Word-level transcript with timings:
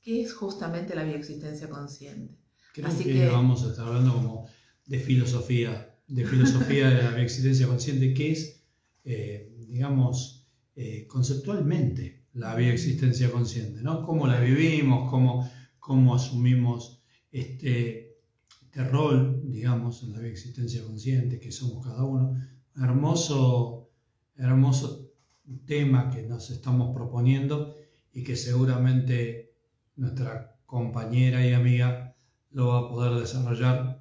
qué 0.00 0.22
es 0.22 0.32
justamente 0.32 0.94
la 0.94 1.02
bioexistencia 1.02 1.68
consciente. 1.68 2.38
Creo 2.74 2.86
así 2.86 3.02
que, 3.02 3.26
vamos 3.26 3.64
a 3.64 3.70
estar 3.70 3.88
hablando 3.88 4.14
como 4.14 4.48
de 4.86 5.00
filosofía, 5.00 5.98
de 6.06 6.24
filosofía 6.24 6.90
de 6.90 7.02
la 7.02 7.10
bioexistencia 7.10 7.66
consciente, 7.66 8.14
que 8.14 8.30
es, 8.30 8.62
eh, 9.02 9.52
digamos, 9.66 10.39
eh, 10.82 11.06
conceptualmente 11.06 12.24
la 12.32 12.54
bioexistencia 12.54 13.30
consciente, 13.30 13.82
¿no? 13.82 14.02
Cómo 14.02 14.26
la 14.26 14.40
vivimos, 14.40 15.10
cómo, 15.10 15.46
cómo 15.78 16.14
asumimos 16.14 17.02
este, 17.30 18.16
este, 18.62 18.84
rol, 18.84 19.42
digamos, 19.44 20.02
en 20.04 20.12
la 20.14 20.20
bioexistencia 20.20 20.82
consciente, 20.82 21.38
que 21.38 21.52
somos 21.52 21.84
cada 21.84 22.02
uno. 22.02 22.34
Hermoso, 22.74 23.90
hermoso 24.36 25.12
tema 25.66 26.08
que 26.08 26.22
nos 26.22 26.48
estamos 26.48 26.94
proponiendo 26.94 27.76
y 28.10 28.24
que 28.24 28.34
seguramente 28.34 29.52
nuestra 29.96 30.56
compañera 30.64 31.46
y 31.46 31.52
amiga 31.52 32.16
lo 32.52 32.68
va 32.68 32.78
a 32.78 32.88
poder 32.88 33.20
desarrollar 33.20 34.00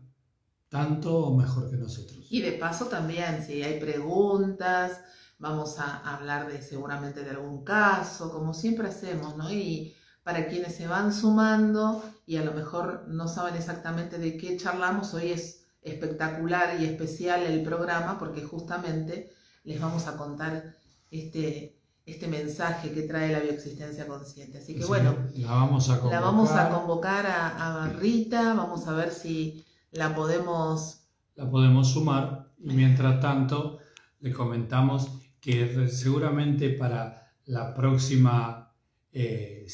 tanto 0.70 1.26
o 1.26 1.36
mejor 1.36 1.70
que 1.70 1.76
nosotros. 1.76 2.26
Y 2.30 2.40
de 2.40 2.54
paso 2.54 2.86
también, 2.86 3.44
si 3.46 3.64
hay 3.64 3.82
preguntas, 3.82 5.02
vamos 5.40 5.80
a 5.80 6.16
hablar 6.16 6.48
de 6.52 6.62
seguramente 6.62 7.24
de 7.24 7.32
algún 7.32 7.64
caso, 7.64 8.32
como 8.32 8.54
siempre 8.54 8.90
hacemos, 8.90 9.38
¿no? 9.38 9.52
Y 9.52 9.96
para 10.24 10.48
quienes 10.48 10.76
se 10.76 10.86
van 10.86 11.14
sumando 11.14 12.04
y 12.28 12.36
a 12.36 12.44
lo 12.44 12.52
mejor 12.52 13.06
no 13.08 13.28
saben 13.28 13.56
exactamente 13.56 14.20
de 14.20 14.38
qué 14.38 14.58
charlamos, 14.58 15.14
hoy 15.14 15.32
es 15.32 15.66
espectacular 15.82 16.80
y 16.80 16.86
especial 16.86 17.44
el 17.44 17.64
programa 17.64 18.20
porque 18.20 18.44
justamente 18.44 19.32
les 19.64 19.80
vamos 19.80 20.08
a 20.08 20.18
contar 20.18 20.76
este, 21.10 21.80
este 22.06 22.28
mensaje 22.28 22.92
que 22.92 23.04
trae 23.04 23.32
la 23.32 23.40
bioexistencia 23.40 24.08
consciente. 24.08 24.58
Así 24.58 24.76
que 24.76 24.86
bueno, 24.86 25.16
la 25.36 25.52
vamos 25.52 25.90
a 25.90 26.00
convocar, 26.00 26.20
la 26.20 26.26
vamos 26.26 26.52
a, 26.52 26.70
convocar 26.70 27.26
a, 27.26 27.84
a 27.86 27.90
Rita, 27.94 28.54
vamos 28.54 28.88
a 28.88 28.94
ver 28.94 29.12
si 29.12 29.66
la 29.92 30.14
podemos... 30.14 30.98
La 31.36 31.50
podemos 31.50 31.94
sumar 31.94 32.52
y 32.60 32.74
mientras 32.74 33.22
tanto 33.22 33.80
le 34.20 34.34
comentamos 34.34 35.10
que 35.42 35.88
seguramente 35.90 36.70
para 36.72 37.32
la 37.46 37.74
próxima 37.74 38.72
eh, 39.14 39.66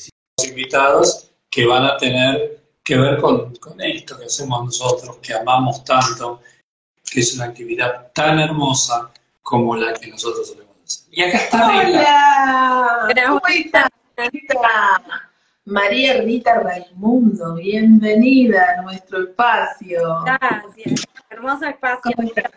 invitados 0.47 1.31
que 1.49 1.65
van 1.65 1.83
a 1.85 1.97
tener 1.97 2.63
que 2.83 2.97
ver 2.97 3.19
con, 3.19 3.53
esto 3.79 4.17
que 4.17 4.25
hacemos 4.25 4.65
nosotros, 4.65 5.17
que 5.17 5.33
amamos 5.33 5.83
tanto, 5.83 6.41
que 7.09 7.19
es 7.21 7.33
una 7.35 7.45
actividad 7.45 8.11
tan 8.13 8.39
hermosa 8.39 9.09
como 9.41 9.75
la 9.75 9.93
que 9.93 10.07
nosotros 10.07 10.47
solemos 10.47 10.75
hacer. 10.83 11.07
Y 11.11 11.23
acá 11.23 11.37
está 11.37 11.67
Hola, 14.17 15.29
María 15.65 16.21
Rita 16.21 16.59
Raimundo, 16.59 17.55
bienvenida 17.55 18.75
a 18.77 18.81
nuestro 18.83 19.23
espacio. 19.23 20.23
Gracias, 20.23 21.05
hermoso 21.29 21.65
espacio. 21.65 22.11
¿Cómo 22.15 22.27
estás, 22.27 22.51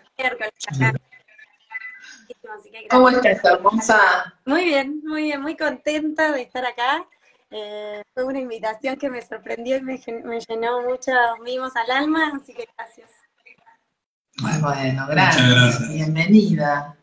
hermosa? 3.45 3.99
Muy 4.45 4.65
bien, 4.65 5.01
muy 5.05 5.23
bien, 5.25 5.43
muy 5.43 5.57
contenta 5.57 6.33
de 6.33 6.43
estar 6.43 6.65
acá. 6.65 7.07
Eh, 7.51 8.03
fue 8.13 8.25
una 8.25 8.41
invitación 8.41 8.97
que 8.97 9.09
me 9.09 9.23
sorprendió 9.23 9.79
y 9.79 9.83
me, 9.83 9.99
llenó 9.99 10.83
muchos 10.83 11.15
mimos 11.45 11.73
al 11.77 11.91
alma, 11.91 12.33
así 12.41 12.53
que 12.53 12.69
gracias. 12.77 13.11
Muy 14.41 14.61
bueno, 14.61 15.07
gracias. 15.09 15.89
Bienvenida. 15.89 16.97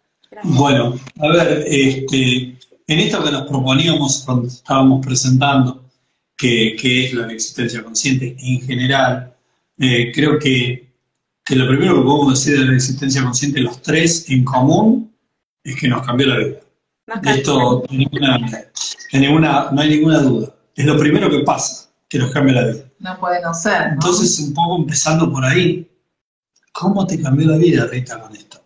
Bueno, 0.44 0.96
a 1.20 1.28
ver, 1.30 1.64
este, 1.68 2.58
en 2.88 3.00
esto 3.00 3.24
que 3.24 3.32
nos 3.32 3.48
proponíamos 3.48 4.24
cuando 4.26 4.48
estábamos 4.48 5.06
presentando, 5.06 5.84
que, 6.38 6.76
es 6.76 7.14
la 7.14 7.32
existencia 7.32 7.84
consciente 7.84 8.36
en 8.38 8.62
general, 8.62 9.34
eh, 9.80 10.12
creo 10.14 10.38
que, 10.38 10.94
que, 11.44 11.56
lo 11.56 11.68
primero 11.68 11.96
que 11.96 12.02
podemos 12.02 12.34
decir 12.34 12.60
de 12.60 12.66
la 12.66 12.76
existencia 12.76 13.24
consciente, 13.24 13.62
los 13.62 13.82
tres 13.82 14.30
en 14.30 14.44
común, 14.44 15.15
es 15.66 15.76
que 15.82 15.88
nos 15.88 16.06
cambió 16.06 16.28
la 16.28 16.38
vida. 16.38 16.60
esto 17.24 17.84
ninguna, 17.90 19.72
no 19.72 19.82
hay 19.82 19.90
ninguna 19.90 20.20
duda. 20.20 20.54
Es 20.76 20.86
lo 20.86 20.98
primero 20.98 21.30
que 21.30 21.40
pasa, 21.40 21.90
que 22.08 22.20
nos 22.20 22.32
cambia 22.32 22.62
la 22.62 22.68
vida. 22.68 22.84
No 23.00 23.20
puede 23.20 23.42
no 23.42 23.54
ser. 23.54 23.94
Entonces, 23.94 24.40
un 24.40 24.54
poco 24.54 24.78
empezando 24.78 25.32
por 25.32 25.44
ahí, 25.44 25.90
¿cómo 26.72 27.06
te 27.08 27.22
cambió 27.22 27.48
la 27.48 27.58
vida, 27.58 27.88
Rita, 27.88 28.22
con 28.22 28.36
esto? 28.36 28.62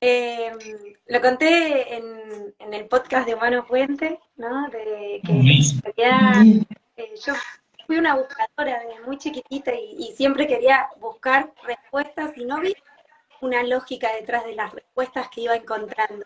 Em, 0.00 0.58
lo 1.06 1.20
conté 1.20 1.96
en, 1.96 2.10
el 2.72 2.86
podcast 2.86 3.26
de 3.26 3.34
Humano 3.34 3.66
Puente, 3.66 4.20
¿no? 4.36 4.68
De 4.70 5.20
que 5.24 6.62
eh, 6.96 7.14
yo 7.26 7.32
fui 7.86 7.98
una 7.98 8.14
buscadora 8.14 8.80
desde 8.80 9.04
muy 9.04 9.18
chiquitita 9.18 9.72
y, 9.74 9.96
y, 9.98 10.12
siempre 10.14 10.46
quería 10.46 10.86
buscar 11.00 11.52
respuestas 11.66 12.30
y 12.36 12.44
no 12.44 12.60
vi 12.60 12.72
una 13.40 13.62
lógica 13.62 14.12
detrás 14.12 14.44
de 14.44 14.54
las 14.54 14.72
respuestas 14.72 15.28
que 15.28 15.42
iba 15.42 15.54
encontrando. 15.54 16.24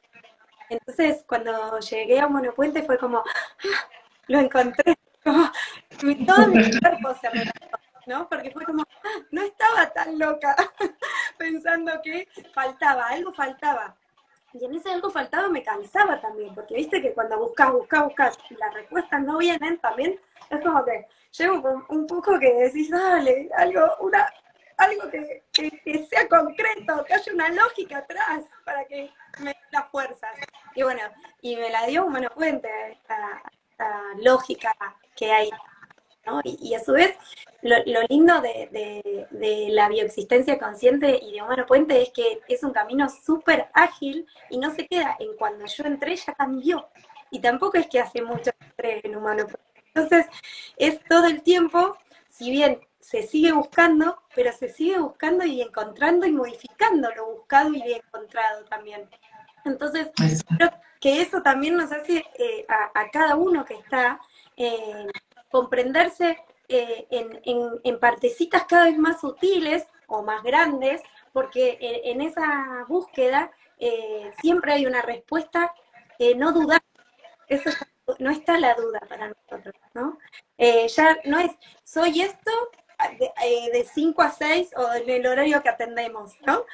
Entonces, 0.69 1.25
cuando 1.27 1.79
llegué 1.79 2.21
a 2.21 2.29
Monopuente 2.29 2.83
fue 2.83 2.99
como, 2.99 3.19
¡ah! 3.19 3.89
lo 4.29 4.41
encontré, 4.41 4.97
como, 5.23 5.51
todo 6.27 6.49
mi 6.49 6.79
cuerpo 6.79 7.15
se 7.21 7.31
relajó, 7.31 7.79
¿no? 8.07 8.29
Porque 8.29 8.51
fue 8.51 8.65
como, 8.65 8.83
¡ah! 8.83 9.19
no 9.31 9.43
estaba 9.43 9.91
tan 9.93 10.19
loca, 10.19 10.57
pensando 11.39 11.93
que 12.03 12.29
faltaba, 12.53 13.09
algo 13.09 13.33
faltaba. 13.33 13.95
Y 14.53 14.65
en 14.65 14.75
ese 14.75 14.91
algo 14.91 15.11
faltaba 15.11 15.49
me 15.49 15.63
cansaba 15.63 16.21
también, 16.21 16.55
porque 16.55 16.77
viste 16.77 17.03
que 17.03 17.13
cuando 17.13 17.39
buscas, 17.39 17.73
buscas, 17.73 18.05
buscas, 18.05 18.39
y 18.51 18.55
las 18.55 18.73
respuestas 18.73 19.21
no 19.23 19.39
vienen 19.39 19.79
también, 19.79 20.19
es 20.49 20.61
como 20.63 20.85
que 20.85 21.07
llega 21.33 21.53
un, 21.53 21.85
un 21.89 22.07
poco 22.07 22.39
que 22.39 22.55
decís, 22.55 22.89
dale, 22.91 23.51
algo, 23.57 23.81
una, 24.01 24.33
algo 24.77 25.11
que, 25.11 25.43
sea 26.09 26.29
concreto, 26.29 27.05
que 27.05 27.15
haya 27.15 27.33
una 27.33 27.49
lógica 27.51 27.99
atrás 27.99 28.45
para 28.65 28.85
que 28.85 29.11
me 29.39 29.51
dé 29.51 29.57
las 29.73 29.89
fuerzas. 29.91 30.31
Y 30.75 30.83
bueno, 30.83 31.01
y 31.41 31.57
me 31.57 31.71
la 31.71 31.87
dio 31.87 32.05
Humano 32.05 32.29
Puente, 32.35 32.69
esta, 32.91 33.43
lógica 34.19 34.75
que 35.17 35.33
hay. 35.33 35.51
¿no? 36.27 36.41
Y, 36.45 36.75
a 36.75 36.81
su 36.81 36.93
vez, 36.93 37.17
lo, 37.63 37.77
lindo 38.09 38.41
de, 38.41 39.69
la 39.71 39.89
bioexistencia 39.89 40.59
consciente 40.59 41.19
y 41.23 41.35
de 41.35 41.43
Humano 41.43 41.67
Puente 41.67 42.01
es 42.01 42.11
que 42.11 42.41
es 42.49 42.63
un 42.63 42.73
camino 42.73 43.09
súper 43.09 43.69
ágil 43.75 44.27
y 44.49 44.59
no 44.59 44.75
se 44.75 44.87
queda 44.87 45.17
en 45.19 45.37
cuando 45.37 45.67
yo 45.67 45.85
entré 45.85 46.17
ya 46.17 46.35
cambió. 46.35 46.89
Y 47.31 47.41
tampoco 47.41 47.79
es 47.79 47.89
que 47.89 48.01
hace 48.01 48.23
mucho 48.23 48.51
entré 48.61 49.01
en 49.05 49.17
Humano 49.17 49.45
Puente. 49.45 49.75
Entonces, 49.95 50.27
es 50.77 50.99
todo 51.05 51.27
el 51.27 51.43
tiempo, 51.43 51.97
si 52.37 52.51
bien 52.51 52.81
se 52.99 53.23
sigue 53.23 53.53
buscando, 53.53 54.21
pero 54.35 54.53
se 54.53 54.69
sigue 54.69 54.99
buscando 54.99 55.45
y 55.45 55.63
encontrando 55.63 56.27
y 56.27 56.33
modificando 56.33 57.09
lo 57.15 57.27
buscado 57.27 57.73
y 57.73 57.93
encontrado 57.93 58.65
también. 58.65 59.09
Entonces, 59.65 60.11
creo 60.57 60.71
que 61.01 61.23
eso 61.23 61.43
también 61.43 61.77
nos 61.77 61.93
hace 61.93 62.25
eh, 62.39 62.67
a, 62.69 63.11
cada 63.11 63.37
uno 63.37 63.65
que 63.65 63.75
está 63.75 64.21
eh, 64.57 65.07
comprenderse 65.51 66.39
eh, 66.69 67.07
en, 67.11 68.01
partecitas 68.01 68.65
cada 68.65 68.87
vez 68.87 68.99
más 68.99 69.21
sutiles 69.21 69.87
o 70.09 70.23
más 70.23 70.43
grandes, 70.43 71.03
porque 71.33 71.79
en, 71.81 72.21
esa 72.21 72.85
búsqueda 72.89 73.53
siempre 74.41 74.73
hay 74.73 74.87
una 74.87 75.03
respuesta 75.03 75.73
no 76.37 76.53
dudar. 76.53 76.83
Eso 77.49 77.71
no 78.19 78.31
está 78.31 78.59
la 78.59 78.75
duda 78.75 79.01
para 79.09 79.29
nosotros, 79.29 79.75
¿no? 79.95 80.19
ya 80.59 81.17
no 81.25 81.39
es, 81.39 81.51
soy 81.85 82.23
esto, 82.23 82.51
de 83.73 83.87
5 83.93 84.23
a 84.23 84.31
6 84.31 84.71
o 84.77 84.95
en 84.95 85.11
el 85.11 85.27
horario 85.27 85.63
que 85.63 85.69
atendemos, 85.69 86.33
¿no? 86.47 86.65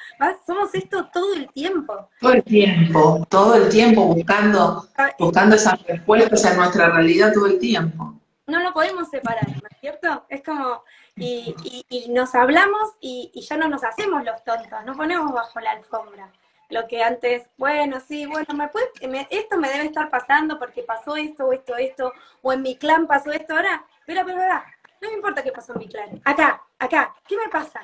Somos 0.45 0.73
esto 0.73 1.09
todo 1.11 1.33
el 1.33 1.49
tiempo. 1.51 2.09
Todo 2.19 2.33
el 2.33 2.43
tiempo, 2.43 3.25
todo 3.29 3.55
el 3.55 3.69
tiempo 3.69 4.05
buscando, 4.05 4.87
ah, 4.97 5.11
buscando 5.19 5.55
esas 5.55 5.81
respuestas 5.83 6.45
en 6.45 6.57
nuestra 6.57 6.89
realidad 6.89 7.33
todo 7.33 7.47
el 7.47 7.59
tiempo. 7.59 8.15
No 8.47 8.59
lo 8.59 8.73
podemos 8.73 9.09
separar, 9.09 9.47
¿no 9.47 9.67
es 9.69 9.77
cierto? 9.79 10.25
Es 10.29 10.43
como, 10.43 10.83
y, 11.15 11.55
y, 11.89 12.09
nos 12.09 12.35
hablamos 12.35 12.91
y, 12.99 13.31
y, 13.33 13.41
ya 13.41 13.55
no 13.55 13.69
nos 13.69 13.83
hacemos 13.83 14.23
los 14.25 14.43
tontos, 14.43 14.79
no 14.85 14.95
ponemos 14.95 15.31
bajo 15.31 15.59
la 15.59 15.71
alfombra. 15.71 16.31
Lo 16.71 16.87
que 16.87 17.03
antes, 17.03 17.47
bueno, 17.57 17.99
sí, 17.99 18.25
bueno, 18.25 18.53
me 18.55 18.69
puede, 18.69 18.87
esto 19.29 19.57
me 19.57 19.69
debe 19.69 19.85
estar 19.85 20.09
pasando 20.09 20.57
porque 20.57 20.83
pasó 20.83 21.17
esto, 21.17 21.47
o 21.47 21.53
esto, 21.53 21.75
esto, 21.75 22.13
o 22.41 22.53
en 22.53 22.61
mi 22.61 22.77
clan 22.77 23.07
pasó 23.07 23.31
esto, 23.31 23.55
ahora, 23.55 23.85
pero, 24.05 24.25
pero, 24.25 24.39
pero, 24.39 24.63
no 25.01 25.09
me 25.09 25.15
importa 25.15 25.43
qué 25.43 25.51
pasó 25.51 25.73
en 25.73 25.79
mi 25.79 25.89
clan, 25.89 26.21
acá, 26.23 26.63
acá, 26.79 27.13
¿qué 27.27 27.35
me 27.37 27.49
pasa? 27.49 27.81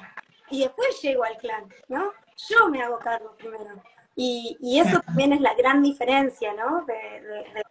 Y 0.50 0.62
después 0.62 1.02
llego 1.02 1.26
al 1.26 1.38
clan, 1.38 1.68
¿no? 1.90 2.14
Yo 2.50 2.70
me 2.70 2.82
hago 2.82 2.98
cargo 3.00 3.36
primero. 3.38 3.84
Y, 4.16 4.58
y 4.62 4.80
eso 4.80 5.00
también 5.06 5.34
es 5.34 5.42
la 5.42 5.54
gran 5.54 5.84
diferencia, 5.84 6.54
¿no? 6.54 6.86
De, 6.86 7.64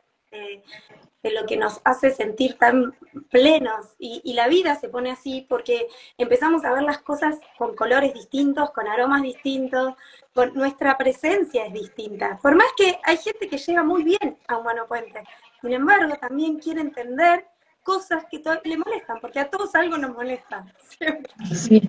lo 1.23 1.45
que 1.45 1.57
nos 1.57 1.81
hace 1.85 2.11
sentir 2.13 2.57
tan 2.59 2.95
plenos. 3.31 3.87
Y, 3.99 4.21
y, 4.25 4.35
la 4.35 4.49
vida 4.49 4.77
se 4.77 4.89
pone 4.89 5.11
así 5.11 5.45
porque 5.49 5.89
empezamos 6.19 6.65
a 6.65 6.73
ver 6.73 6.83
las 6.83 6.99
cosas 6.99 7.37
con 7.59 7.75
colores 7.75 8.15
distintos, 8.15 8.71
con 8.71 8.87
aromas 8.87 9.23
distintos, 9.23 9.95
con 10.33 10.55
nuestra 10.55 10.97
presencia 10.97 11.67
es 11.67 11.73
distinta. 11.73 12.39
Por 12.43 12.55
más 12.55 12.69
que 12.77 12.99
hay 13.05 13.17
gente 13.17 13.49
que 13.49 13.59
llega 13.59 13.83
muy 13.83 14.05
bien 14.05 14.39
a 14.49 14.59
Humano 14.59 14.87
Puente, 14.87 15.25
sin 15.61 15.73
embargo, 15.73 16.15
también 16.21 16.59
quiere 16.59 16.81
entender 16.81 17.47
cosas 17.83 18.25
que 18.31 18.43
le 18.65 18.77
molestan, 18.77 19.19
porque 19.21 19.41
a 19.41 19.49
todos 19.49 19.75
algo 19.75 19.97
nos 19.97 20.15
molesta. 20.15 20.65
Sí. 21.55 21.89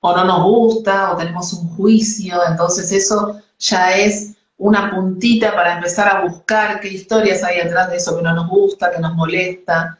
O 0.00 0.14
no 0.14 0.24
nos 0.24 0.42
gusta, 0.44 1.12
o 1.12 1.16
tenemos 1.16 1.52
un 1.54 1.68
juicio, 1.74 2.38
entonces 2.48 2.92
eso 2.92 3.40
ya 3.58 3.96
es 3.96 4.36
una 4.58 4.90
puntita 4.90 5.54
para 5.54 5.74
empezar 5.74 6.08
a 6.08 6.22
buscar 6.22 6.80
qué 6.80 6.88
historias 6.88 7.42
hay 7.42 7.58
detrás 7.58 7.90
de 7.90 7.96
eso 7.96 8.16
que 8.16 8.22
no 8.22 8.34
nos 8.34 8.48
gusta, 8.48 8.90
que 8.90 9.00
nos 9.00 9.14
molesta, 9.14 9.98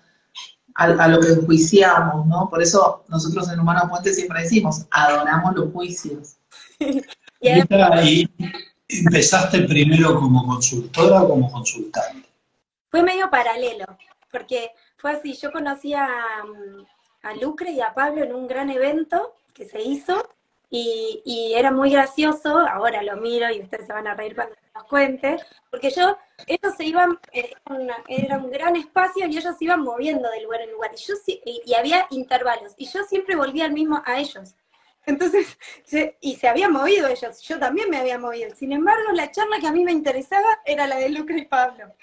a, 0.75 1.09
lo 1.09 1.21
que 1.21 1.29
enjuiciamos, 1.29 2.27
¿no? 2.27 2.49
Por 2.51 2.63
eso 2.63 3.05
nosotros 3.09 3.51
en 3.51 3.61
Humano 3.61 3.89
Puente 3.89 4.13
siempre 4.13 4.43
decimos, 4.43 4.87
adoramos 4.91 5.55
los 5.55 5.73
juicios. 5.73 6.37
y 7.41 8.29
empezaste 8.89 9.63
primero 9.63 10.19
como 10.19 10.45
consultora 10.47 11.23
o 11.23 11.29
como 11.29 11.51
consultante? 11.51 12.29
Fue 12.91 13.03
medio 13.03 13.31
paralelo, 13.31 13.87
porque 14.31 14.71
fue 14.99 15.13
así, 15.13 15.35
yo 15.41 15.51
conocí 15.51 15.95
a, 15.95 16.09
a 17.23 17.35
Lucre 17.41 17.73
y 17.73 17.81
a 17.81 17.95
Pablo 17.95 18.25
en 18.25 18.35
un 18.35 18.47
gran 18.47 18.71
evento 18.71 19.35
que 19.55 19.67
se 19.67 19.83
hizo 19.83 20.29
y, 20.71 21.53
era 21.55 21.71
muy 21.71 21.91
gracioso, 21.91 22.59
ahora 22.59 23.03
lo 23.03 23.17
miro 23.17 23.51
y 23.51 23.61
ustedes 23.61 23.87
se 23.87 23.93
van 23.93 24.07
a 24.07 24.15
reír 24.15 24.35
cuando 24.35 24.55
los 24.75 24.85
cuente, 24.85 25.37
porque 25.71 25.91
yo, 25.91 26.19
ellos 26.47 26.75
se 26.77 26.85
iban, 26.85 27.19
eh, 27.33 27.53
era 28.09 28.39
un 28.39 28.51
gran 28.51 28.77
espacio 28.77 29.27
y 29.27 29.37
ellos 29.37 29.57
se 29.57 29.65
iban 29.65 29.81
moviendo 29.81 30.29
de 30.31 30.43
lugar 30.43 30.63
en 30.63 30.73
lugar 30.73 30.91
y, 30.95 30.99
yo, 30.99 31.15
y, 31.25 31.75
había 31.75 32.07
intervalos 32.11 32.75
y 32.77 32.87
yo 32.87 33.05
siempre 33.05 33.37
volvía 33.37 33.65
al 33.65 33.73
mismo 33.73 34.03
a 34.05 34.19
ellos. 34.19 34.55
Entonces, 35.07 35.57
y 36.21 36.37
se 36.37 36.49
habían 36.49 36.73
movido 36.73 37.09
ellos, 37.09 37.41
yo 37.43 37.59
también 37.59 37.89
me 37.89 37.99
había 37.99 38.19
movido. 38.19 38.55
Sin 38.55 38.73
embargo, 38.73 39.13
la 39.13 39.31
charla 39.31 39.61
que 39.61 39.69
a 39.69 39.73
mí 39.73 39.85
me 39.85 39.93
interesaba 39.93 40.61
era 40.65 40.87
la 40.87 40.97
de 40.97 41.11
Lucre 41.11 41.39
y 41.39 41.45
Pablo. 41.45 41.95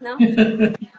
¿no? 0.00 0.16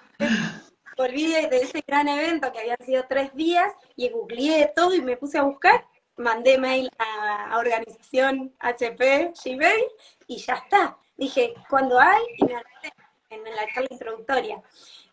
volví 1.02 1.28
de, 1.28 1.50
ese 1.58 1.84
gran 1.88 2.08
evento 2.08 2.52
que 2.52 2.60
habían 2.60 2.78
sido 2.86 3.06
tres 3.10 3.34
días 3.34 3.74
y 3.96 4.10
googleé 4.10 4.72
todo 4.76 4.94
y 4.94 5.02
me 5.02 5.18
puse 5.18 5.38
a 5.38 5.44
buscar, 5.44 5.86
mandé 6.18 6.58
mail 6.58 6.90
a, 6.98 7.58
organización 7.58 8.54
HP, 8.60 9.34
Gmail 9.44 9.84
y 10.28 10.38
ya 10.38 10.56
está. 10.56 10.98
Dije, 11.18 11.54
cuando 11.70 12.00
hay, 12.00 12.22
y 12.38 12.46
me 12.46 12.54
en 13.50 13.56
la 13.56 13.68
charla 13.74 13.88
introductoria. 13.92 14.62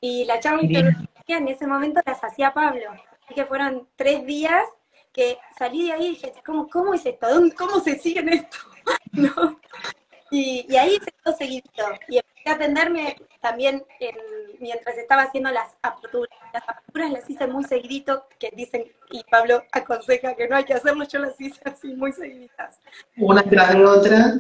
Y 0.01 0.25
la 0.25 0.41
charla 0.41 0.63
introductoria 0.63 1.39
en 1.39 1.49
ese 1.49 1.67
momento 1.67 2.01
las 2.05 2.23
hacía 2.23 2.53
Pablo. 2.53 2.91
Así 3.25 3.35
que 3.35 3.45
fueron 3.45 3.89
tres 3.97 4.25
días 4.25 4.65
que 5.13 5.39
salí 5.59 5.87
de 5.87 5.93
ahí 5.93 6.07
y 6.07 6.11
dije, 6.11 6.33
¿cómo, 6.45 6.69
cómo 6.69 6.95
es 6.95 7.05
esto? 7.05 7.27
¿Cómo 7.57 7.81
se 7.81 7.99
sigue 7.99 8.21
en 8.21 8.29
esto? 8.31 8.59
¿No? 9.13 9.59
Y, 10.31 10.67
y, 10.69 10.77
ahí 10.77 10.99
se 11.03 11.13
quedó 11.13 11.37
seguido. 11.37 11.65
Y 12.09 12.19
atenderme 12.49 13.17
también 13.41 13.85
mientras 14.59 14.97
estaba 14.97 15.23
haciendo 15.23 15.51
las 15.51 15.77
aperturas. 15.83 16.39
Las 16.53 16.69
aperturas 16.69 17.11
las 17.13 17.31
hice 17.31 17.47
muy 17.47 17.65
seguidito, 17.65 18.27
que 18.39 18.51
dicen, 18.55 18.85
y 19.11 19.25
Pablo 19.25 19.63
aconseja 19.73 20.35
que 20.35 20.49
no 20.49 20.57
hay 20.57 20.65
que 20.65 20.75
hacerlo, 20.75 21.05
yo 21.05 21.19
las 21.19 21.41
hice 21.41 21.61
así 21.65 21.95
muy 21.95 22.13
seguiditas. 22.13 22.81
Una 23.17 23.43
tras 23.43 23.75
la 23.75 23.91
otra. 23.91 24.35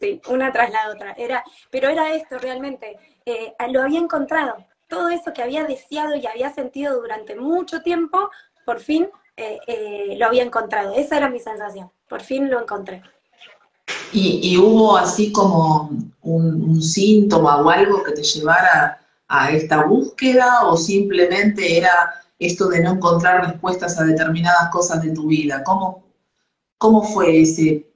Sí, 0.00 0.20
una 0.28 0.52
tras 0.52 0.70
la 0.70 0.90
otra. 0.90 1.12
Era, 1.12 1.44
pero 1.70 1.88
era 1.88 2.14
esto 2.14 2.38
realmente, 2.38 2.98
eh, 3.24 3.54
lo 3.70 3.82
había 3.82 4.00
encontrado. 4.00 4.56
Todo 4.88 5.08
eso 5.08 5.32
que 5.32 5.42
había 5.42 5.64
deseado 5.64 6.16
y 6.16 6.26
había 6.26 6.52
sentido 6.52 7.00
durante 7.00 7.36
mucho 7.36 7.82
tiempo, 7.82 8.30
por 8.66 8.80
fin 8.80 9.08
eh, 9.36 9.58
eh, 9.66 10.16
lo 10.18 10.26
había 10.26 10.42
encontrado. 10.42 10.94
Esa 10.94 11.16
era 11.16 11.28
mi 11.28 11.38
sensación. 11.38 11.90
Por 12.08 12.20
fin 12.20 12.50
lo 12.50 12.60
encontré. 12.60 13.02
Y, 14.12 14.56
hubo 14.58 14.96
así 14.96 15.32
como 15.32 15.90
un, 16.20 16.82
síntoma 16.82 17.62
o 17.62 17.70
algo 17.70 18.02
que 18.02 18.12
te 18.12 18.22
llevara 18.22 19.00
a 19.26 19.50
esta 19.50 19.84
búsqueda 19.84 20.66
o 20.66 20.76
simplemente 20.76 21.78
era 21.78 22.22
esto 22.38 22.68
de 22.68 22.82
no 22.82 22.92
encontrar 22.92 23.46
respuestas 23.46 23.98
a 23.98 24.04
determinadas 24.04 24.70
cosas 24.70 25.02
de 25.02 25.12
tu 25.12 25.28
vida? 25.28 25.62
¿Cómo, 25.64 26.04
cómo 26.78 27.02
fue 27.02 27.40
ese 27.40 27.86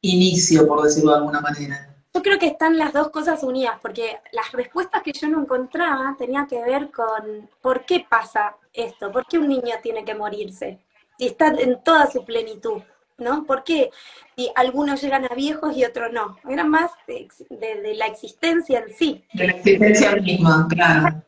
inicio, 0.00 0.66
por 0.66 0.82
decirlo 0.82 1.12
de 1.12 1.18
alguna 1.18 1.40
manera? 1.40 1.94
Yo 2.14 2.22
creo 2.22 2.38
que 2.38 2.46
están 2.46 2.78
las 2.78 2.94
dos 2.94 3.10
cosas 3.10 3.42
unidas, 3.42 3.78
porque 3.82 4.18
las 4.32 4.50
respuestas 4.52 5.02
que 5.02 5.12
yo 5.12 5.28
no 5.28 5.42
encontraba 5.42 6.16
tenían 6.18 6.46
que 6.46 6.62
ver 6.62 6.90
con 6.90 7.50
por 7.60 7.84
qué 7.84 8.06
pasa 8.08 8.56
esto, 8.72 9.12
por 9.12 9.26
qué 9.26 9.38
un 9.38 9.48
niño 9.48 9.74
tiene 9.82 10.04
que 10.04 10.14
morirse, 10.14 10.78
y 11.18 11.26
está 11.26 11.48
en 11.48 11.82
toda 11.82 12.10
su 12.10 12.24
plenitud. 12.24 12.80
¿No? 13.18 13.44
Porque 13.44 13.90
y 14.36 14.50
algunos 14.54 15.00
llegan 15.00 15.24
a 15.24 15.34
viejos 15.34 15.76
y 15.76 15.84
otros 15.84 16.12
no. 16.12 16.36
Era 16.48 16.64
más 16.64 16.90
de, 17.06 17.94
la 17.94 18.06
existencia 18.06 18.80
en 18.80 18.94
sí. 18.94 19.24
De 19.32 19.46
la 19.46 19.52
existencia 19.54 20.14
misma, 20.16 20.66
claro. 20.68 21.22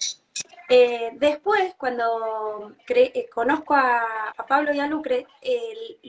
Eh, 0.69 1.13
después, 1.15 1.75
cuando 1.79 2.75
eh, 2.89 3.27
conozco 3.35 3.75
a, 3.75 4.35
Pablo 4.47 4.75
y 4.75 4.81
a 4.81 4.87
Lucre, 4.87 5.27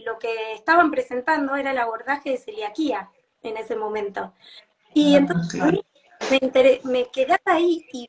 lo 0.06 0.20
que 0.20 0.54
estaban 0.54 0.92
presentando 0.92 1.56
era 1.56 1.72
el 1.72 1.78
abordaje 1.78 2.32
de 2.32 2.38
celiaquía 2.38 3.10
en 3.44 3.56
ese 3.56 3.78
momento. 3.78 4.34
Y 4.94 5.16
ah, 5.16 5.20
entonces 5.20 5.62
me, 6.30 6.82
me, 6.84 7.06
quedaba 7.10 7.40
ahí 7.46 7.86
y, 7.94 8.08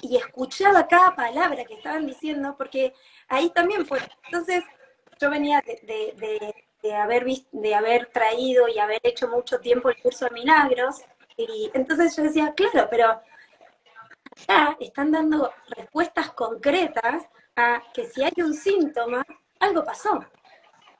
y, 0.00 0.16
escuchaba 0.16 0.86
cada 0.86 1.16
palabra 1.16 1.64
que 1.64 1.74
estaban 1.74 2.06
diciendo, 2.06 2.54
porque 2.56 2.92
ahí 3.28 3.50
también 3.50 3.84
fue. 3.84 3.98
Entonces, 4.26 4.62
yo 5.20 5.30
venía 5.30 5.60
de, 5.66 6.14
de 6.16 6.65
haber, 6.94 7.26
de 7.52 7.74
haber 7.74 8.06
traído 8.06 8.68
y 8.68 8.78
haber 8.78 9.00
hecho 9.02 9.28
mucho 9.28 9.60
tiempo 9.60 9.88
el 9.88 10.00
curso 10.02 10.26
de 10.26 10.32
milagros. 10.32 11.02
Y 11.36 11.70
entonces 11.74 12.16
yo 12.16 12.22
decía, 12.22 12.54
claro, 12.54 12.88
pero 12.90 13.20
acá 14.42 14.76
están 14.80 15.12
dando 15.12 15.52
respuestas 15.68 16.32
concretas 16.32 17.24
a 17.56 17.82
que 17.92 18.06
si 18.06 18.22
hay 18.22 18.32
un 18.38 18.54
síntoma, 18.54 19.24
algo 19.60 19.84
pasó. 19.84 20.24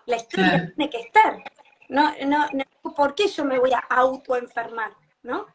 La 0.06 0.16
historia 0.16 0.72
tiene 0.74 0.90
que 0.90 1.00
estar. 1.00 1.42
No, 1.88 2.12
no, 2.26 2.46
no, 2.52 2.94
¿por 2.94 3.14
qué 3.14 3.28
yo 3.28 3.44
me 3.44 3.58
voy 3.58 3.72
a 3.72 3.78
autoenfermar? 3.78 4.92
¿No? 5.22 5.46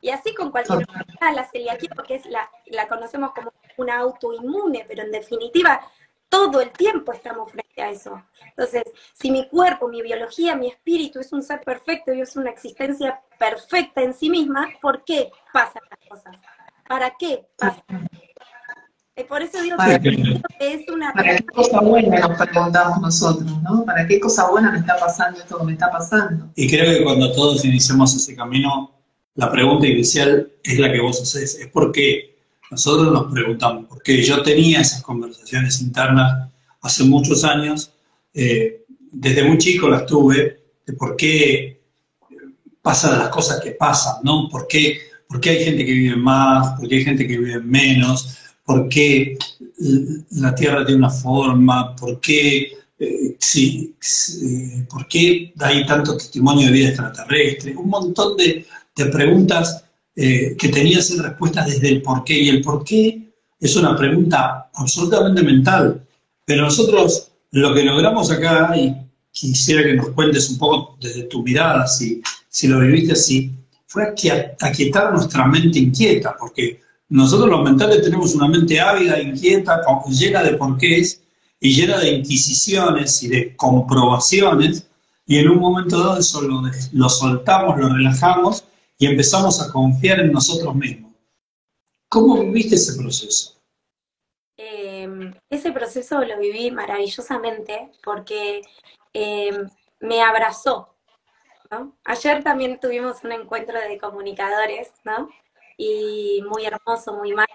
Y 0.00 0.10
así 0.10 0.34
con 0.34 0.50
cualquier 0.50 0.80
enfermedad, 0.80 1.34
la 1.34 1.44
celiaquía, 1.44 1.90
porque 1.94 2.16
es 2.16 2.26
la, 2.26 2.48
la 2.66 2.88
conocemos 2.88 3.32
como 3.32 3.52
una 3.76 3.98
autoinmune, 3.98 4.84
pero 4.86 5.02
en 5.02 5.10
definitiva 5.10 5.80
todo 6.28 6.60
el 6.60 6.70
tiempo 6.70 7.12
estamos 7.12 7.50
frente 7.50 7.67
a 7.82 7.90
eso. 7.90 8.22
Entonces, 8.50 8.82
si 9.14 9.30
mi 9.30 9.48
cuerpo, 9.48 9.88
mi 9.88 10.02
biología, 10.02 10.56
mi 10.56 10.68
espíritu 10.68 11.20
es 11.20 11.32
un 11.32 11.42
ser 11.42 11.60
perfecto 11.60 12.12
y 12.12 12.20
es 12.20 12.36
una 12.36 12.50
existencia 12.50 13.20
perfecta 13.38 14.02
en 14.02 14.14
sí 14.14 14.30
misma, 14.30 14.68
¿por 14.80 15.04
qué 15.04 15.30
pasan 15.52 15.82
las 15.90 16.08
cosas? 16.08 16.36
¿Para 16.88 17.14
qué 17.18 17.46
pasan? 17.56 18.08
Eh, 19.16 19.24
por 19.24 19.42
eso 19.42 19.60
digo 19.60 19.76
que, 20.00 20.40
es 20.60 20.88
una... 20.88 21.12
¿Para 21.12 21.36
qué 21.36 21.44
cosa 21.46 21.80
buena 21.80 22.20
nos 22.20 22.38
preguntamos 22.38 23.00
nosotros, 23.00 23.62
no? 23.62 23.84
¿Para 23.84 24.06
qué 24.06 24.20
cosa 24.20 24.48
buena 24.48 24.70
me 24.70 24.78
está 24.78 24.96
pasando 24.96 25.40
esto 25.40 25.58
que 25.58 25.64
me 25.64 25.72
está 25.72 25.90
pasando? 25.90 26.50
Y 26.54 26.68
creo 26.68 26.96
que 26.96 27.02
cuando 27.02 27.32
todos 27.32 27.64
iniciamos 27.64 28.14
ese 28.14 28.36
camino, 28.36 28.92
la 29.34 29.50
pregunta 29.50 29.86
inicial 29.86 30.52
es 30.62 30.78
la 30.78 30.92
que 30.92 31.00
vos 31.00 31.20
haces, 31.20 31.58
es 31.58 31.66
por 31.68 31.90
qué 31.90 32.38
nosotros 32.70 33.12
nos 33.12 33.32
preguntamos 33.32 33.86
por 33.86 34.02
qué. 34.02 34.22
Yo 34.22 34.42
tenía 34.42 34.80
esas 34.80 35.02
conversaciones 35.02 35.80
internas 35.80 36.48
hace 36.80 37.04
muchos 37.04 37.44
años, 37.44 37.92
eh, 38.34 38.84
desde 39.10 39.44
muy 39.44 39.58
chico 39.58 39.88
las 39.88 40.06
tuve, 40.06 40.60
de 40.86 40.92
por 40.94 41.16
qué 41.16 41.80
pasan 42.82 43.18
las 43.18 43.28
cosas 43.28 43.60
que 43.60 43.72
pasan, 43.72 44.16
¿no? 44.22 44.48
¿Por 44.48 44.66
qué, 44.66 44.98
por 45.28 45.40
qué 45.40 45.50
hay 45.50 45.64
gente 45.64 45.84
que 45.84 45.92
vive 45.92 46.16
más, 46.16 46.78
por 46.78 46.88
qué 46.88 46.96
hay 46.96 47.04
gente 47.04 47.26
que 47.26 47.38
vive 47.38 47.60
menos, 47.60 48.38
por 48.64 48.88
qué 48.88 49.36
la 50.30 50.54
Tierra 50.54 50.84
tiene 50.84 50.98
una 50.98 51.10
forma, 51.10 51.94
por 51.96 52.20
qué, 52.20 52.72
eh, 52.98 53.36
sí, 53.38 53.94
por 54.88 55.06
qué 55.08 55.52
hay 55.58 55.86
tanto 55.86 56.16
testimonio 56.16 56.66
de 56.66 56.72
vida 56.72 56.88
extraterrestre, 56.88 57.76
un 57.76 57.88
montón 57.88 58.36
de, 58.36 58.66
de 58.96 59.06
preguntas 59.06 59.84
eh, 60.20 60.56
que 60.58 60.68
tenían 60.68 61.00
ser 61.00 61.22
respuestas 61.22 61.66
desde 61.68 61.90
el 61.90 62.02
por 62.02 62.24
qué. 62.24 62.36
Y 62.36 62.48
el 62.48 62.60
por 62.60 62.82
qué 62.82 63.30
es 63.60 63.76
una 63.76 63.96
pregunta 63.96 64.68
absolutamente 64.74 65.44
mental. 65.44 66.04
Pero 66.48 66.62
nosotros 66.62 67.30
lo 67.50 67.74
que 67.74 67.84
logramos 67.84 68.30
acá, 68.30 68.74
y 68.74 68.96
quisiera 69.30 69.82
que 69.82 69.92
nos 69.92 70.08
cuentes 70.12 70.48
un 70.48 70.56
poco 70.56 70.96
desde 70.98 71.24
tu 71.24 71.42
mirada, 71.42 71.86
si, 71.86 72.22
si 72.48 72.68
lo 72.68 72.80
viviste 72.80 73.12
así, 73.12 73.52
fue 73.86 74.04
aquietar 74.60 75.12
nuestra 75.12 75.46
mente 75.46 75.78
inquieta, 75.78 76.34
porque 76.38 76.80
nosotros 77.10 77.50
los 77.50 77.62
mentales 77.62 78.00
tenemos 78.00 78.34
una 78.34 78.48
mente 78.48 78.80
ávida, 78.80 79.20
inquieta, 79.20 79.82
llena 80.08 80.42
de 80.42 80.54
porqués 80.54 81.20
y 81.60 81.74
llena 81.74 81.98
de 81.98 82.12
inquisiciones 82.12 83.22
y 83.22 83.28
de 83.28 83.54
comprobaciones, 83.54 84.86
y 85.26 85.36
en 85.36 85.50
un 85.50 85.58
momento 85.58 85.98
dado 85.98 86.18
eso 86.18 86.40
lo, 86.40 86.62
lo 86.92 87.08
soltamos, 87.10 87.78
lo 87.78 87.94
relajamos 87.94 88.64
y 88.96 89.04
empezamos 89.04 89.60
a 89.60 89.70
confiar 89.70 90.20
en 90.20 90.32
nosotros 90.32 90.74
mismos. 90.74 91.12
¿Cómo 92.08 92.40
viviste 92.40 92.76
ese 92.76 92.94
proceso? 92.94 93.57
Ese 95.50 95.72
proceso 95.72 96.20
lo 96.20 96.38
viví 96.38 96.70
maravillosamente 96.70 97.90
porque 98.02 98.62
em, 99.12 99.68
me 100.00 100.22
abrazó. 100.22 100.94
Ayer 102.04 102.42
también 102.42 102.80
tuvimos 102.80 103.22
un 103.24 103.32
encuentro 103.32 103.78
de 103.78 103.98
comunicadores, 103.98 104.90
¿no? 105.04 105.28
Y 105.76 106.42
muy 106.48 106.64
hermoso, 106.64 107.12
muy 107.14 107.34
mal. 107.34 107.46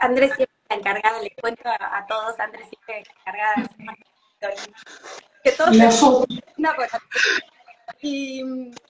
Andrés 0.00 0.34
siempre 0.36 0.56
está 0.62 0.74
encargada, 0.74 1.22
les 1.22 1.34
cuento 1.40 1.62
a, 1.66 2.04
todos, 2.06 2.38
Andrés 2.38 2.68
siempre 2.68 3.00
está 3.00 3.14
encargada 3.20 3.54
que 5.42 5.52
todos 5.52 5.76
y, 8.00 8.42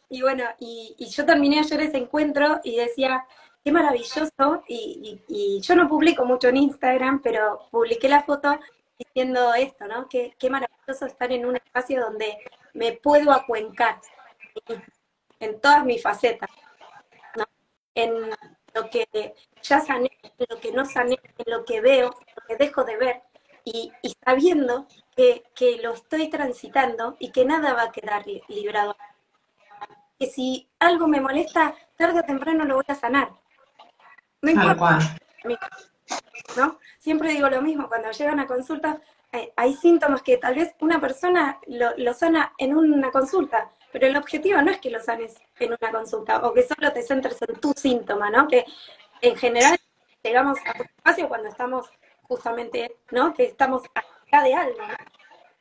y 0.08 0.22
bueno, 0.22 0.44
y, 0.58 1.08
yo 1.10 1.24
terminé 1.26 1.60
ayer 1.60 1.80
ese 1.80 1.98
encuentro 1.98 2.60
y 2.64 2.76
decía, 2.76 3.26
qué 3.64 3.72
maravilloso, 3.72 4.62
y, 4.68 5.60
yo 5.62 5.74
no 5.74 5.88
publico 5.88 6.24
mucho 6.26 6.48
en 6.48 6.58
Instagram, 6.58 7.22
pero 7.22 7.66
publiqué 7.70 8.08
la 8.08 8.22
foto 8.22 8.58
diciendo 8.98 9.54
esto, 9.54 9.86
¿no? 9.86 10.06
Qué, 10.08 10.34
maravilloso 10.50 11.06
estar 11.06 11.32
en 11.32 11.46
un 11.46 11.56
espacio 11.56 12.02
donde 12.02 12.36
me 12.74 12.92
puedo 12.92 13.32
acuencar 13.32 14.00
en 15.40 15.60
todas 15.60 15.84
mis 15.84 16.02
facetas, 16.02 16.50
¿no? 17.36 17.44
En 17.94 18.30
lo 18.74 18.90
que 18.90 19.34
ya 19.62 19.80
sané, 19.80 20.10
en 20.22 20.46
lo 20.48 20.60
que 20.60 20.72
no 20.72 20.84
sané, 20.84 21.18
en 21.38 21.52
lo 21.52 21.64
que 21.64 21.80
veo, 21.80 22.14
en 22.26 22.34
lo 22.36 22.42
que 22.46 22.56
dejo 22.56 22.84
de 22.84 22.96
ver, 22.98 23.22
y, 23.64 23.90
sabiendo 24.22 24.86
que, 25.16 25.42
que, 25.54 25.78
lo 25.78 25.94
estoy 25.94 26.28
transitando 26.28 27.16
y 27.18 27.30
que 27.30 27.46
nada 27.46 27.72
va 27.72 27.84
a 27.84 27.92
quedar 27.92 28.26
librado 28.48 28.94
que 30.18 30.26
si 30.26 30.68
algo 30.78 31.08
me 31.08 31.20
molesta, 31.20 31.74
tarde 31.96 32.20
o 32.20 32.22
temprano 32.22 32.64
lo 32.64 32.76
voy 32.76 32.84
a 32.88 32.94
sanar. 32.94 33.32
No 34.44 34.50
importa. 34.50 34.98
¿no? 36.56 36.78
Siempre 36.98 37.30
digo 37.30 37.48
lo 37.48 37.62
mismo, 37.62 37.88
cuando 37.88 38.10
llegan 38.10 38.40
a 38.40 38.46
consulta, 38.46 39.00
eh, 39.32 39.52
hay 39.56 39.74
síntomas 39.74 40.22
que 40.22 40.36
tal 40.36 40.54
vez 40.54 40.74
una 40.80 41.00
persona 41.00 41.58
lo, 41.66 42.14
sana 42.14 42.52
en 42.58 42.76
una 42.76 43.10
consulta, 43.10 43.70
pero 43.90 44.06
el 44.06 44.16
objetivo 44.16 44.60
no 44.62 44.70
es 44.70 44.78
que 44.78 44.90
lo 44.90 45.00
sanes 45.00 45.34
en 45.58 45.74
una 45.80 45.90
consulta 45.90 46.38
o 46.46 46.52
que 46.52 46.62
solo 46.62 46.92
te 46.92 47.02
centres 47.02 47.38
en 47.42 47.58
tu 47.60 47.72
síntoma, 47.74 48.30
¿no? 48.30 48.46
Que 48.46 48.64
en 49.20 49.36
general 49.36 49.78
llegamos 50.22 50.58
a 50.66 50.78
un 50.78 50.86
espacio 50.86 51.28
cuando 51.28 51.48
estamos 51.48 51.90
justamente, 52.22 52.96
¿no? 53.10 53.34
Que 53.34 53.44
estamos 53.44 53.82
acá 53.94 54.42
de 54.42 54.54
algo, 54.54 54.78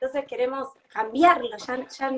entonces 0.04 0.28
queremos 0.28 0.68
cambiarlo, 0.90 1.56
ya, 1.58 2.12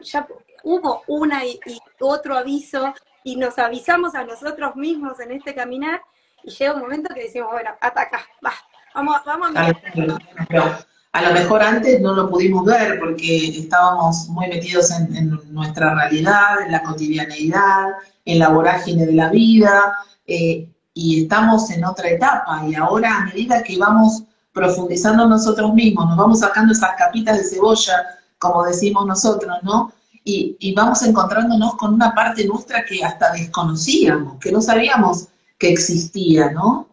ya, 0.00 0.28
hubo 0.64 1.04
una 1.06 1.46
y, 1.46 1.60
otro 2.00 2.36
aviso 2.36 2.92
y 3.28 3.36
nos 3.36 3.58
avisamos 3.58 4.14
a 4.14 4.24
nosotros 4.24 4.74
mismos 4.74 5.20
en 5.20 5.32
este 5.32 5.54
caminar 5.54 6.00
y 6.42 6.50
llega 6.50 6.72
un 6.72 6.80
momento 6.80 7.12
que 7.14 7.24
decimos, 7.24 7.50
bueno, 7.52 7.70
ataca, 7.78 8.20
va, 8.44 8.52
vamos, 8.94 9.16
vamos 9.26 9.48
a 9.54 9.74
mirar. 9.94 10.86
A 11.12 11.22
lo 11.22 11.32
mejor 11.34 11.62
antes 11.62 12.00
no 12.00 12.14
lo 12.14 12.30
pudimos 12.30 12.64
ver 12.64 12.98
porque 12.98 13.48
estábamos 13.48 14.28
muy 14.30 14.48
metidos 14.48 14.90
en, 14.92 15.38
nuestra 15.52 15.94
realidad, 15.94 16.62
en 16.64 16.72
la 16.72 16.82
cotidianeidad, 16.82 17.88
en 18.24 18.38
la 18.38 18.48
vorágine 18.48 19.04
de 19.04 19.12
la 19.12 19.28
vida, 19.28 19.94
eh, 20.26 20.66
y 20.94 21.24
estamos 21.24 21.70
en 21.70 21.84
otra 21.84 22.08
etapa. 22.08 22.62
Y 22.66 22.76
ahora, 22.76 23.14
a 23.14 23.24
medida 23.26 23.62
que 23.62 23.76
vamos 23.76 24.22
profundizando 24.54 25.26
nosotros 25.26 25.74
mismos, 25.74 26.08
nos 26.08 26.16
vamos 26.16 26.40
sacando 26.40 26.72
esas 26.72 26.96
capitas 26.96 27.36
de 27.36 27.44
cebolla, 27.44 28.06
como 28.38 28.64
decimos 28.64 29.04
nosotros, 29.04 29.54
¿no? 29.62 29.92
Y, 30.30 30.74
vamos 30.74 31.02
encontrándonos 31.02 31.76
con 31.76 31.94
una 31.94 32.14
parte 32.14 32.44
nuestra 32.46 32.84
que 32.84 33.02
hasta 33.02 33.32
desconocíamos, 33.32 34.38
que 34.38 34.52
no 34.52 34.60
sabíamos 34.60 35.28
que 35.58 35.70
existía, 35.70 36.50
¿no? 36.50 36.86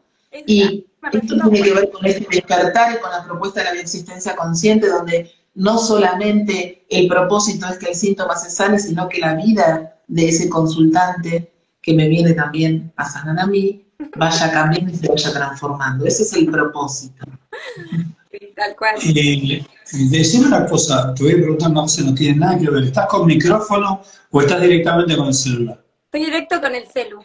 Y 0.47 0.85
esto 1.11 1.19
tiene 1.19 1.61
que 1.61 1.73
ver 1.73 1.91
con 1.91 2.05
este 2.05 2.25
despertar 2.31 2.95
y 2.95 3.01
con 3.01 3.11
la 3.11 3.25
propuesta 3.25 3.61
de 3.61 3.75
la 3.75 3.81
existencia 3.81 4.37
consciente, 4.37 4.87
donde 4.87 5.31
no 5.53 5.77
solamente 5.77 6.85
el 6.89 7.09
propósito 7.09 7.67
es 7.67 7.77
que 7.77 7.89
el 7.89 7.95
síntoma 7.95 8.37
se 8.37 8.49
sane, 8.49 8.79
sino 8.79 9.09
que 9.09 9.19
la 9.19 9.35
vida 9.35 9.97
de 10.07 10.29
ese 10.29 10.49
consultante 10.49 11.51
que 11.81 11.93
me 11.93 12.07
viene 12.07 12.33
también 12.33 12.93
a 12.95 13.09
sanar 13.09 13.39
a 13.39 13.47
mí, 13.47 13.85
vaya 14.15 14.49
cambiando 14.51 14.91
y 14.91 14.95
se 14.95 15.09
vaya 15.09 15.33
transformando. 15.33 16.05
Ese 16.05 16.23
es 16.23 16.33
el 16.33 16.49
propósito. 16.49 17.25
tal 18.55 18.75
cual. 18.75 18.95
Eh, 19.03 19.63
decime 20.09 20.47
una 20.47 20.65
cosa, 20.65 21.13
te 21.13 21.23
voy 21.23 21.33
a 21.33 21.35
preguntar 21.37 21.71
una 21.71 21.81
cosa, 21.81 22.03
no 22.03 22.15
tiene 22.15 22.37
nada 22.37 22.57
que 22.57 22.69
ver. 22.69 22.83
¿Estás 22.83 23.07
con 23.07 23.27
micrófono 23.27 24.01
o 24.31 24.41
estás 24.41 24.61
directamente 24.61 25.15
con 25.15 25.27
el 25.27 25.33
celular? 25.33 25.83
Estoy 26.05 26.25
directo 26.25 26.61
con 26.61 26.75
el 26.75 26.87
celu. 26.87 27.19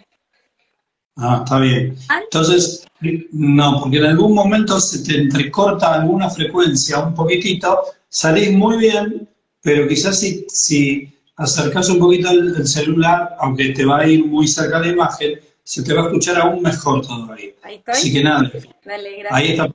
Ah, 1.17 1.43
está 1.45 1.59
bien. 1.59 1.97
Entonces, 2.25 2.87
no, 3.33 3.81
porque 3.81 3.99
en 3.99 4.05
algún 4.05 4.35
momento 4.35 4.81
se 4.81 5.03
te 5.05 5.21
entrecorta 5.21 5.95
alguna 5.95 6.31
frecuencia 6.31 6.99
un 7.01 7.15
poquitito, 7.15 7.83
salís 8.09 8.53
muy 8.53 8.79
bien, 8.79 9.29
pero 9.63 9.87
quizás 9.87 10.19
si, 10.19 10.47
si 10.49 11.13
acercas 11.37 11.89
un 11.89 11.99
poquito 11.99 12.31
el, 12.31 12.67
celular, 12.67 13.37
aunque 13.41 13.71
te 13.71 13.85
va 13.85 14.01
a 14.01 14.07
ir 14.07 14.25
muy 14.27 14.49
cerca 14.49 14.81
la 14.81 14.89
imagen, 14.89 15.41
se 15.71 15.85
te 15.85 15.95
va 15.95 16.03
a 16.03 16.07
escuchar 16.07 16.37
aún 16.41 16.63
mejor 16.63 17.07
todavía. 17.07 17.53
Ahí 17.63 17.77
estoy. 17.77 17.95
Así 17.95 18.13
que 18.13 18.25
nada. 18.25 18.51
Dale, 18.85 19.19
gracias. 19.19 19.31
Ahí 19.31 19.51
está 19.53 19.69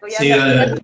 Voy 0.00 0.14
a 0.14 0.18
sí, 0.18 0.28
dale, 0.28 0.74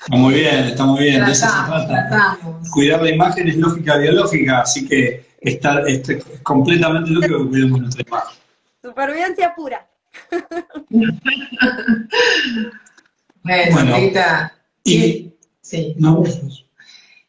Está 0.00 0.16
muy 0.16 0.34
bien, 0.34 0.64
está 0.66 0.84
muy 0.84 1.00
bien, 1.02 1.26
de 1.26 1.32
eso 1.32 1.46
se 1.46 1.66
trata. 1.66 2.38
Cuidar 2.72 3.02
la 3.02 3.10
imagen 3.10 3.48
es 3.48 3.56
lógica 3.56 3.96
biológica, 3.96 4.60
así 4.60 4.86
que 4.86 5.26
está, 5.40 5.80
es 5.88 6.02
completamente 6.44 7.10
lógico 7.10 7.38
que 7.38 7.48
cuidemos 7.48 7.80
nuestra 7.80 8.04
imagen. 8.06 8.38
Supervivencia 8.80 9.52
pura. 9.56 9.88
bueno, 13.42 13.98
y, 14.84 15.32
sí. 15.60 15.96
No, 15.98 16.22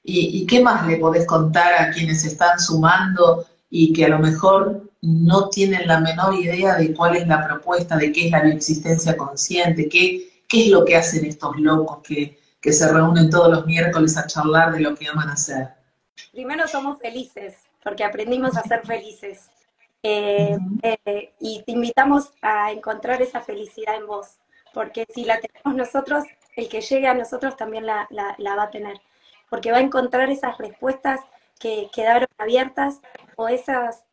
¿Y, 0.03 0.41
¿Y 0.41 0.45
qué 0.45 0.61
más 0.61 0.85
le 0.85 0.97
podés 0.97 1.25
contar 1.25 1.73
a 1.73 1.89
quienes 1.89 2.23
están 2.23 2.59
sumando 2.59 3.47
y 3.77 3.91
que 3.91 4.05
a 4.05 4.07
lo 4.07 4.19
mejor 4.19 4.89
no 5.01 5.49
tienen 5.49 5.85
la 5.85 5.99
menor 5.99 6.33
idea 6.33 6.75
de 6.75 6.93
cuál 6.93 7.17
es 7.17 7.27
la 7.27 7.45
propuesta, 7.45 7.97
de 7.97 8.13
qué 8.13 8.27
es 8.27 8.31
la 8.31 8.41
bioexistencia 8.41 9.17
consciente, 9.17 9.89
qué, 9.89 10.29
qué 10.47 10.63
es 10.63 10.69
lo 10.69 10.85
que 10.85 10.95
hacen 10.95 11.25
estos 11.25 11.57
locos 11.57 11.97
que, 12.01 12.39
se 12.71 12.91
reúnen 12.91 13.29
todos 13.29 13.51
los 13.51 13.65
miércoles 13.67 14.17
a 14.17 14.25
charlar 14.25 14.71
de 14.71 14.79
lo 14.79 14.95
que 14.95 15.07
aman 15.07 15.29
hacer. 15.29 15.67
Primero 16.31 16.67
somos 16.69 16.97
felices, 16.99 17.57
porque 17.83 18.03
aprendimos 18.05 18.55
a 18.55 18.63
ser 18.63 18.83
felices. 18.85 19.51
Eh, 20.01 20.57
eh, 20.81 21.33
y 21.39 21.61
te 21.63 21.73
invitamos 21.73 22.31
a 22.41 22.71
encontrar 22.71 23.21
esa 23.21 23.41
felicidad 23.41 23.97
en 23.97 24.07
vos, 24.07 24.37
porque 24.73 25.05
si 25.13 25.25
la 25.25 25.39
tenemos 25.41 25.75
nosotros, 25.77 26.23
el 26.55 26.69
que 26.69 26.79
llegue 26.79 27.07
a 27.07 27.13
nosotros 27.13 27.57
también 27.57 27.85
la, 27.85 28.07
la 28.09 28.55
va 28.55 28.63
a 28.63 28.71
tener, 28.71 28.99
porque 29.49 29.71
va 29.71 29.77
a 29.77 29.81
encontrar 29.81 30.31
esas 30.31 30.57
respuestas 30.57 31.19
que 31.59 31.89
quedaron 31.93 32.27
abiertas 32.37 33.01
o 33.35 33.47
esas 33.47 34.03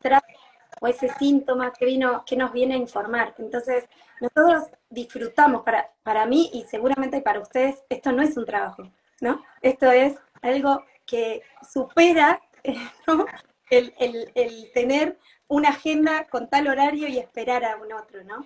o 0.81 0.87
ese 0.87 1.09
síntoma 1.17 1.71
que 1.71 1.85
vino, 1.85 2.23
que 2.25 2.35
nos 2.35 2.51
viene 2.51 2.73
a 2.73 2.77
informar. 2.77 3.33
Entonces, 3.37 3.85
nosotros 4.19 4.69
disfrutamos, 4.89 5.63
para, 5.63 5.91
para 6.03 6.25
mí 6.25 6.49
y 6.53 6.63
seguramente 6.63 7.21
para 7.21 7.39
ustedes, 7.39 7.83
esto 7.89 8.11
no 8.11 8.21
es 8.21 8.35
un 8.35 8.45
trabajo, 8.45 8.83
¿no? 9.21 9.41
Esto 9.61 9.91
es 9.91 10.15
algo 10.41 10.83
que 11.05 11.41
supera 11.71 12.41
el, 13.69 14.71
tener 14.73 15.17
una 15.47 15.69
agenda 15.69 16.27
con 16.29 16.49
tal 16.49 16.67
horario 16.67 17.07
y 17.07 17.17
esperar 17.17 17.63
a 17.65 17.77
un 17.77 17.93
otro, 17.93 18.23
¿no? 18.23 18.45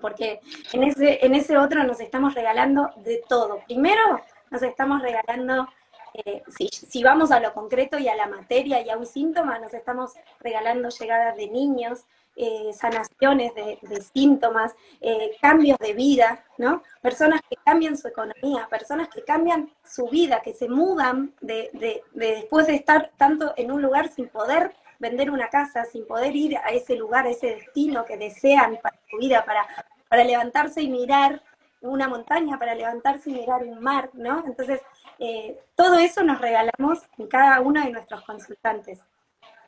Porque 0.00 0.40
en 0.72 0.84
ese, 0.84 1.24
en 1.24 1.34
ese 1.34 1.56
otro 1.56 1.84
nos 1.84 2.00
estamos 2.00 2.34
regalando 2.34 2.90
de 2.96 3.22
todo. 3.28 3.60
Primero, 3.66 4.20
nos 4.50 4.62
estamos 4.62 5.00
regalando, 5.02 5.68
eh, 6.14 6.42
si, 6.48 7.02
vamos 7.02 7.30
a 7.30 7.40
lo 7.40 7.52
concreto 7.52 7.98
y 7.98 8.08
a 8.08 8.14
la 8.14 8.26
materia 8.26 8.80
y 8.80 8.90
a 8.90 8.96
un 8.96 9.06
síntoma, 9.06 9.58
nos 9.58 9.72
estamos 9.72 10.12
regalando 10.40 10.88
llegadas 10.88 11.36
de 11.36 11.48
niños, 11.48 12.04
eh, 12.36 12.70
sanaciones 12.72 13.54
de, 13.54 13.78
síntomas, 14.14 14.74
eh, 15.00 15.36
cambios 15.40 15.78
de 15.78 15.92
vida, 15.92 16.44
¿no? 16.58 16.82
Personas 17.02 17.40
que 17.48 17.56
cambian 17.64 17.96
su 17.96 18.08
economía, 18.08 18.66
personas 18.70 19.08
que 19.08 19.22
cambian 19.22 19.70
su 19.84 20.08
vida, 20.08 20.40
que 20.40 20.54
se 20.54 20.68
mudan 20.68 21.34
de, 21.40 21.70
de, 21.74 22.02
después 22.12 22.66
de 22.66 22.74
estar 22.74 23.10
tanto 23.16 23.52
en 23.56 23.70
un 23.70 23.82
lugar 23.82 24.08
sin 24.08 24.28
poder 24.28 24.72
vender 24.98 25.30
una 25.30 25.48
casa, 25.48 25.84
sin 25.84 26.06
poder 26.06 26.34
ir 26.34 26.56
a 26.56 26.70
ese 26.70 26.94
lugar, 26.94 27.26
a 27.26 27.30
ese 27.30 27.48
destino 27.48 28.04
que 28.04 28.16
desean 28.16 28.78
para 28.82 28.96
su 29.10 29.18
vida, 29.18 29.44
para, 29.44 29.66
para 30.08 30.24
levantarse 30.24 30.80
y 30.80 30.88
mirar 30.88 31.42
una 31.82 32.08
montaña, 32.08 32.58
para 32.58 32.74
levantarse 32.74 33.30
y 33.30 33.34
mirar 33.34 33.64
un 33.64 33.80
mar, 33.80 34.10
¿no? 34.14 34.44
Entonces, 34.46 34.80
eh, 35.24 35.56
todo 35.76 36.00
eso 36.00 36.24
nos 36.24 36.40
regalamos 36.40 36.98
en 37.16 37.28
cada 37.28 37.60
uno 37.60 37.80
de 37.80 37.92
nuestros 37.92 38.24
consultantes. 38.24 38.98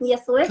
Y 0.01 0.13
a 0.13 0.19
su 0.19 0.33
vez, 0.33 0.49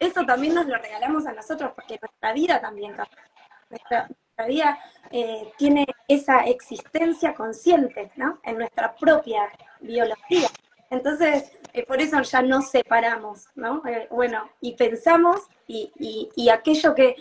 eso 0.00 0.24
también 0.24 0.54
nos 0.54 0.66
lo 0.66 0.78
regalamos 0.78 1.26
a 1.26 1.34
nosotros, 1.34 1.72
porque 1.74 1.98
nuestra 2.00 2.32
vida 2.32 2.58
también 2.58 2.94
cambia. 2.94 3.22
Nuestra, 3.68 4.08
vida 4.46 4.78
eh, 5.10 5.52
tiene 5.58 5.86
esa 6.08 6.44
existencia 6.44 7.34
consciente, 7.34 8.10
¿no? 8.16 8.38
En 8.42 8.56
nuestra 8.56 8.94
propia 8.94 9.50
biología. 9.80 10.48
Entonces, 10.88 11.52
eh, 11.74 11.84
por 11.84 12.00
eso 12.00 12.20
ya 12.22 12.40
nos 12.40 12.70
separamos, 12.70 13.48
¿no? 13.54 13.82
Eh, 13.86 14.08
bueno, 14.10 14.48
y 14.62 14.76
pensamos 14.76 15.42
y, 15.66 15.90
y, 16.34 16.48
aquello 16.48 16.94
que, 16.94 17.16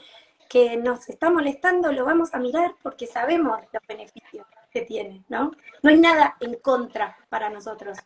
que, 0.48 0.78
nos 0.78 1.10
está 1.10 1.30
molestando 1.30 1.92
lo 1.92 2.06
vamos 2.06 2.34
a 2.34 2.40
mirar 2.40 2.74
porque 2.82 3.08
sabemos 3.08 3.60
los 3.74 3.82
beneficios 3.88 4.46
que 4.76 4.82
tiene, 4.82 5.24
¿no? 5.30 5.52
No 5.82 5.90
hay 5.90 5.98
nada 5.98 6.36
en 6.42 6.56
contra 6.56 7.18
para 7.30 7.50
nosotros. 7.50 7.98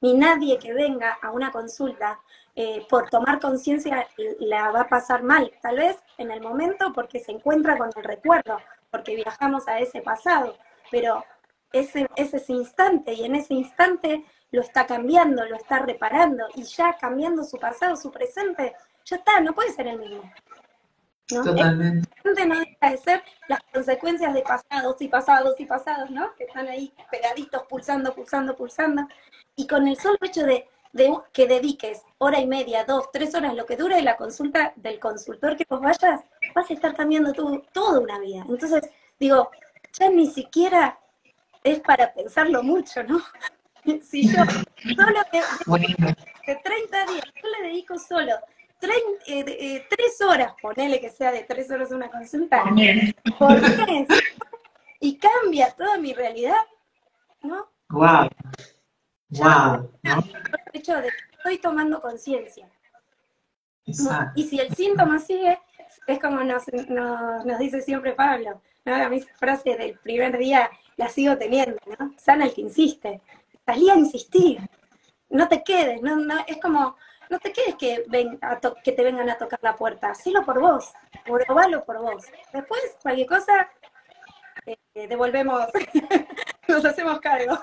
Ni 0.00 0.14
nadie 0.14 0.58
que 0.58 0.74
venga 0.74 1.16
a 1.22 1.30
una 1.30 1.52
consulta 1.52 2.20
eh, 2.56 2.84
por 2.90 3.08
tomar 3.08 3.40
conciencia 3.40 4.06
la 4.40 4.72
va 4.72 4.80
a 4.82 4.88
pasar 4.88 5.22
mal, 5.22 5.52
tal 5.62 5.76
vez 5.76 5.96
en 6.18 6.30
el 6.32 6.42
momento 6.42 6.92
porque 6.92 7.20
se 7.20 7.32
encuentra 7.32 7.78
con 7.78 7.90
el 7.94 8.04
recuerdo, 8.04 8.58
porque 8.90 9.14
viajamos 9.14 9.68
a 9.68 9.78
ese 9.78 10.02
pasado, 10.02 10.56
pero 10.90 11.24
ese, 11.72 12.08
es 12.16 12.34
ese 12.34 12.52
instante 12.52 13.14
y 13.14 13.24
en 13.24 13.36
ese 13.36 13.54
instante 13.54 14.24
lo 14.50 14.62
está 14.62 14.86
cambiando, 14.86 15.44
lo 15.46 15.56
está 15.56 15.78
reparando 15.78 16.46
y 16.56 16.64
ya 16.64 16.96
cambiando 17.00 17.44
su 17.44 17.58
pasado, 17.58 17.96
su 17.96 18.10
presente, 18.10 18.74
ya 19.04 19.16
está, 19.16 19.40
no 19.40 19.54
puede 19.54 19.70
ser 19.70 19.86
el 19.86 19.98
mismo. 19.98 20.22
¿No? 21.32 21.42
Totalmente. 21.42 22.08
no 22.24 22.34
deja 22.34 22.90
de 22.90 22.96
ser 22.98 23.22
las 23.48 23.60
consecuencias 23.72 24.34
de 24.34 24.42
pasados 24.42 24.96
y 25.00 25.08
pasados 25.08 25.58
y 25.58 25.66
pasados, 25.66 26.10
¿no? 26.10 26.34
Que 26.36 26.44
están 26.44 26.68
ahí 26.68 26.92
pegaditos, 27.10 27.62
pulsando, 27.68 28.14
pulsando, 28.14 28.56
pulsando. 28.56 29.06
Y 29.56 29.66
con 29.66 29.88
el 29.88 29.96
solo 29.96 30.18
hecho 30.22 30.44
de 30.44 30.68
de 30.96 31.14
que 31.32 31.46
dediques 31.46 32.02
hora 32.18 32.40
y 32.40 32.46
media, 32.46 32.84
dos, 32.84 33.10
tres 33.12 33.34
horas, 33.34 33.54
lo 33.54 33.66
que 33.66 33.76
dure 33.76 34.00
la 34.02 34.16
consulta 34.16 34.72
del 34.76 34.98
consultor 34.98 35.56
que 35.56 35.66
vos 35.68 35.80
vayas, 35.80 36.22
vas 36.54 36.70
a 36.70 36.72
estar 36.72 36.96
cambiando 36.96 37.32
tu, 37.32 37.62
toda 37.72 38.00
una 38.00 38.18
vida. 38.18 38.44
Entonces, 38.48 38.88
digo, 39.20 39.50
ya 39.92 40.08
ni 40.08 40.26
siquiera 40.26 40.98
es 41.62 41.80
para 41.80 42.12
pensarlo 42.14 42.62
mucho, 42.62 43.02
¿no? 43.04 43.20
si 44.02 44.28
yo 44.28 44.42
solo 44.96 45.20
de, 45.32 45.40
de, 46.46 46.56
30 46.56 47.06
días, 47.06 47.24
yo 47.42 47.48
le 47.60 47.68
dedico 47.68 47.98
solo 47.98 48.32
eh, 48.82 49.44
eh, 49.46 49.86
tres 49.88 50.20
horas, 50.20 50.54
ponele 50.60 51.00
que 51.00 51.10
sea 51.10 51.32
de 51.32 51.42
tres 51.42 51.70
horas 51.70 51.90
una 51.90 52.10
consulta, 52.10 52.64
por 53.38 53.60
mes, 53.86 54.06
y 55.00 55.18
cambia 55.18 55.70
toda 55.72 55.98
mi 55.98 56.12
realidad, 56.12 56.64
¿no? 57.42 57.68
Wow. 57.88 58.28
Wow. 59.30 59.90
¿no? 60.02 60.24
El 60.72 60.80
hecho 60.80 60.96
de 60.96 61.08
que 61.08 61.36
estoy 61.36 61.58
tomando 61.58 62.00
conciencia. 62.00 62.68
Y 63.84 64.44
si 64.44 64.58
el 64.58 64.74
síntoma 64.74 65.18
sigue, 65.18 65.60
es 66.06 66.18
como 66.18 66.42
nos, 66.42 66.64
nos, 66.88 67.58
dice 67.58 67.80
siempre 67.80 68.12
Pablo, 68.12 68.60
¿no? 68.84 68.94
A 68.94 69.08
mí 69.08 69.18
esa 69.18 69.32
frase 69.34 69.76
del 69.76 69.98
primer 69.98 70.36
día 70.38 70.70
la 70.96 71.08
sigo 71.08 71.36
teniendo, 71.36 71.78
¿no? 71.98 72.12
Sana 72.16 72.46
el 72.46 72.54
que 72.54 72.62
insiste. 72.62 73.20
Salí 73.64 73.88
a 73.90 73.96
insistir. 73.96 74.60
No 75.28 75.48
te 75.48 75.62
quedes, 75.62 76.02
no, 76.02 76.16
no, 76.16 76.36
es 76.46 76.60
como, 76.60 76.96
no 77.30 77.38
te 77.38 77.52
quedes 77.52 77.74
que, 77.76 78.04
ven 78.08 78.38
a 78.42 78.58
que 78.82 78.92
te 78.92 79.02
vengan 79.02 79.28
a 79.30 79.38
tocar 79.38 79.58
la 79.62 79.76
puerta. 79.76 80.10
Hacelo 80.10 80.44
por 80.44 80.60
vos, 80.60 80.92
probalo 81.24 81.84
por 81.84 82.00
vos. 82.00 82.24
Después, 82.52 82.80
cualquier 83.02 83.26
cosa, 83.26 83.68
eh, 84.66 85.06
devolvemos, 85.08 85.66
nos 86.68 86.84
hacemos 86.84 87.20
cargo. 87.20 87.58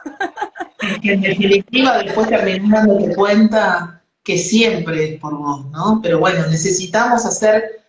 en 1.02 1.22
definitiva 1.22 1.98
después 2.00 2.30
terminas 2.30 2.88
dándote 2.88 3.16
cuenta 3.16 4.04
que 4.24 4.38
siempre 4.38 5.04
es 5.04 5.20
por 5.20 5.38
vos, 5.38 5.66
¿no? 5.72 6.00
Pero 6.02 6.20
bueno, 6.20 6.48
necesitamos 6.48 7.26
hacer 7.26 7.84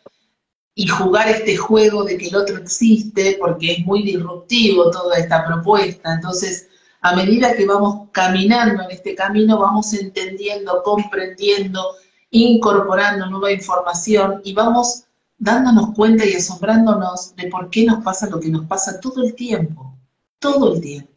y 0.74 0.88
jugar 0.88 1.28
este 1.28 1.56
juego 1.56 2.02
de 2.02 2.18
que 2.18 2.28
el 2.28 2.36
otro 2.36 2.58
existe 2.58 3.36
porque 3.38 3.72
es 3.72 3.78
muy 3.86 4.02
disruptivo 4.02 4.90
toda 4.90 5.16
esta 5.16 5.46
propuesta. 5.46 6.14
Entonces, 6.14 6.68
a 7.04 7.14
medida 7.14 7.54
que 7.54 7.66
vamos 7.66 8.08
caminando 8.12 8.82
en 8.82 8.90
este 8.90 9.14
camino, 9.14 9.58
vamos 9.58 9.92
entendiendo, 9.92 10.82
comprendiendo, 10.82 11.96
incorporando 12.30 13.26
nueva 13.26 13.52
información 13.52 14.40
y 14.42 14.54
vamos 14.54 15.04
dándonos 15.36 15.94
cuenta 15.94 16.24
y 16.24 16.32
asombrándonos 16.32 17.36
de 17.36 17.48
por 17.48 17.68
qué 17.68 17.84
nos 17.84 18.02
pasa 18.02 18.30
lo 18.30 18.40
que 18.40 18.48
nos 18.48 18.64
pasa 18.64 19.00
todo 19.00 19.22
el 19.22 19.34
tiempo, 19.34 19.94
todo 20.38 20.72
el 20.72 20.80
tiempo. 20.80 21.12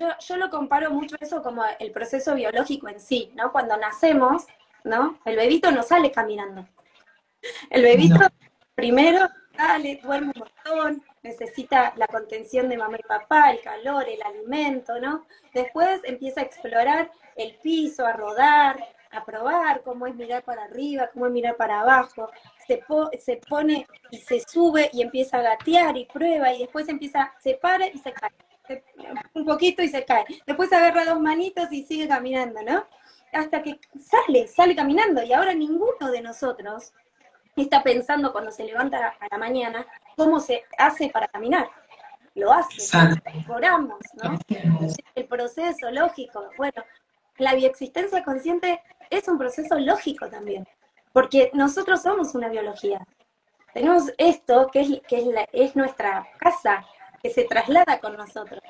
Yo, 0.00 0.36
lo 0.36 0.50
comparo 0.50 0.90
mucho 0.90 1.14
eso 1.20 1.44
como 1.44 1.62
el 1.78 1.92
proceso 1.92 2.34
biológico 2.34 2.88
en 2.88 2.98
sí, 2.98 3.30
¿no? 3.36 3.52
Cuando 3.52 3.76
nacemos, 3.76 4.46
¿no? 4.82 5.20
El 5.24 5.36
bebito 5.36 5.70
no 5.70 5.84
sale 5.84 6.10
caminando. 6.10 6.66
El 7.70 7.82
bebito 7.82 8.18
primero 8.74 9.28
sale, 9.58 10.00
duerme 10.00 10.32
un 10.36 10.44
montón, 10.44 11.02
necesita 11.24 11.92
la 11.96 12.06
contención 12.06 12.68
de 12.68 12.76
mamá 12.76 12.96
y 12.98 13.02
papá, 13.02 13.50
el 13.50 13.60
calor, 13.60 14.08
el 14.08 14.22
alimento, 14.22 15.00
¿no? 15.00 15.26
Después 15.52 16.00
empieza 16.04 16.40
a 16.40 16.44
explorar 16.44 17.10
el 17.34 17.56
piso, 17.56 18.06
a 18.06 18.12
rodar, 18.12 18.78
a 19.10 19.24
probar 19.24 19.82
cómo 19.82 20.06
es 20.06 20.14
mirar 20.14 20.44
para 20.44 20.64
arriba, 20.64 21.10
cómo 21.12 21.26
es 21.26 21.32
mirar 21.32 21.56
para 21.56 21.80
abajo, 21.80 22.30
se, 22.66 22.84
se 23.18 23.36
pone 23.48 23.86
y 24.12 24.18
se 24.18 24.40
sube 24.40 24.90
y 24.92 25.02
empieza 25.02 25.38
a 25.38 25.42
gatear 25.42 25.96
y 25.96 26.04
prueba 26.04 26.52
y 26.52 26.60
después 26.60 26.88
empieza, 26.88 27.32
se 27.40 27.54
para 27.54 27.88
y 27.88 27.98
se 27.98 28.12
cae, 28.12 28.84
un 29.34 29.44
poquito 29.44 29.82
y 29.82 29.88
se 29.88 30.04
cae, 30.04 30.24
después 30.46 30.72
agarra 30.72 31.04
dos 31.04 31.20
manitos 31.20 31.72
y 31.72 31.82
sigue 31.84 32.06
caminando, 32.06 32.62
¿no? 32.62 32.86
Hasta 33.32 33.60
que 33.60 33.80
sale, 33.98 34.46
sale 34.46 34.76
caminando 34.76 35.22
y 35.22 35.32
ahora 35.32 35.52
ninguno 35.52 36.12
de 36.12 36.22
nosotros 36.22 36.92
está 37.62 37.82
pensando 37.82 38.32
cuando 38.32 38.50
se 38.50 38.64
levanta 38.64 39.14
a 39.20 39.26
la 39.30 39.38
mañana 39.38 39.86
cómo 40.16 40.40
se 40.40 40.64
hace 40.76 41.08
para 41.10 41.28
caminar. 41.28 41.68
Lo 42.34 42.52
hace, 42.52 42.82
exploramos, 43.34 43.98
¿no? 44.22 44.38
El 45.14 45.26
proceso 45.26 45.90
lógico. 45.90 46.48
Bueno, 46.56 46.84
la 47.38 47.54
bioexistencia 47.54 48.22
consciente 48.22 48.80
es 49.10 49.26
un 49.28 49.38
proceso 49.38 49.78
lógico 49.78 50.28
también, 50.28 50.66
porque 51.12 51.50
nosotros 51.54 52.02
somos 52.02 52.34
una 52.34 52.48
biología. 52.48 53.06
Tenemos 53.72 54.12
esto 54.18 54.68
que 54.72 54.80
es, 54.80 55.00
que 55.06 55.46
es, 55.52 55.76
nuestra 55.76 56.26
casa, 56.38 56.84
que 57.22 57.30
se 57.30 57.44
traslada 57.44 58.00
con 58.00 58.16
nosotros, 58.16 58.60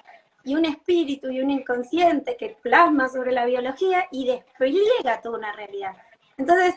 y 0.44 0.54
un 0.54 0.64
espíritu 0.64 1.30
y 1.30 1.40
un 1.40 1.50
inconsciente 1.50 2.36
que 2.36 2.56
plasma 2.62 3.08
sobre 3.08 3.32
la 3.32 3.44
biología 3.44 4.06
y 4.10 4.26
despliega 4.26 5.20
toda 5.20 5.38
una 5.38 5.52
realidad. 5.52 5.94
Entonces, 6.36 6.74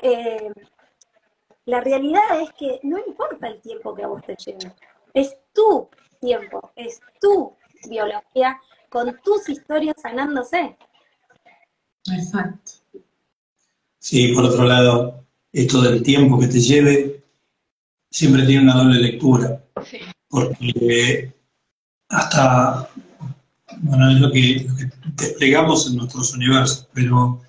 eh, 0.00 0.50
la 1.66 1.80
realidad 1.80 2.40
es 2.40 2.50
que 2.58 2.80
no 2.82 2.98
importa 3.06 3.48
el 3.48 3.60
tiempo 3.60 3.94
que 3.94 4.04
a 4.04 4.08
vos 4.08 4.22
te 4.26 4.36
lleve, 4.36 4.74
es 5.14 5.36
tu 5.52 5.88
tiempo, 6.20 6.72
es 6.76 7.00
tu 7.20 7.56
biología 7.88 8.60
con 8.88 9.18
tus 9.22 9.48
historias 9.48 9.96
sanándose. 10.00 10.76
Exacto. 12.12 12.72
Sí, 13.98 14.32
por 14.34 14.44
otro 14.44 14.64
lado, 14.64 15.24
esto 15.52 15.80
del 15.80 16.02
tiempo 16.02 16.38
que 16.38 16.48
te 16.48 16.60
lleve 16.60 17.22
siempre 18.10 18.44
tiene 18.44 18.62
una 18.62 18.74
doble 18.74 18.98
lectura. 18.98 19.64
Porque 20.28 21.32
hasta, 22.08 22.88
bueno, 23.78 24.10
es 24.10 24.20
lo 24.20 24.30
que, 24.30 24.66
desplegamos 25.16 25.86
en 25.86 25.96
nuestros 25.96 26.34
universos, 26.34 26.88
pero 26.92 27.40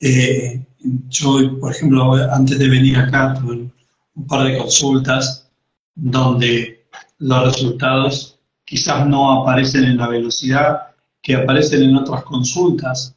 eh, 0.00 0.64
yo, 0.80 1.58
por 1.58 1.72
ejemplo, 1.72 2.14
antes 2.32 2.58
de 2.58 2.68
venir 2.68 2.96
acá, 2.98 3.34
tuve 3.34 3.70
un 4.14 4.26
par 4.26 4.46
de 4.46 4.58
consultas 4.58 5.48
donde 5.94 6.86
los 7.18 7.44
resultados 7.44 8.38
quizás 8.64 9.06
no 9.06 9.42
aparecen 9.42 9.84
en 9.84 9.96
la 9.96 10.08
velocidad 10.08 10.88
que 11.22 11.34
aparecen 11.34 11.82
en 11.82 11.96
otras 11.96 12.22
consultas. 12.24 13.14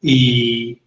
Y, 0.00 0.78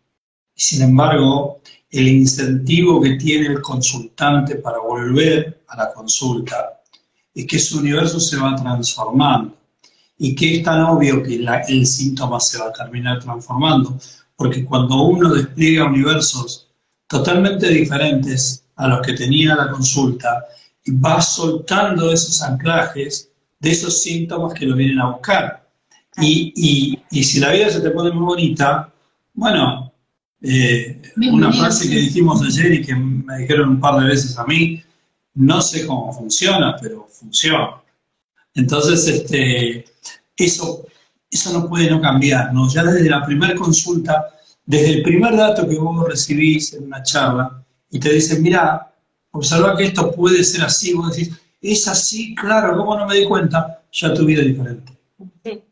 sin 0.55 0.81
embargo, 0.81 1.61
el 1.89 2.07
incentivo 2.07 3.01
que 3.01 3.15
tiene 3.15 3.47
el 3.47 3.61
consultante 3.61 4.55
para 4.55 4.79
volver 4.79 5.63
a 5.67 5.77
la 5.77 5.93
consulta 5.93 6.81
es 7.33 7.45
que 7.45 7.59
su 7.59 7.79
universo 7.79 8.19
se 8.19 8.37
va 8.37 8.55
transformando. 8.55 9.55
Y 10.17 10.35
que 10.35 10.57
es 10.57 10.63
tan 10.63 10.81
obvio 10.81 11.21
que 11.21 11.45
el 11.67 11.85
síntoma 11.85 12.39
se 12.39 12.59
va 12.59 12.67
a 12.67 12.73
terminar 12.73 13.19
transformando, 13.19 13.97
porque 14.35 14.65
cuando 14.65 15.03
uno 15.03 15.33
despliega 15.33 15.85
universos 15.85 16.69
totalmente 17.07 17.69
diferentes 17.69 18.65
a 18.75 18.87
los 18.87 19.05
que 19.05 19.13
tenía 19.13 19.55
la 19.55 19.69
consulta, 19.69 20.45
va 20.89 21.21
soltando 21.21 22.11
esos 22.11 22.41
anclajes 22.41 23.31
de 23.59 23.71
esos 23.71 24.01
síntomas 24.01 24.53
que 24.53 24.65
lo 24.65 24.75
vienen 24.75 24.99
a 24.99 25.11
buscar. 25.11 25.63
Y, 26.21 26.99
si 27.11 27.39
la 27.39 27.51
vida 27.51 27.69
se 27.69 27.81
te 27.81 27.89
pone 27.89 28.11
muy 28.11 28.25
bonita, 28.25 28.91
bueno, 29.33 29.91
eh, 30.41 31.01
una 31.31 31.51
frase 31.51 31.89
que 31.89 31.95
dijimos 31.95 32.41
ayer 32.43 32.73
y 32.73 32.81
que 32.81 32.95
me 32.95 33.39
dijeron 33.39 33.69
un 33.69 33.79
par 33.79 34.01
de 34.01 34.09
veces 34.09 34.37
a 34.37 34.45
mí, 34.45 34.83
no 35.35 35.61
sé 35.61 35.87
cómo 35.87 36.13
funciona, 36.13 36.75
pero 36.81 37.07
funciona. 37.09 37.81
Entonces, 38.53 39.07
este, 39.07 39.85
eso, 40.37 40.85
eso 41.33 41.51
no 41.53 41.67
puede 41.67 41.89
no 41.89 42.01
cambiar, 42.01 42.53
¿no? 42.53 42.69
Ya 42.69 42.83
desde 42.83 43.09
la 43.09 43.25
primera 43.25 43.55
consulta, 43.55 44.29
desde 44.65 44.93
el 44.93 45.03
primer 45.03 45.35
dato 45.35 45.67
que 45.67 45.77
vos 45.77 46.07
recibís 46.07 46.73
en 46.73 46.85
una 46.85 47.03
charla, 47.03 47.63
y 47.91 47.99
te 47.99 48.13
dicen, 48.13 48.41
mira, 48.41 48.91
observa 49.31 49.75
que 49.75 49.85
esto 49.85 50.11
puede 50.11 50.43
ser 50.43 50.63
así, 50.63 50.93
vos 50.93 51.15
decís, 51.15 51.31
es 51.61 51.87
así, 51.87 52.35
claro, 52.35 52.77
¿cómo 52.77 52.97
no 52.97 53.07
me 53.07 53.15
di 53.15 53.25
cuenta? 53.25 53.81
Ya 53.91 54.13
tu 54.13 54.25
vida 54.25 54.41
es 54.41 54.47
diferente. 54.47 54.93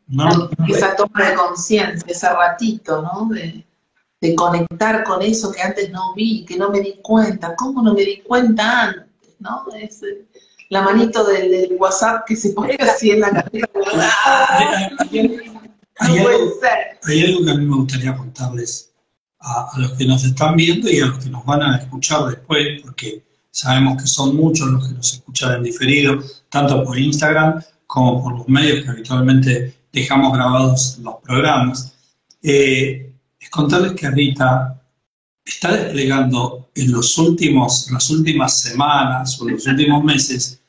¿No? 0.08 0.50
Esa 0.68 0.94
toma 0.94 1.28
de 1.28 1.34
conciencia, 1.34 2.04
ese 2.06 2.28
ratito, 2.28 3.02
¿no? 3.02 3.28
De, 3.34 3.64
de 4.20 4.34
conectar 4.36 5.02
con 5.04 5.20
eso 5.22 5.50
que 5.50 5.60
antes 5.60 5.90
no 5.90 6.14
vi, 6.14 6.44
que 6.44 6.56
no 6.56 6.70
me 6.70 6.80
di 6.80 6.98
cuenta. 7.02 7.56
¿Cómo 7.56 7.82
no 7.82 7.92
me 7.92 8.04
di 8.04 8.20
cuenta 8.20 8.82
antes? 8.82 9.12
¿no? 9.40 9.64
Es 9.74 10.02
eh, 10.02 10.24
la 10.70 10.82
manito 10.82 11.24
del, 11.24 11.76
WhatsApp 11.78 12.24
que 12.26 12.36
se 12.36 12.50
pone 12.50 12.76
así 12.80 13.10
en 13.10 13.20
la 13.20 13.30
cabeza. 13.30 13.66
Hay, 16.02 16.18
algo, 17.24 17.44
que 17.44 17.50
a 17.50 17.54
mí 17.54 17.64
me 17.64 17.76
gustaría 17.76 18.16
contarles 18.16 18.92
a, 19.40 19.70
a, 19.72 19.78
los 19.78 19.92
que 19.92 20.04
nos 20.06 20.24
están 20.24 20.56
viendo 20.56 20.90
y 20.90 21.00
a 21.00 21.06
los 21.06 21.18
que 21.18 21.30
nos 21.30 21.44
van 21.44 21.62
a 21.62 21.78
escuchar 21.78 22.26
después, 22.26 22.82
porque 22.82 23.22
sabemos 23.50 24.02
que 24.02 24.08
son 24.08 24.36
muchos 24.36 24.68
los 24.68 24.88
que 24.88 24.94
nos 24.94 25.12
escuchan 25.14 25.56
en 25.56 25.62
diferido, 25.62 26.22
tanto 26.48 26.82
por 26.84 26.98
Instagram 26.98 27.62
como 27.86 28.22
por 28.22 28.38
los 28.38 28.48
medios 28.48 28.84
que 28.84 28.90
habitualmente 28.90 29.74
dejamos 29.92 30.32
grabados 30.32 30.98
los 31.02 31.16
programas. 31.22 31.92
Eh, 32.42 33.12
es 33.38 33.50
contarles 33.50 33.92
que 33.92 34.10
Rita 34.10 34.80
está 35.44 35.72
desplegando 35.72 36.70
en 36.74 36.92
los 36.92 37.18
últimos, 37.18 37.90
las 37.90 38.08
últimas 38.10 38.60
semanas 38.60 39.40
o 39.40 39.48
los 39.48 39.66
últimos 39.66 40.02
meses 40.02 40.62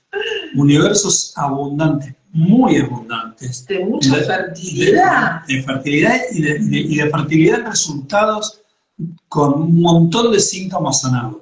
universos 0.55 1.33
abundantes, 1.37 2.13
muy 2.33 2.77
abundantes. 2.77 3.65
De 3.67 3.85
mucha 3.85 4.15
fertilidad. 4.15 5.45
De, 5.47 5.63
fertilidad 5.63 6.17
y 6.31 6.41
de, 6.97 7.09
fertilidad 7.09 7.67
resultados 7.67 8.61
con 9.29 9.53
un 9.53 9.81
montón 9.81 10.31
de 10.31 10.39
síntomas 10.39 11.01
sanados. 11.01 11.37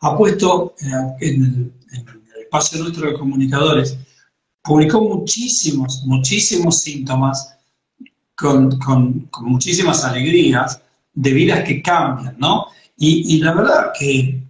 Ha, 0.00 0.16
puesto 0.16 0.74
eh, 0.80 0.86
en, 1.20 1.42
el, 1.44 1.72
en 1.92 2.08
el 2.08 2.42
espacio 2.42 2.80
nuestro 2.80 3.08
de 3.08 3.16
comunicadores, 3.16 3.96
publicó 4.62 5.00
muchísimos, 5.00 6.02
muchísimos 6.06 6.80
síntomas 6.80 7.56
con, 8.34 8.78
con, 8.78 9.28
muchísimas 9.42 10.04
alegrías 10.04 10.80
de 11.14 11.32
vidas 11.32 11.64
que 11.64 11.80
cambian, 11.82 12.36
¿no? 12.38 12.66
Y, 12.96 13.38
la 13.38 13.52
verdad 13.52 13.92
que, 13.98 14.18
eh, 14.18 14.42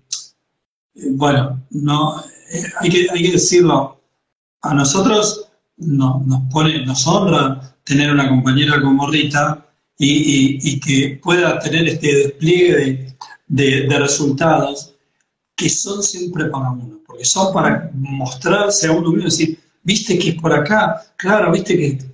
bueno, 1.12 1.62
no, 1.70 2.20
eh, 2.20 2.64
hay, 2.80 2.90
que, 2.90 3.06
hay 3.10 3.22
que 3.22 3.32
decirlo, 3.32 4.01
a 4.62 4.74
nosotros 4.74 5.48
no, 5.76 6.22
nos, 6.26 6.42
pone, 6.52 6.84
nos 6.86 7.06
honra 7.06 7.76
tener 7.84 8.12
una 8.12 8.28
compañera 8.28 8.80
como 8.80 9.08
Rita 9.10 9.66
y, 9.98 10.80
que 10.80 11.20
pueda 11.22 11.58
tener 11.60 11.88
este 11.88 12.14
despliegue 12.14 13.16
de, 13.46 13.86
resultados 13.98 14.94
que 15.54 15.68
son 15.68 16.02
siempre 16.02 16.46
para 16.46 16.70
uno, 16.70 17.00
porque 17.06 17.24
son 17.24 17.52
para 17.52 17.90
mostrarse 17.94 18.88
a 18.88 18.92
uno 18.92 19.10
mismo 19.10 19.22
y 19.22 19.24
decir, 19.24 19.60
viste 19.82 20.18
que 20.18 20.30
es 20.30 20.34
por 20.40 20.52
acá, 20.52 21.02
claro, 21.16 21.52
viste 21.52 21.76
que 21.76 22.12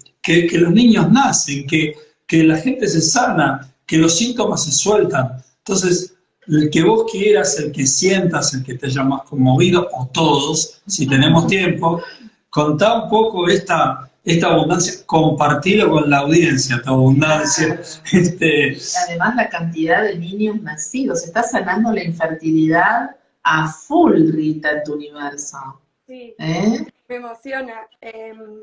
que, 0.49 0.59
los 0.59 0.73
niños 0.73 1.11
nacen, 1.11 1.67
que, 1.67 1.95
que 2.27 2.45
la 2.45 2.59
gente 2.59 2.87
se 2.87 3.01
sana, 3.01 3.73
que 3.87 3.99
los 3.99 4.17
síntomas 4.17 4.65
se 4.65 4.73
sueltan. 4.73 5.43
Entonces, 5.59 6.15
el 6.47 6.71
que 6.71 6.83
vos 6.83 7.11
quieras, 7.11 7.59
el 7.59 7.73
que 7.73 7.87
sientas, 7.87 8.55
el 8.55 8.63
que 8.63 8.75
te 8.75 8.87
haya 8.87 9.05
más 9.05 9.23
conmovido, 9.23 9.89
o 9.93 10.07
todos, 10.07 10.83
si 10.87 11.07
tenemos 11.07 11.47
tiempo, 11.47 12.03
contá 12.51 13.03
un 13.03 13.11
poco 13.11 13.49
esta, 13.49 14.11
esta 14.25 14.49
abundancia, 14.49 14.95
compartirlo 15.07 15.91
con 15.91 16.11
la 16.11 16.19
audiencia, 16.19 16.81
tu 16.83 16.91
abundancia. 16.91 17.81
Este... 18.13 18.77
Además, 19.07 19.37
la 19.37 19.49
cantidad 19.49 20.03
de 20.03 20.19
niños 20.19 20.61
nacidos, 20.63 21.25
está 21.25 21.43
sanando 21.43 21.93
la 21.93 22.05
infertilidad 22.05 23.17
a 23.43 23.69
full, 23.69 24.33
Rita, 24.33 24.71
en 24.71 24.85
tu 24.85 24.95
universo. 24.95 25.59
Sí. 26.07 26.35
¿Eh? 26.39 26.87
me 27.09 27.17
emociona. 27.17 27.89
Em, 28.01 28.63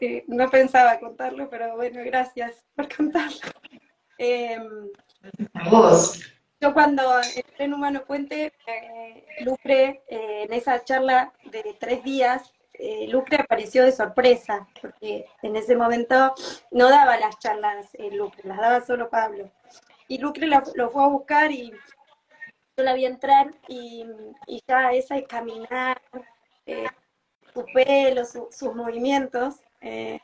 eh, 0.00 0.24
no 0.26 0.50
pensaba 0.50 0.98
contarlo, 0.98 1.48
pero 1.48 1.76
bueno, 1.76 2.00
gracias 2.04 2.64
por 2.74 2.94
contarlo. 2.94 3.38
Em, 4.18 4.90
yo 6.60 6.72
cuando 6.72 7.02
entré 7.20 7.64
en 7.64 7.74
Humano 7.74 8.04
Puente, 8.04 8.52
eh, 8.66 9.24
Lucre, 9.44 10.02
eh, 10.08 10.44
en 10.44 10.52
esa 10.52 10.82
charla 10.84 11.32
de 11.44 11.76
tres 11.78 12.02
días, 12.02 12.52
Lucre 13.08 13.38
apareció 13.38 13.84
de 13.84 13.92
sorpresa, 13.92 14.66
porque 14.80 15.26
en 15.42 15.56
ese 15.56 15.76
momento 15.76 16.34
no 16.70 16.88
daba 16.88 17.16
las 17.18 17.38
charlas 17.38 17.86
Lucre, 18.12 18.42
las 18.44 18.58
daba 18.58 18.80
solo 18.80 19.08
Pablo. 19.08 19.50
Y 20.08 20.18
Lucre 20.18 20.46
lo, 20.46 20.90
fue 20.90 21.04
a 21.04 21.08
buscar 21.08 21.50
y 21.50 21.70
yo 22.76 22.84
la 22.84 22.94
vi 22.94 23.06
entrar 23.06 23.54
y, 23.68 24.06
ya 24.68 24.92
esa 24.92 25.16
es 25.16 25.26
caminar, 25.26 26.00
su 27.54 27.64
pelo, 27.72 28.22
sus 28.24 28.74
movimientos, 28.74 29.56
eh, 29.80 30.20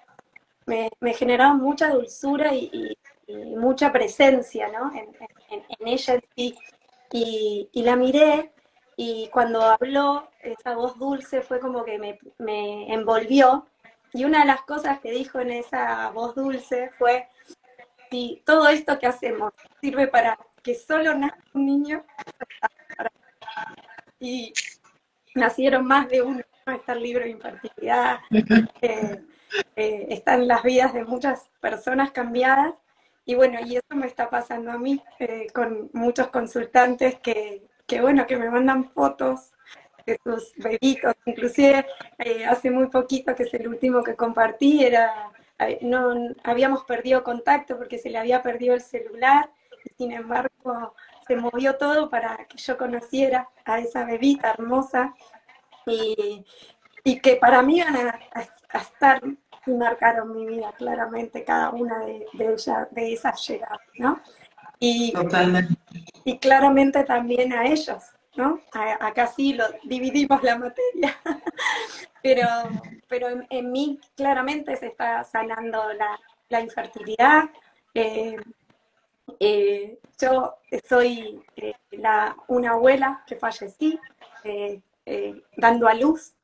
me, 0.66 0.90
me, 1.00 1.14
generaban 1.14 1.58
mucha 1.58 1.88
dulzura 1.90 2.54
y, 2.54 2.96
mucha 3.56 3.92
presencia 3.92 4.68
¿no? 4.68 4.92
en, 4.94 5.08
ella 5.80 6.20
sí. 6.36 6.54
Y, 7.12 7.68
la 7.74 7.96
miré 7.96 8.52
y 9.04 9.28
cuando 9.32 9.60
habló, 9.62 10.28
esa 10.42 10.76
voz 10.76 10.96
dulce 10.96 11.42
fue 11.42 11.58
como 11.58 11.84
que 11.84 11.98
me, 11.98 12.20
me 12.38 12.94
envolvió. 12.94 13.66
Y 14.12 14.24
una 14.24 14.40
de 14.40 14.44
las 14.46 14.62
cosas 14.62 15.00
que 15.00 15.10
dijo 15.10 15.40
en 15.40 15.50
esa 15.50 16.10
voz 16.10 16.36
dulce 16.36 16.88
fue, 16.98 17.26
si 18.10 18.42
todo 18.46 18.68
esto 18.68 19.00
que 19.00 19.08
hacemos 19.08 19.54
sirve 19.80 20.06
para 20.06 20.38
que 20.62 20.76
solo 20.76 21.14
nazca 21.14 21.42
un 21.54 21.66
niño, 21.66 22.04
y 24.20 24.52
nacieron 25.34 25.84
más 25.84 26.08
de 26.08 26.22
uno 26.22 26.40
está 26.64 26.92
el 26.92 27.02
libro 27.02 27.24
de 27.24 27.30
infertilidad, 27.30 28.20
eh, 28.82 29.20
eh, 29.74 30.06
están 30.10 30.46
las 30.46 30.62
vidas 30.62 30.94
de 30.94 31.04
muchas 31.04 31.50
personas 31.60 32.12
cambiadas. 32.12 32.74
Y 33.24 33.34
bueno, 33.34 33.58
y 33.66 33.76
eso 33.76 33.96
me 33.96 34.06
está 34.06 34.30
pasando 34.30 34.70
a 34.70 34.78
mí 34.78 35.02
eh, 35.18 35.48
con 35.52 35.90
muchos 35.92 36.28
consultantes 36.28 37.18
que, 37.18 37.66
que, 37.86 38.00
bueno, 38.00 38.26
que 38.26 38.36
me 38.36 38.50
mandan 38.50 38.90
fotos 38.90 39.52
de 40.06 40.18
sus 40.24 40.52
bebitos. 40.56 41.14
Inclusive 41.26 41.86
hace 42.48 42.70
muy 42.70 42.88
poquito, 42.88 43.34
que 43.34 43.44
es 43.44 43.54
el 43.54 43.68
último 43.68 44.02
que 44.02 44.16
compartí, 44.16 44.84
era, 44.84 45.30
no, 45.82 46.14
habíamos 46.44 46.84
perdido 46.84 47.22
contacto 47.22 47.76
porque 47.76 47.98
se 47.98 48.10
le 48.10 48.18
había 48.18 48.42
perdido 48.42 48.74
el 48.74 48.80
celular, 48.80 49.50
sin 49.96 50.12
embargo 50.12 50.94
se 51.26 51.36
movió 51.36 51.76
todo 51.76 52.10
para 52.10 52.36
que 52.48 52.58
yo 52.58 52.76
conociera 52.76 53.48
a 53.64 53.78
esa 53.78 54.04
bebita 54.04 54.50
hermosa 54.50 55.14
y, 55.86 56.44
y 57.04 57.20
que 57.20 57.36
para 57.36 57.62
mí 57.62 57.80
van 57.80 57.96
a, 57.96 58.18
estar 58.78 59.20
y 59.66 59.70
marcaron 59.72 60.34
mi 60.34 60.46
vida 60.46 60.72
claramente 60.72 61.44
cada 61.44 61.70
una 61.70 62.00
de, 62.00 62.26
de, 62.32 62.56
de 62.90 63.12
esas 63.12 63.46
llegadas, 63.46 63.80
¿no? 63.98 64.20
Y, 64.84 65.12
Totalmente. 65.12 65.74
y 66.24 66.38
claramente 66.38 67.04
también 67.04 67.52
a 67.52 67.64
ellos, 67.66 68.02
¿no? 68.34 68.58
acá 68.72 69.28
sí 69.28 69.52
lo 69.52 69.64
dividimos 69.84 70.42
la 70.42 70.58
materia, 70.58 71.16
pero, 72.20 72.48
pero 73.06 73.28
en, 73.48 73.70
mí 73.70 74.00
claramente 74.16 74.74
se 74.74 74.88
está 74.88 75.22
sanando 75.22 75.92
la, 75.92 76.18
la 76.48 76.60
infertilidad. 76.60 77.44
Eh, 77.94 78.34
eh, 79.38 80.00
yo 80.20 80.56
soy 80.88 81.40
eh, 81.54 81.74
la, 81.92 82.36
una 82.48 82.72
abuela 82.72 83.22
que 83.24 83.36
fallecí, 83.36 83.96
dando 85.56 85.86
a 85.86 85.94
luz. 85.94 86.34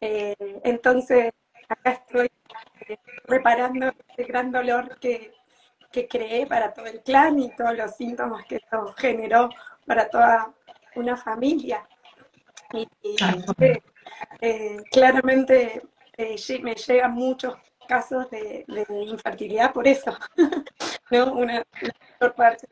Entonces, 0.00 1.30
acá 1.68 1.90
estoy 1.90 2.30
reparando 3.24 3.92
este 4.08 4.24
gran 4.24 4.50
dolor 4.50 4.98
que, 4.98 5.34
que 5.90 6.06
creé 6.06 6.46
para 6.46 6.72
todo 6.72 6.86
el 6.86 7.00
clan 7.00 7.38
y 7.38 7.54
todos 7.54 7.76
los 7.76 7.96
síntomas 7.96 8.44
que 8.46 8.56
esto 8.56 8.92
generó 8.96 9.50
para 9.86 10.08
toda 10.08 10.52
una 10.94 11.16
familia. 11.16 11.86
Y, 12.72 12.88
eh, 14.40 14.76
claramente 14.90 15.82
eh, 16.16 16.36
me 16.62 16.74
llegan 16.74 17.12
muchos 17.12 17.56
casos 17.88 18.30
de, 18.30 18.64
infertilidad 18.88 19.72
por 19.72 19.88
eso. 19.88 20.16
¿no? 21.10 21.32
Una, 21.32 21.64
mayor 22.20 22.34
parte 22.34 22.68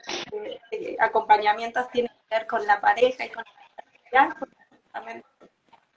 de, 0.71 0.97
acompañamientos 1.01 1.91
tiene 1.91 2.09
que 2.09 2.37
ver 2.37 2.47
con 2.47 2.65
la 2.67 2.81
pareja 2.81 3.25
y 3.25 3.31
con 3.31 3.45
la 3.45 4.25
infertilidad. 4.25 5.25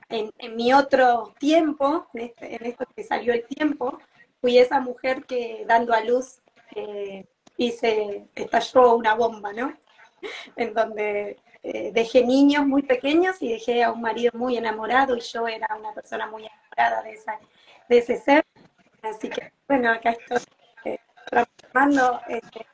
En, 0.09 0.33
en, 0.39 0.55
mi 0.55 0.73
otro 0.73 1.33
tiempo, 1.39 2.07
en, 2.13 2.23
este, 2.23 2.55
en 2.55 2.65
esto 2.65 2.85
que 2.95 3.03
salió 3.03 3.31
el 3.33 3.45
tiempo, 3.45 3.99
fui 4.41 4.57
esa 4.57 4.81
mujer 4.81 5.23
que 5.25 5.63
dando 5.67 5.93
a 5.93 6.01
luz 6.01 6.41
eh, 6.75 7.25
hice, 7.57 8.27
estalló 8.35 8.95
una 8.95 9.15
bomba, 9.15 9.53
¿no? 9.53 9.77
en 10.55 10.73
donde 10.73 11.39
eh, 11.63 11.91
dejé 11.93 12.25
niños 12.25 12.65
muy 12.65 12.83
pequeños 12.83 13.41
y 13.41 13.49
dejé 13.49 13.83
a 13.83 13.91
un 13.91 14.01
marido 14.01 14.31
muy 14.35 14.57
enamorado 14.57 15.15
y 15.15 15.21
yo 15.21 15.47
era 15.47 15.67
una 15.77 15.93
persona 15.93 16.27
muy 16.27 16.45
enamorada 16.45 17.03
de, 17.03 17.11
esa, 17.11 17.39
de 17.89 17.97
ese 17.97 18.17
ser. 18.17 18.45
Así 19.01 19.29
que, 19.29 19.51
bueno, 19.67 19.91
acá 19.91 20.11
estoy 20.11 20.37
eh, 20.85 20.99
transformando 21.29 22.21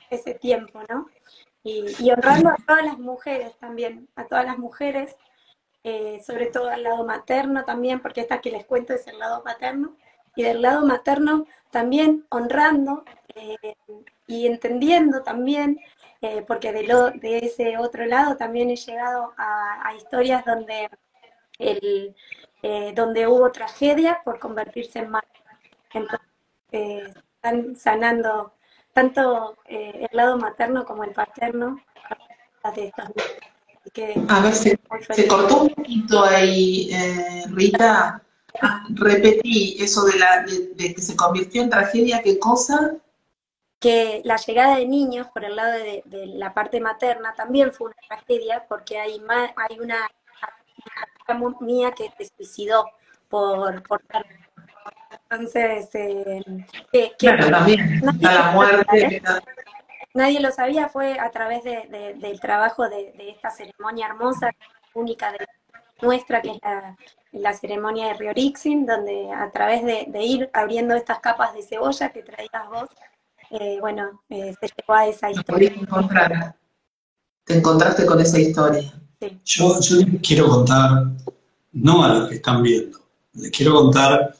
ese, 0.09 0.33
tiempo, 0.35 0.81
¿no? 0.89 1.07
Y, 1.63 2.11
honrando 2.11 2.49
a 2.49 2.55
todas 2.65 2.85
las 2.85 2.97
mujeres 2.97 3.57
también, 3.57 4.07
a 4.15 4.25
todas 4.25 4.45
las 4.45 4.57
mujeres, 4.57 5.15
sobre 6.25 6.47
todo 6.47 6.69
al 6.69 6.83
lado 6.83 7.05
materno 7.05 7.63
también, 7.63 8.01
porque 8.01 8.21
esta 8.21 8.41
que 8.41 8.51
les 8.51 8.65
cuento 8.65 8.93
es 8.93 9.07
el 9.07 9.19
lado 9.19 9.43
paterno, 9.43 9.95
y 10.37 10.43
del 10.43 10.61
lado 10.61 10.85
materno 10.85 11.45
también 11.71 12.25
honrando 12.29 13.03
y 14.27 14.45
entendiendo 14.45 15.23
también 15.23 15.79
eh, 16.21 16.43
porque 16.47 16.71
de, 16.71 16.83
lo, 16.83 17.11
de 17.11 17.39
ese 17.39 17.77
otro 17.77 18.05
lado 18.05 18.37
también 18.37 18.69
he 18.69 18.75
llegado 18.75 19.33
a, 19.37 19.93
historias 19.95 20.45
donde, 20.45 20.89
el, 21.59 22.15
eh, 22.63 22.93
donde 22.95 23.27
hubo 23.27 23.51
tragedia 23.51 24.21
por 24.23 24.39
convertirse 24.39 24.99
en 24.99 25.09
madre. 25.09 25.27
Entonces, 25.93 26.27
eh, 26.71 27.13
están 27.35 27.75
sanando 27.75 28.53
tanto 28.93 29.57
el 29.67 30.09
lado 30.11 30.37
materno 30.37 30.85
como 30.85 31.03
el 31.03 31.11
paterno 31.11 31.79
de 32.75 32.87
estas 32.87 33.11
a 34.27 34.41
ver, 34.41 34.53
se, 34.53 34.77
cortó 35.27 35.61
un 35.61 35.69
poquito 35.69 36.23
ahí, 36.23 36.91
Rita. 37.51 38.21
Repetí 38.89 39.77
eso 39.79 40.05
de, 40.05 40.17
la, 40.17 40.45
de 40.75 40.93
que 40.93 41.01
se 41.01 41.15
convirtió 41.15 41.61
en 41.61 41.69
tragedia, 41.69 42.21
¿qué 42.23 42.39
cosa? 42.39 42.97
que 43.79 44.21
la 44.25 44.37
llegada 44.37 44.77
de 44.77 44.87
niños 44.87 45.27
por 45.27 45.45
el 45.45 45.55
lado 45.55 45.71
de, 45.71 46.03
la 46.27 46.53
parte 46.53 46.79
materna 46.79 47.33
también 47.35 47.71
fue 47.71 47.87
una 47.87 47.97
tragedia 48.07 48.65
porque 48.67 48.99
hay, 48.99 49.21
hay 49.55 49.79
una, 49.79 50.09
mía 51.59 51.91
que 51.91 52.11
se 52.17 52.31
suicidó 52.35 52.89
por, 53.29 53.83
por 53.83 54.01
entonces 55.29 55.89
eh, 55.93 56.41
que, 56.91 57.13
claro, 57.17 57.49
también 57.49 58.01
la 58.21 58.51
muerte 58.51 59.21
nadie 60.13 60.39
lo 60.39 60.51
sabía 60.51 60.87
fue 60.87 61.19
a 61.19 61.29
través 61.31 61.63
del 61.63 62.39
trabajo 62.39 62.87
de, 62.87 63.13
esta 63.17 63.51
ceremonia 63.51 64.07
hermosa 64.07 64.49
única 64.93 65.31
de 65.33 65.45
nuestra 66.01 66.41
que 66.41 66.51
es 66.51 66.59
la, 66.63 66.95
ceremonia 67.59 68.07
de 68.07 68.13
Riorixin 68.15 68.85
donde 68.85 69.31
a 69.31 69.51
través 69.51 69.83
de, 69.83 70.23
ir 70.23 70.49
abriendo 70.53 70.95
estas 70.95 71.19
capas 71.19 71.53
de 71.53 71.63
cebolla 71.63 72.09
que 72.09 72.23
traías 72.23 72.69
vos 72.69 72.89
eh, 73.49 73.77
bueno, 73.79 74.21
eh, 74.29 74.53
se 74.59 74.67
llegó 74.67 74.93
a 74.93 75.07
esa 75.07 75.31
historia. 75.31 75.73
Te 77.45 77.57
encontraste 77.57 78.05
con 78.05 78.19
esa 78.19 78.39
historia. 78.39 78.93
Yo, 79.45 79.79
yo 79.79 79.95
les 79.97 80.21
quiero 80.21 80.49
contar, 80.49 81.07
no 81.71 82.03
a 82.03 82.09
los 82.09 82.29
que 82.29 82.35
están 82.35 82.61
viendo, 82.61 82.99
les 83.33 83.51
quiero 83.51 83.73
contar 83.73 84.35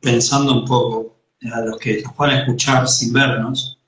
pensando 0.00 0.52
un 0.52 0.64
poco 0.64 1.16
a 1.52 1.60
los 1.60 1.78
que 1.78 2.02
nos 2.02 2.16
van 2.16 2.30
a 2.30 2.40
escuchar 2.40 2.88
sin 2.88 3.12
vernos, 3.12 3.78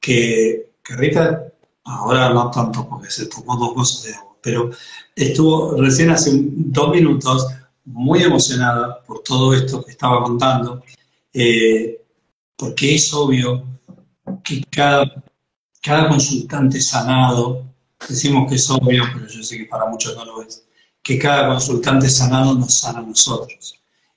que, 0.00 0.72
que 0.82 0.96
Rita, 0.96 1.52
ahora 1.84 2.30
no 2.30 2.50
tanto 2.50 2.88
porque 2.88 3.10
se 3.10 3.26
tomó 3.26 3.56
dos 3.56 3.74
cosas 3.74 4.04
de 4.04 4.14
agua, 4.14 4.36
pero 4.42 4.70
estuvo 5.14 5.80
recién 5.80 6.10
hace 6.10 6.30
dos 6.34 6.90
minutos 6.90 7.46
muy 7.92 8.22
emocionada 8.22 9.02
por 9.02 9.22
todo 9.22 9.54
esto 9.54 9.82
que 9.84 9.92
estaba 9.92 10.22
contando, 10.22 10.82
eh, 11.32 12.00
porque 12.56 12.94
es 12.94 13.12
obvio 13.14 13.64
que 14.44 14.62
cada, 14.70 15.24
cada 15.82 16.08
consultante 16.08 16.80
sanado, 16.80 17.64
decimos 18.08 18.48
que 18.48 18.56
es 18.56 18.70
obvio, 18.70 19.04
pero 19.14 19.26
yo 19.26 19.42
sé 19.42 19.58
que 19.58 19.64
para 19.64 19.86
muchos 19.86 20.14
no 20.16 20.24
lo 20.24 20.42
es, 20.42 20.66
que 21.02 21.18
cada 21.18 21.48
consultante 21.48 22.08
sanado 22.08 22.54
nos 22.54 22.74
sana 22.74 22.98
a 22.98 23.02
nosotros. 23.02 23.74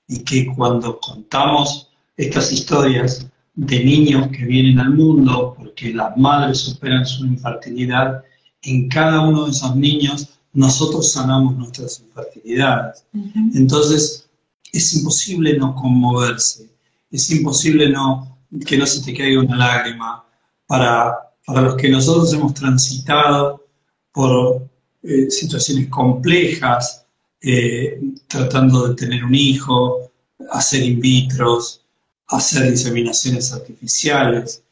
Y 0.07 0.23
que 0.23 0.47
cuando 0.53 0.99
contamos 0.99 1.89
estas 2.17 2.51
historias 2.51 3.25
de 3.55 3.83
niños 3.83 4.27
que 4.29 4.45
vienen 4.45 4.79
al 4.79 4.91
mundo 4.91 5.55
porque 5.57 5.93
las 5.93 6.17
madres 6.17 6.59
superan 6.59 7.05
su 7.05 7.25
infertilidad, 7.25 8.23
en 8.63 8.89
cada 8.89 9.21
uno 9.21 9.45
de 9.45 9.51
esos 9.51 9.75
niños 9.75 10.29
nosotros 10.53 11.11
sanamos 11.11 11.55
nuestras 11.55 11.99
infertilidades. 11.99 13.05
Entonces, 13.53 14.29
es 14.71 14.93
imposible 14.93 15.57
no 15.57 15.75
conmoverse, 15.75 16.69
es 17.09 17.29
imposible 17.31 17.89
no 17.89 18.37
que 18.65 18.77
no 18.77 18.85
se 18.85 19.01
te 19.01 19.15
caiga 19.15 19.41
una 19.41 19.55
lágrima, 19.55 20.25
para, 20.67 21.17
para 21.45 21.61
los 21.61 21.75
que 21.75 21.89
nosotros 21.89 22.31
hemos 22.33 22.53
transitado 22.53 23.65
por 24.13 24.69
eh, 25.03 25.29
situaciones 25.29 25.89
complejas, 25.89 27.05
eh, 27.41 27.99
tratando 28.27 28.87
de 28.87 28.95
tener 28.95 29.23
un 29.23 29.35
hijo, 29.35 30.11
hacer 30.51 30.83
in 30.83 30.99
vitros, 30.99 31.81
hacer 32.27 32.67
inseminaciones 32.67 33.51
artificiales, 33.51 34.63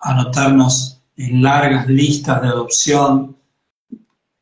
anotarnos 0.00 1.00
en 1.16 1.42
largas 1.42 1.88
listas 1.88 2.42
de 2.42 2.48
adopción, 2.48 3.36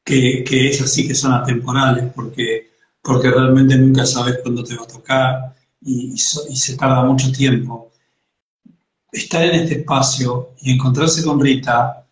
que, 0.08 0.42
que 0.42 0.70
esas 0.70 0.90
sí 0.90 1.06
que 1.06 1.14
son 1.14 1.32
atemporales, 1.34 2.10
porque, 2.14 2.70
porque 3.02 3.30
realmente 3.30 3.76
nunca 3.76 4.06
sabes 4.06 4.38
cuándo 4.42 4.64
te 4.64 4.74
va 4.74 4.84
a 4.84 4.86
tocar 4.86 5.54
y, 5.82 6.14
y 6.14 6.56
se 6.56 6.76
tarda 6.76 7.04
mucho 7.04 7.30
tiempo 7.30 7.92
estar 9.12 9.42
en 9.42 9.54
este 9.62 9.80
espacio 9.80 10.54
y 10.62 10.72
encontrarse 10.72 11.22
con 11.22 11.40
Rita, 11.40 12.06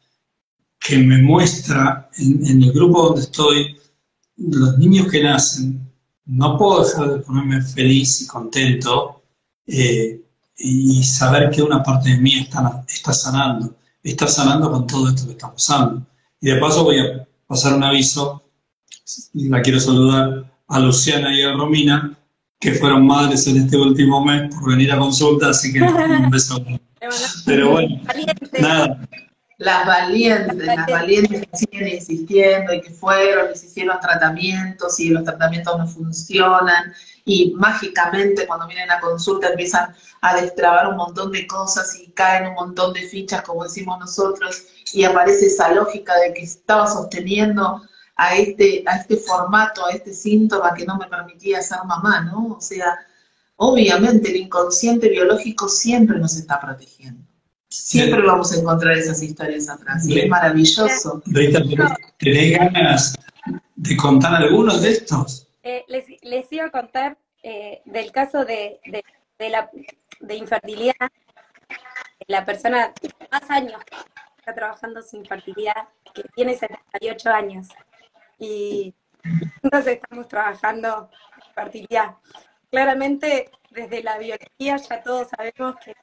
que 0.78 0.98
me 0.98 1.18
muestra 1.18 2.10
en, 2.18 2.62
el 2.62 2.72
grupo 2.72 3.06
donde 3.06 3.22
estoy 3.22 3.76
los 4.36 4.78
niños 4.78 5.10
que 5.10 5.22
nacen, 5.22 5.90
no 6.26 6.58
puedo 6.58 6.84
dejar 6.84 7.14
de 7.14 7.18
ponerme 7.20 7.62
feliz 7.62 8.20
y 8.22 8.26
contento 8.26 9.22
eh, 9.66 10.20
y 10.58 11.02
saber 11.02 11.50
que 11.50 11.62
una 11.62 11.82
parte 11.82 12.10
de 12.10 12.18
mí 12.18 12.40
está, 12.40 12.84
está 12.88 13.12
sanando, 13.12 13.74
está 14.02 14.26
sanando 14.26 14.70
con 14.70 14.86
todo 14.86 15.08
esto 15.08 15.26
que 15.26 15.32
está 15.32 15.50
pasando. 15.50 16.06
Y 16.40 16.50
de 16.50 16.56
paso 16.58 16.84
voy 16.84 16.98
a 16.98 17.25
pasar 17.46 17.74
un 17.74 17.84
aviso, 17.84 18.42
la 19.34 19.62
quiero 19.62 19.80
saludar 19.80 20.52
a 20.68 20.80
Luciana 20.80 21.32
y 21.34 21.42
a 21.42 21.52
Romina, 21.52 22.18
que 22.58 22.72
fueron 22.72 23.06
madres 23.06 23.46
en 23.46 23.58
este 23.58 23.76
último 23.76 24.24
mes 24.24 24.52
por 24.54 24.70
venir 24.70 24.92
a 24.92 24.98
consulta, 24.98 25.50
así 25.50 25.72
que 25.72 25.82
un 25.82 26.30
beso. 26.30 26.64
Pero 27.46 27.72
bueno, 27.72 28.00
nada. 28.60 29.00
Las 29.58 29.86
valientes, 29.86 30.54
las 30.54 30.86
valientes 30.86 31.46
que 31.46 31.56
siguen 31.56 31.88
insistiendo 31.88 32.74
y 32.74 32.82
que 32.82 32.90
fueron 32.90 33.52
y 33.52 33.56
se 33.56 33.66
hicieron 33.66 33.98
tratamientos 34.00 35.00
y 35.00 35.08
los 35.08 35.24
tratamientos 35.24 35.78
no 35.78 35.86
funcionan 35.86 36.94
y 37.24 37.54
mágicamente 37.56 38.46
cuando 38.46 38.66
vienen 38.66 38.90
a 38.90 39.00
consulta 39.00 39.48
empiezan 39.48 39.94
a 40.20 40.40
destrabar 40.40 40.88
un 40.88 40.96
montón 40.96 41.32
de 41.32 41.46
cosas 41.46 41.98
y 41.98 42.10
caen 42.12 42.48
un 42.48 42.54
montón 42.54 42.92
de 42.92 43.02
fichas, 43.02 43.42
como 43.42 43.64
decimos 43.64 43.98
nosotros, 43.98 44.64
y 44.92 45.04
aparece 45.04 45.46
esa 45.46 45.72
lógica 45.72 46.14
de 46.18 46.34
que 46.34 46.42
estaba 46.42 46.86
sosteniendo 46.86 47.82
a 48.16 48.36
este, 48.36 48.84
a 48.86 48.96
este 48.96 49.16
formato, 49.16 49.84
a 49.86 49.90
este 49.90 50.12
síntoma 50.12 50.74
que 50.74 50.84
no 50.84 50.96
me 50.96 51.06
permitía 51.06 51.60
ser 51.62 51.78
mamá, 51.84 52.20
¿no? 52.20 52.56
O 52.58 52.60
sea, 52.60 52.98
obviamente 53.56 54.30
el 54.30 54.36
inconsciente 54.36 55.08
biológico 55.08 55.68
siempre 55.68 56.18
nos 56.18 56.36
está 56.36 56.60
protegiendo. 56.60 57.25
Siempre 57.84 58.22
vamos 58.22 58.52
a 58.52 58.60
encontrar 58.60 58.96
esas 58.96 59.22
historias 59.22 59.68
atrás. 59.68 60.06
Y 60.06 60.20
es 60.20 60.28
maravilloso. 60.28 61.22
Rita, 61.26 61.62
¿tenés 62.18 62.58
ganas 62.58 63.14
de 63.74 63.96
contar 63.96 64.34
algunos 64.34 64.82
de 64.82 64.90
estos? 64.90 65.48
Eh, 65.62 65.84
les, 65.88 66.52
iba 66.52 66.66
a 66.66 66.70
contar 66.70 67.18
eh, 67.42 67.82
del 67.84 68.10
caso 68.12 68.44
de, 68.44 68.80
de, 68.86 69.50
la, 69.50 69.70
de 70.20 70.34
infertilidad. 70.36 70.94
La 72.26 72.44
persona 72.44 72.92
más 73.30 73.50
años 73.50 73.82
que 73.84 73.96
está 74.38 74.54
trabajando 74.54 75.02
sin 75.02 75.20
infertilidad, 75.20 75.88
que 76.14 76.24
tiene 76.34 76.56
78 76.56 77.30
años. 77.30 77.68
Y 78.38 78.94
entonces 79.62 79.94
estamos 79.94 80.28
trabajando 80.28 81.10
fertilidad 81.54 82.16
claramente 82.70 83.50
desde 83.70 84.02
la 84.02 84.18
biología 84.18 84.76
ya 84.76 85.02
todos 85.02 85.28
sabemos 85.28 85.76
que 85.84 85.94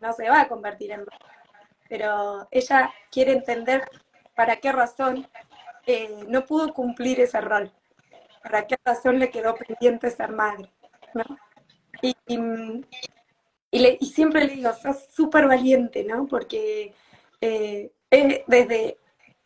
no 0.00 0.12
se 0.12 0.28
va 0.28 0.42
a 0.42 0.48
convertir 0.48 0.92
en 0.92 1.04
pero 1.88 2.46
ella 2.50 2.92
quiere 3.10 3.32
entender 3.32 3.88
para 4.34 4.56
qué 4.56 4.70
razón 4.72 5.26
eh, 5.86 6.24
no 6.28 6.44
pudo 6.44 6.72
cumplir 6.74 7.18
ese 7.20 7.40
rol, 7.40 7.72
para 8.42 8.66
qué 8.66 8.76
razón 8.84 9.18
le 9.18 9.30
quedó 9.30 9.54
pendiente 9.54 10.10
ser 10.10 10.32
madre, 10.32 10.70
¿no? 11.14 11.24
Y, 12.02 12.14
y, 13.70 14.06
siempre 14.06 14.44
le 14.44 14.54
digo, 14.54 14.72
sos 14.74 15.06
súper 15.10 15.48
valiente, 15.48 16.04
¿no? 16.04 16.26
Porque 16.26 16.94
eh, 17.40 17.90
desde, 18.10 18.98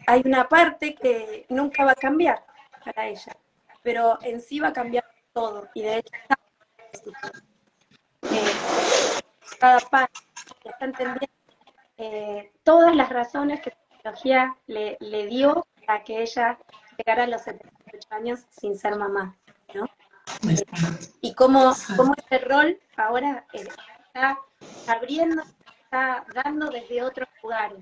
hay 0.06 0.22
una 0.24 0.48
parte 0.48 0.94
que 0.94 1.46
nunca 1.48 1.84
va 1.84 1.92
a 1.92 1.96
cambiar 1.96 2.44
para 2.84 3.06
ella, 3.06 3.36
pero 3.82 4.18
en 4.22 4.40
sí 4.40 4.58
va 4.58 4.68
a 4.68 4.72
cambiar 4.72 5.04
todo, 5.32 5.68
y 5.74 5.82
de 5.82 5.98
hecho 5.98 6.12
eh, 8.30 8.52
cada 9.58 9.78
parte 9.78 10.31
está 10.70 10.84
entendiendo 10.84 11.26
eh, 11.98 12.52
todas 12.62 12.94
las 12.94 13.08
razones 13.10 13.60
que 13.60 13.70
la 13.70 13.96
tecnología 13.96 14.56
le, 14.66 14.96
le 15.00 15.26
dio 15.26 15.66
para 15.86 16.02
que 16.04 16.22
ella 16.22 16.58
llegara 16.96 17.24
a 17.24 17.26
los 17.26 17.42
78 17.42 18.08
años 18.10 18.40
sin 18.50 18.76
ser 18.76 18.96
mamá, 18.96 19.36
¿no? 19.74 19.86
y 21.20 21.34
cómo, 21.34 21.72
cómo 21.96 22.14
este 22.16 22.38
rol 22.38 22.78
ahora 22.96 23.44
está 23.52 24.38
abriendo, 24.88 25.42
está 25.84 26.24
dando 26.34 26.70
desde 26.70 27.02
otros 27.02 27.28
lugares. 27.42 27.78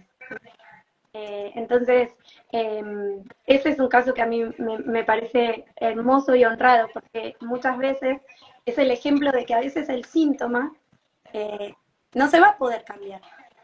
Eh, 1.13 1.53
entonces, 1.57 2.13
em, 2.53 3.25
ese 3.47 3.71
es 3.71 3.81
un 3.81 3.89
caso 3.89 4.15
que 4.15 4.23
a 4.23 4.27
mí 4.27 4.45
me, 4.59 5.05
parece 5.05 5.65
hermoso 5.77 6.35
y 6.35 6.45
honrado, 6.45 6.89
porque 6.93 7.37
muchas 7.41 7.79
veces 7.79 8.21
es 8.65 8.79
el 8.79 8.91
ejemplo 8.91 9.33
de 9.33 9.45
que 9.45 9.55
a 9.55 9.61
veces 9.61 9.89
el 9.89 10.05
síntoma 10.05 10.73
eh, 11.33 11.75
no 12.15 12.29
se 12.29 12.41
va 12.41 12.49
a 12.49 12.59
poder 12.59 12.85
cambiar, 12.85 13.21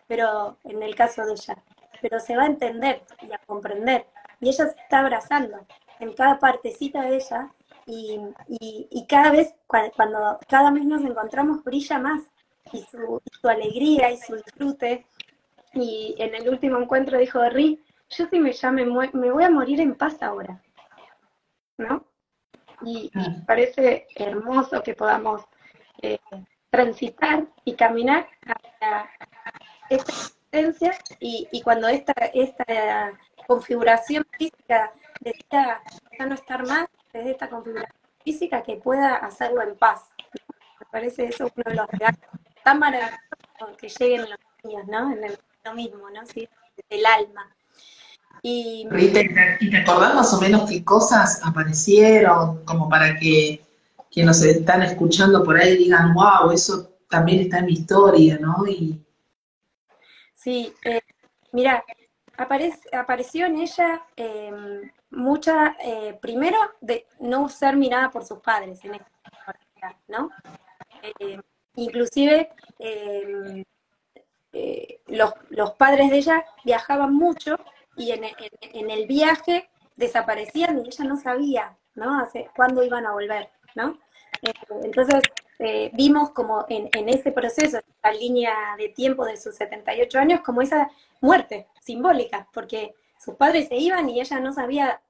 pero 0.06 0.58
en 0.64 0.82
el 0.82 0.94
caso 0.94 1.24
de 1.24 1.32
ella, 1.32 1.62
pero 2.00 2.20
se 2.20 2.36
va 2.36 2.44
a 2.44 2.46
entender 2.46 3.02
y 3.22 3.32
a 3.32 3.38
comprender. 3.46 4.06
Y 4.40 4.48
ella 4.48 4.66
se 4.66 4.80
está 4.80 5.00
abrazando 5.00 5.66
en 5.98 6.12
cada 6.12 6.38
partecita 6.38 7.02
de 7.02 7.16
ella 7.16 7.50
y, 7.86 8.20
y, 8.48 9.06
cada 9.06 9.30
vez, 9.30 9.54
cuando, 9.66 10.38
cada 10.48 10.70
vez 10.70 10.84
nos 10.84 11.02
encontramos, 11.02 11.64
brilla 11.64 11.98
más 11.98 12.22
y 12.72 12.82
su, 12.82 13.22
su 13.40 13.48
alegría 13.48 14.10
y 14.10 14.18
su 14.18 14.36
disfrute 14.36 15.06
y 15.76 16.14
en 16.18 16.34
el 16.34 16.48
último 16.48 16.78
encuentro 16.78 17.18
dijo, 17.18 17.42
Ri, 17.48 17.82
yo 18.10 18.26
si 18.28 18.40
me 18.40 18.52
llame, 18.52 18.86
me 18.86 19.30
voy 19.30 19.44
a 19.44 19.50
morir 19.50 19.80
en 19.80 19.94
paz 19.94 20.22
ahora, 20.22 20.62
¿no? 21.78 22.04
Y, 22.82 23.10
parece 23.46 24.06
hermoso 24.14 24.82
que 24.82 24.94
podamos 24.94 25.42
eh, 26.02 26.18
transitar 26.76 27.46
y 27.64 27.74
caminar 27.74 28.28
hacia 28.42 29.10
esta 29.88 30.12
existencia 30.12 30.92
y, 31.20 31.48
y, 31.50 31.62
cuando 31.62 31.88
esta, 31.88 32.12
esta 32.34 33.12
configuración 33.46 34.26
física 34.38 34.92
decida 35.20 35.80
ya 36.18 36.26
no 36.26 36.34
estar 36.34 36.66
más, 36.66 36.86
desde 37.14 37.30
esta 37.30 37.48
configuración 37.48 37.96
física 38.22 38.62
que 38.62 38.76
pueda 38.76 39.14
hacerlo 39.16 39.62
en 39.62 39.76
paz. 39.76 40.10
Me 40.80 40.86
parece 40.92 41.24
eso 41.26 41.50
uno 41.56 41.64
de 41.64 41.74
los 41.76 41.86
regalos 41.88 42.20
tan 42.62 42.78
maravillosos 42.78 43.76
que 43.80 43.88
lleguen 43.88 44.22
los 44.22 44.38
niños, 44.62 44.86
¿no? 44.86 45.12
En 45.12 45.24
el 45.24 45.38
mismo, 45.74 46.10
¿no? 46.10 46.26
Sí, 46.26 46.46
del 46.90 47.06
alma. 47.06 47.56
Y, 48.42 48.86
¿Y 48.98 49.70
te 49.70 49.78
acordás 49.78 50.14
más 50.14 50.34
o 50.34 50.40
menos 50.40 50.68
qué 50.68 50.84
cosas 50.84 51.40
aparecieron 51.42 52.62
como 52.64 52.88
para 52.88 53.16
que 53.18 53.65
quienes 54.16 54.40
nos 54.40 54.46
están 54.46 54.80
escuchando 54.80 55.44
por 55.44 55.58
ahí 55.58 55.76
digan, 55.76 56.14
wow, 56.14 56.50
eso 56.50 56.96
también 57.06 57.40
está 57.40 57.58
en 57.58 57.66
mi 57.66 57.74
historia, 57.74 58.38
¿no? 58.40 58.66
Y... 58.66 58.98
Sí, 60.34 60.72
eh, 60.86 61.02
mira, 61.52 61.84
apareció 62.38 63.44
en 63.44 63.58
ella 63.58 64.02
em, 64.16 64.90
mucha, 65.10 65.76
eh, 65.84 66.18
primero, 66.18 66.56
de 66.80 67.06
no 67.20 67.50
ser 67.50 67.76
mirada 67.76 68.10
por 68.10 68.24
sus 68.24 68.38
padres 68.38 68.82
en 68.86 68.94
esta 68.94 69.06
¿no? 70.08 70.30
Eh, 71.20 71.38
inclusive 71.74 72.48
em, 72.78 73.62
eh, 74.54 75.02
los, 75.08 75.34
los, 75.50 75.72
padres 75.72 76.10
de 76.10 76.16
ella 76.16 76.42
viajaban 76.64 77.14
mucho 77.14 77.58
y 77.98 78.12
en, 78.12 78.24
en, 78.62 78.90
el 78.90 79.06
viaje 79.06 79.68
desaparecían 79.94 80.78
y 80.78 80.88
ella 80.88 81.04
no 81.04 81.16
sabía, 81.18 81.76
¿no? 81.94 82.18
Hace, 82.18 82.48
cuándo 82.56 82.82
iban 82.82 83.04
a 83.04 83.12
volver, 83.12 83.50
¿no? 83.74 83.98
Eh, 84.42 84.52
entonces, 84.82 85.22
eh, 85.58 85.90
vimos 85.94 86.30
como 86.30 86.66
en, 86.68 86.88
en, 86.92 87.08
ese 87.08 87.32
proceso, 87.32 87.78
la 88.02 88.12
línea 88.12 88.54
de 88.78 88.88
tiempo 88.90 89.24
de 89.24 89.36
sus 89.36 89.54
78 89.56 90.18
años, 90.18 90.40
como 90.40 90.62
esa 90.62 90.90
muerte 91.20 91.66
simbólica, 91.80 92.48
porque 92.52 92.94
sus 93.18 93.34
padres 93.36 93.68
se 93.68 93.76
iban 93.76 94.08
y 94.08 94.20
ella 94.20 94.40
no 94.40 94.52
sabía 94.52 95.00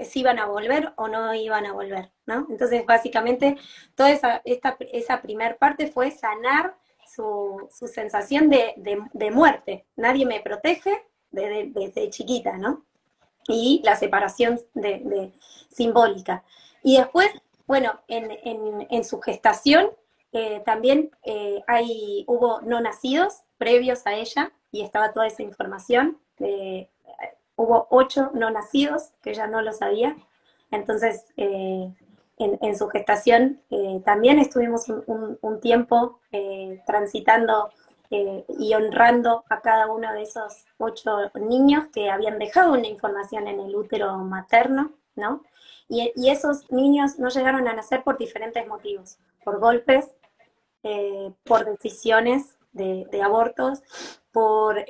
si 0.00 0.20
iban 0.20 0.38
a 0.38 0.46
volver 0.46 0.92
o 0.96 1.08
no 1.08 1.34
iban 1.34 1.66
a 1.66 1.72
volver, 1.72 2.10
¿no? 2.26 2.46
Entonces, 2.50 2.84
básicamente, 2.84 3.56
toda 3.94 4.10
esa, 4.10 4.42
esta, 4.44 4.76
esa 4.92 5.22
primer 5.22 5.56
parte 5.56 5.86
fue 5.86 6.10
sanar 6.10 6.74
su, 7.06 7.68
sensación 7.86 8.48
de, 8.50 9.30
muerte. 9.30 9.86
Nadie 9.96 10.26
me 10.26 10.40
protege 10.40 11.06
desde, 11.30 12.10
chiquita, 12.10 12.56
¿no? 12.56 12.84
Y 13.46 13.82
la 13.84 13.96
separación 13.96 14.60
de, 14.74 15.32
simbólica. 15.70 16.44
Y 16.82 16.96
después, 16.98 17.28
bueno, 17.66 18.00
en, 18.08 19.04
su 19.04 19.20
gestación 19.20 19.90
eh, 20.32 20.62
también 20.64 21.10
eh, 21.22 21.62
hay, 21.66 22.24
hubo 22.26 22.60
no 22.62 22.80
nacidos 22.80 23.42
previos 23.56 24.06
a 24.06 24.14
ella 24.14 24.52
y 24.70 24.82
estaba 24.82 25.12
toda 25.12 25.26
esa 25.26 25.42
información. 25.42 26.18
Eh, 26.38 26.88
hubo 27.56 27.86
ocho 27.90 28.30
no 28.34 28.50
nacidos, 28.50 29.12
que 29.22 29.30
ella 29.30 29.46
no 29.46 29.62
lo 29.62 29.72
sabía. 29.72 30.16
Entonces, 30.70 31.26
en, 32.38 32.76
su 32.76 32.88
gestación 32.88 33.60
eh, 33.70 34.00
también 34.04 34.38
estuvimos 34.38 34.88
un, 34.88 35.60
tiempo 35.60 36.20
eh, 36.32 36.82
transitando 36.86 37.70
eh, 38.10 38.44
y 38.58 38.74
honrando 38.74 39.44
a 39.48 39.60
cada 39.60 39.90
uno 39.90 40.12
de 40.12 40.22
esos 40.22 40.64
ocho 40.78 41.30
niños 41.34 41.86
que 41.92 42.10
habían 42.10 42.38
dejado 42.38 42.72
una 42.72 42.88
información 42.88 43.46
en 43.46 43.60
el 43.60 43.74
útero 43.74 44.16
materno, 44.18 44.92
¿no? 45.14 45.42
Y, 45.88 46.12
esos 46.28 46.70
niños 46.70 47.18
no 47.18 47.28
llegaron 47.28 47.68
a 47.68 47.74
nacer 47.74 48.02
por 48.02 48.18
diferentes 48.18 48.66
motivos, 48.66 49.18
por 49.44 49.60
golpes, 49.60 50.06
por 51.44 51.64
decisiones 51.64 52.56
de, 52.72 53.22
abortos, 53.22 53.82
por 54.32 54.84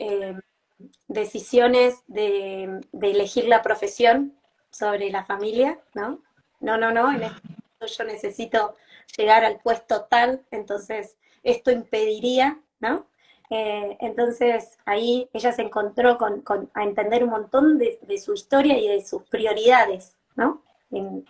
decisiones 1.08 2.02
de, 2.06 2.80
de 2.92 3.10
elegir 3.10 3.46
la 3.46 3.62
profesión 3.62 4.34
sobre 4.70 5.10
la 5.10 5.24
familia, 5.24 5.78
¿no? 5.94 6.20
no, 6.64 6.78
no, 6.78 6.90
no, 6.90 7.12
en 7.12 7.22
este 7.22 7.40
momento 7.48 7.86
yo 7.86 8.04
necesito 8.04 8.74
llegar 9.16 9.44
al 9.44 9.58
puesto 9.60 10.04
tal, 10.04 10.44
entonces 10.50 11.16
esto 11.42 11.70
impediría, 11.70 12.58
¿no? 12.80 13.06
Eh, 13.50 13.98
entonces 14.00 14.78
ahí 14.86 15.28
ella 15.34 15.52
se 15.52 15.62
encontró 15.62 16.16
con, 16.16 16.42
a 16.72 16.82
entender 16.82 17.22
un 17.22 17.30
montón 17.30 17.78
de, 17.78 17.98
su 18.18 18.32
historia 18.32 18.78
y 18.78 18.88
de 18.88 19.04
sus 19.04 19.22
prioridades, 19.24 20.16
¿no? 20.34 20.62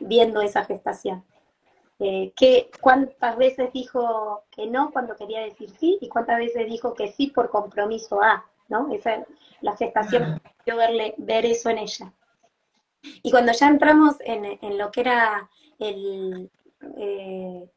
Viendo 0.00 0.40
esa 0.40 0.64
gestación. 0.64 1.24
Eh, 2.00 2.32
que, 2.36 2.70
¿Cuántas 2.80 3.36
veces 3.36 3.72
dijo 3.72 4.44
que 4.50 4.66
no 4.66 4.90
cuando 4.90 5.16
quería 5.16 5.42
decir 5.42 5.70
sí 5.70 5.98
y 6.00 6.08
cuántas 6.08 6.38
veces 6.38 6.66
dijo 6.66 6.92
que 6.94 7.12
sí 7.12 7.28
por 7.28 7.50
compromiso 7.50 8.20
a, 8.20 8.44
¿no? 8.68 8.92
Esa, 8.92 9.24
la 9.60 9.76
gestación, 9.76 10.40
yo 10.66 10.76
verle, 10.76 11.14
ver 11.18 11.46
eso 11.46 11.70
en 11.70 11.78
ella. 11.78 12.12
Y 13.22 13.30
cuando 13.30 13.52
ya 13.52 13.68
entramos 13.68 14.16
en, 14.20 14.78
lo 14.78 14.90
que 14.90 15.00
era 15.02 15.48
el, 15.78 16.50
eh, 16.96 17.68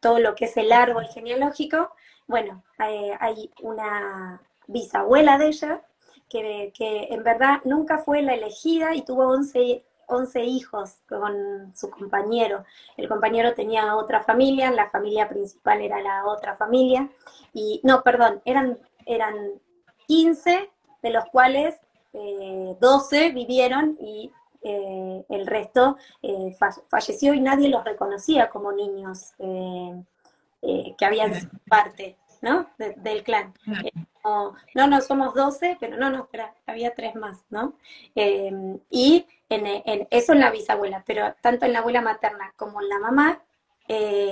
todo 0.00 0.18
lo 0.18 0.34
que 0.34 0.46
es 0.46 0.56
el 0.56 0.70
árbol 0.72 1.06
genealógico, 1.06 1.90
bueno, 2.26 2.62
eh, 2.78 3.16
hay 3.20 3.50
una 3.62 4.40
bisabuela 4.66 5.38
de 5.38 5.48
ella 5.48 5.82
que, 6.28 6.72
en 7.10 7.22
verdad 7.22 7.60
nunca 7.64 7.98
fue 7.98 8.22
la 8.22 8.34
elegida 8.34 8.94
y 8.94 9.02
tuvo 9.02 9.28
11, 9.28 9.84
11 10.08 10.44
hijos 10.44 10.96
con 11.08 11.74
su 11.74 11.90
compañero. 11.90 12.64
El 12.96 13.08
compañero 13.08 13.54
tenía 13.54 13.96
otra 13.96 14.22
familia, 14.22 14.70
la 14.70 14.90
familia 14.90 15.28
principal 15.28 15.80
era 15.80 16.00
la 16.00 16.26
otra 16.26 16.56
familia, 16.56 17.08
y 17.52 17.80
no, 17.84 18.02
perdón, 18.02 18.42
eran, 18.44 18.78
eran 19.06 19.34
15, 20.06 20.70
de 21.02 21.10
los 21.10 21.24
cuales 21.26 21.76
12 22.12 23.26
eh, 23.26 23.30
vivieron 23.32 23.96
y 24.00 24.32
eh, 24.62 25.24
el 25.28 25.46
resto 25.46 25.96
eh, 26.22 26.56
falleció 26.88 27.34
y 27.34 27.40
nadie 27.40 27.68
los 27.68 27.84
reconocía 27.84 28.48
como 28.48 28.72
niños 28.72 29.32
que 30.96 31.04
habían 31.04 31.34
sido 31.34 31.50
parte 31.68 32.16
¿no? 32.44 32.70
del 32.78 33.24
clan. 33.24 33.54
no, 34.22 34.86
no, 34.86 35.00
somos 35.00 35.34
12, 35.34 35.78
pero 35.80 35.96
no, 35.96 36.10
no, 36.10 36.24
espera, 36.24 36.54
había 36.66 36.94
tres 36.94 37.14
más, 37.14 37.44
¿no? 37.50 37.74
y 38.14 39.26
en, 39.48 40.06
eso 40.10 40.32
en 40.32 40.40
la 40.40 40.50
bisabuela, 40.50 41.02
pero 41.06 41.34
tanto 41.40 41.66
en 41.66 41.72
la 41.72 41.78
abuela 41.80 42.00
materna 42.00 42.52
como 42.56 42.80
en 42.80 42.88
la 42.88 42.98
mamá 42.98 43.42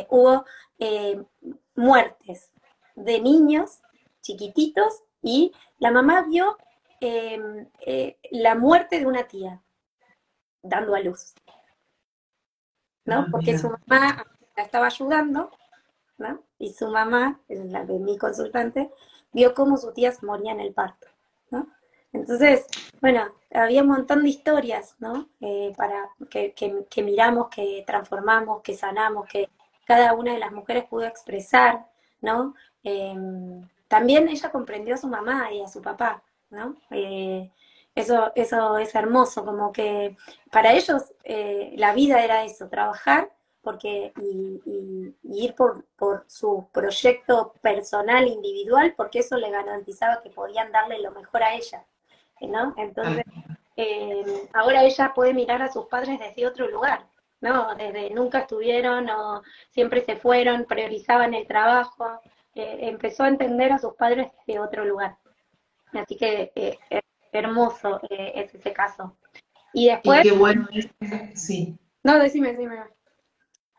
hubo 0.09 0.45
muertes 1.75 2.53
de 2.95 3.21
niños 3.21 3.81
chiquititos 4.21 5.03
Y 5.23 5.53
la 5.79 5.91
mamá 5.91 6.23
vio 6.23 6.57
em, 7.01 7.69
eh, 7.81 8.19
la 8.31 8.55
muerte 8.55 8.99
de 8.99 9.07
una 9.07 9.25
tía 9.25 9.63
dando 10.63 10.95
a 10.95 11.01
luz, 11.01 11.35
¿no? 13.05 13.21
Ah, 13.21 13.29
Porque 13.31 13.53
mira. 13.53 13.59
su 13.59 13.71
mamá 13.71 14.25
la 14.57 14.63
estaba 14.63 14.87
ayudando, 14.87 15.51
¿no? 16.19 16.43
Y 16.65 16.73
su 16.73 16.89
mamá, 16.89 17.41
la 17.49 17.85
de 17.85 17.99
mi 17.99 18.17
consultante, 18.19 18.91
vio 19.33 19.55
cómo 19.55 19.77
su 19.77 19.93
tía 19.93 20.13
moría 20.23 20.53
en 20.53 20.61
el 20.61 20.73
parto, 20.73 21.07
¿no? 21.51 21.67
Entonces, 22.13 22.67
bueno, 23.01 23.23
había 23.53 23.83
un 23.83 23.89
montón 23.89 24.23
de 24.23 24.29
historias, 24.31 24.95
¿no? 24.99 25.29
Eh, 25.41 25.73
para 25.77 26.11
que, 26.31 26.53
que- 26.53 26.87
que 26.91 27.03
miramos, 27.03 27.49
que 27.49 27.83
transformamos, 27.87 28.63
que 28.63 28.75
sanamos, 28.75 29.29
que 29.29 29.49
cada 29.87 30.15
una 30.15 30.33
de 30.35 30.39
las 30.39 30.53
mujeres 30.53 30.85
pudo 30.85 31.05
expresar, 31.07 31.87
¿no? 32.21 32.55
Eh, 32.85 33.15
también 33.89 34.29
ella 34.29 34.51
comprendió 34.51 34.95
a 34.95 34.99
su 34.99 35.09
mamá 35.09 35.53
y 35.53 35.63
a 35.63 35.69
su 35.69 35.83
papá, 35.83 36.23
¿no? 36.51 36.77
Eh, 36.91 37.51
eso, 37.95 38.33
eso 38.35 38.79
es 38.79 38.95
hermoso, 38.95 39.45
como 39.45 39.73
que 39.73 40.17
para 40.51 40.73
ellos 40.73 41.13
eh, 41.25 41.75
la 41.77 41.93
vida 41.95 42.25
era 42.25 42.45
eso, 42.45 42.69
trabajar 42.69 43.31
porque, 43.63 44.13
y, 44.21 44.61
y- 44.67 45.17
y 45.23 45.45
ir 45.45 45.55
por, 45.55 45.85
por 45.97 46.25
su 46.29 46.69
proyecto 46.73 47.55
personal, 47.63 48.27
individual, 48.27 48.95
porque 48.97 49.21
eso 49.21 49.37
le 49.37 49.51
garantizaba 49.51 50.21
que 50.23 50.31
podían 50.31 50.73
darle 50.73 51.01
lo 51.01 51.13
mejor 51.13 51.43
a 51.43 51.55
ella, 51.55 51.85
¿no? 52.41 52.75
Entonces, 52.77 53.25
eh, 53.77 54.25
ahora 54.53 54.85
ella 54.85 55.13
puede 55.15 55.33
mirar 55.35 55.63
a 55.63 55.73
sus 55.73 55.87
padres 55.87 56.19
desde 56.19 56.47
otro 56.47 56.69
lugar, 56.69 57.07
¿no? 57.41 57.75
Desde 57.77 58.11
nunca 58.11 58.41
estuvieron 58.41 59.09
o 59.11 59.43
siempre 59.71 60.05
se 60.05 60.17
fueron, 60.17 60.65
priorizaban 60.65 61.35
el 61.35 61.47
trabajo, 61.47 62.21
eh, 62.55 62.79
empezó 62.83 63.25
a 63.25 63.29
entender 63.29 63.73
a 63.73 63.79
sus 63.79 63.95
padres 63.95 64.29
desde 64.47 64.61
otro 64.61 64.85
lugar. 64.85 65.17
Así 65.93 66.17
que 66.17 66.53
eh, 66.55 66.79
hermoso 67.33 68.01
es 68.11 68.55
ese 68.55 68.73
caso. 68.73 69.17
Y 69.73 69.87
Y 69.87 69.89
después, 69.91 70.23
qué 70.23 70.33
bueno 70.33 70.69
es, 70.73 70.89
sí, 71.35 71.79
no, 72.03 72.19
decime, 72.19 72.53
decime. 72.53 72.85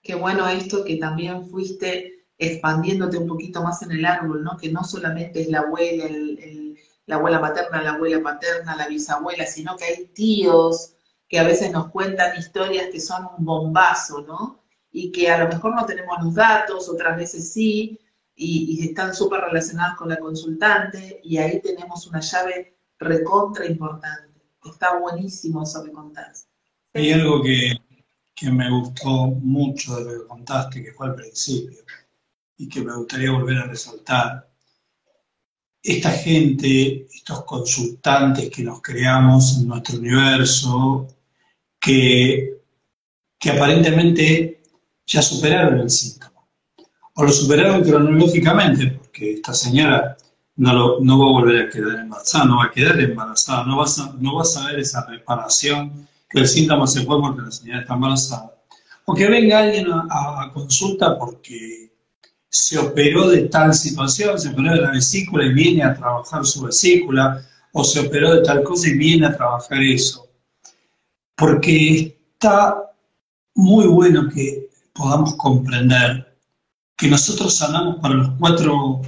Qué 0.03 0.15
bueno 0.15 0.47
esto 0.47 0.83
que 0.85 0.97
también 0.97 1.47
fuiste 1.49 2.25
expandiéndote 2.37 3.17
un 3.17 3.27
poquito 3.27 3.63
más 3.63 3.81
en 3.83 3.91
el 3.91 4.05
árbol, 4.05 4.43
¿no? 4.43 4.57
Que 4.57 4.71
no 4.71 4.83
solamente 4.83 5.41
es 5.41 5.49
la 5.49 5.59
abuela, 5.59 6.05
el- 6.05 6.39
el- 6.39 6.77
la 7.05 7.15
abuela 7.15 7.39
materna, 7.39 7.81
la 7.81 7.93
abuela 7.93 8.21
paterna, 8.21 8.75
la 8.75 8.87
bisabuela, 8.87 9.45
sino 9.45 9.75
que 9.77 9.85
hay 9.85 10.05
tíos 10.07 10.93
que 11.27 11.39
a 11.39 11.43
veces 11.43 11.71
nos 11.71 11.89
cuentan 11.89 12.37
historias 12.37 12.87
que 12.91 12.99
son 12.99 13.27
un 13.37 13.45
bombazo, 13.45 14.21
¿no? 14.21 14.63
Y 14.91 15.11
que 15.11 15.29
a 15.31 15.37
lo 15.39 15.47
mejor 15.49 15.75
no 15.75 15.85
tenemos 15.85 16.17
los 16.23 16.35
datos, 16.35 16.89
otras 16.89 17.17
veces 17.17 17.51
sí, 17.53 17.99
y, 18.35 18.79
y 18.81 18.87
están 18.87 19.13
súper 19.15 19.41
relacionadas 19.41 19.95
con 19.97 20.09
la 20.09 20.17
consultante, 20.19 21.19
y 21.23 21.37
ahí 21.37 21.61
tenemos 21.61 22.07
una 22.07 22.19
llave 22.19 22.77
recontra 22.99 23.65
importante. 23.65 24.41
Está 24.65 24.97
buenísimo 24.99 25.63
eso 25.63 25.83
que 25.83 25.91
contás. 25.91 26.47
Hay 26.93 27.11
algo 27.11 27.41
que, 27.43 27.73
que 28.35 28.49
me 28.51 28.69
gustó 28.69 29.27
mucho 29.27 29.95
de 29.97 30.03
lo 30.15 30.21
que 30.23 30.27
contaste, 30.27 30.83
que 30.83 30.91
fue 30.93 31.07
al 31.07 31.15
principio, 31.15 31.79
y 32.57 32.67
que 32.67 32.81
me 32.81 32.95
gustaría 32.95 33.31
volver 33.31 33.57
a 33.57 33.65
resaltar. 33.67 34.49
Esta 35.81 36.11
gente, 36.11 37.07
estos 37.13 37.43
consultantes 37.43 38.49
que 38.49 38.63
nos 38.63 38.81
creamos 38.81 39.57
en 39.57 39.67
nuestro 39.67 39.97
universo, 39.99 41.07
que, 41.79 42.61
que 43.37 43.49
aparentemente 43.51 44.61
ya 45.05 45.21
superaron 45.21 45.81
el 45.81 45.89
síntoma, 45.89 46.41
o 47.15 47.23
lo 47.23 47.31
superaron 47.31 47.83
cronológicamente, 47.83 48.87
porque 48.87 49.33
esta 49.33 49.53
señora 49.53 50.15
no, 50.55 50.73
lo- 50.73 50.99
no 51.01 51.19
va 51.19 51.25
a 51.25 51.31
volver 51.41 51.61
a 51.67 51.69
quedar 51.69 51.99
embarazada, 51.99 52.45
no 52.45 52.57
va 52.57 52.65
a 52.65 52.71
quedar 52.71 52.99
embarazada, 53.01 53.65
no 53.65 53.77
va 53.77 53.83
a, 53.85 54.13
no 54.19 54.35
va 54.35 54.41
a 54.43 54.45
saber 54.45 54.79
esa 54.79 55.05
reparación 55.05 56.07
que 56.33 56.39
el 56.39 56.47
síntoma 56.47 56.87
se 56.87 57.05
fue 57.05 57.21
porque 57.21 57.43
la 57.43 57.51
señora 57.51 57.81
está 57.81 57.93
embarazada. 57.93 58.55
O 59.05 59.13
que 59.13 59.27
venga 59.27 59.59
alguien 59.59 59.87
a, 59.91 60.49
consulta 60.53 61.17
porque 61.19 61.93
se 62.49 62.77
operó 62.79 63.29
de 63.29 63.43
tal 63.43 63.73
situación, 63.73 64.39
se 64.39 64.49
operó 64.49 64.71
de 64.71 64.81
la 64.81 64.91
vesícula 64.91 65.45
y 65.45 65.53
viene 65.53 65.83
a 65.83 65.93
trabajar 65.93 66.45
su 66.45 66.63
vesícula, 66.63 67.45
o 67.71 67.83
se 67.83 67.99
operó 67.99 68.35
de 68.35 68.41
tal 68.41 68.63
cosa 68.63 68.87
y 68.87 68.97
viene 68.97 69.27
a 69.27 69.35
trabajar 69.35 69.81
eso. 69.81 70.27
Porque 71.35 72.17
está 72.33 72.77
muy 73.55 73.85
bueno 73.87 74.29
que 74.29 74.69
podamos 74.93 75.35
comprender 75.35 76.35
que 76.97 77.07
nosotros 77.07 77.55
sanamos 77.55 77.97
para 77.99 78.15
los 78.15 78.29
cuatro, 78.39 79.01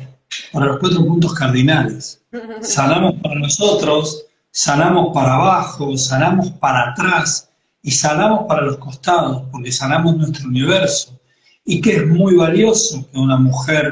para 0.51 0.65
los 0.67 0.79
cuatro 0.79 1.05
puntos 1.05 1.33
cardinales. 1.33 2.21
Sanamos 2.61 3.15
para 3.21 3.35
nosotros, 3.35 4.24
sanamos 4.63 5.13
para 5.13 5.35
abajo, 5.35 5.97
sanamos 5.97 6.49
para 6.51 6.91
atrás 6.91 7.49
y 7.83 7.91
sanamos 7.91 8.45
para 8.47 8.61
los 8.61 8.77
costados, 8.77 9.43
porque 9.51 9.71
sanamos 9.71 10.15
nuestro 10.17 10.47
universo. 10.47 11.19
Y 11.65 11.81
que 11.81 11.97
es 11.97 12.07
muy 12.07 12.35
valioso 12.35 13.05
que 13.11 13.17
una 13.17 13.37
mujer 13.37 13.85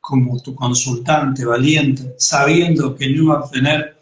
como 0.00 0.40
tu 0.40 0.54
consultante 0.54 1.44
valiente, 1.44 2.14
sabiendo 2.18 2.94
que 2.96 3.10
no 3.10 3.22
va 3.34 3.40
a 3.46 3.50
tener 3.50 3.96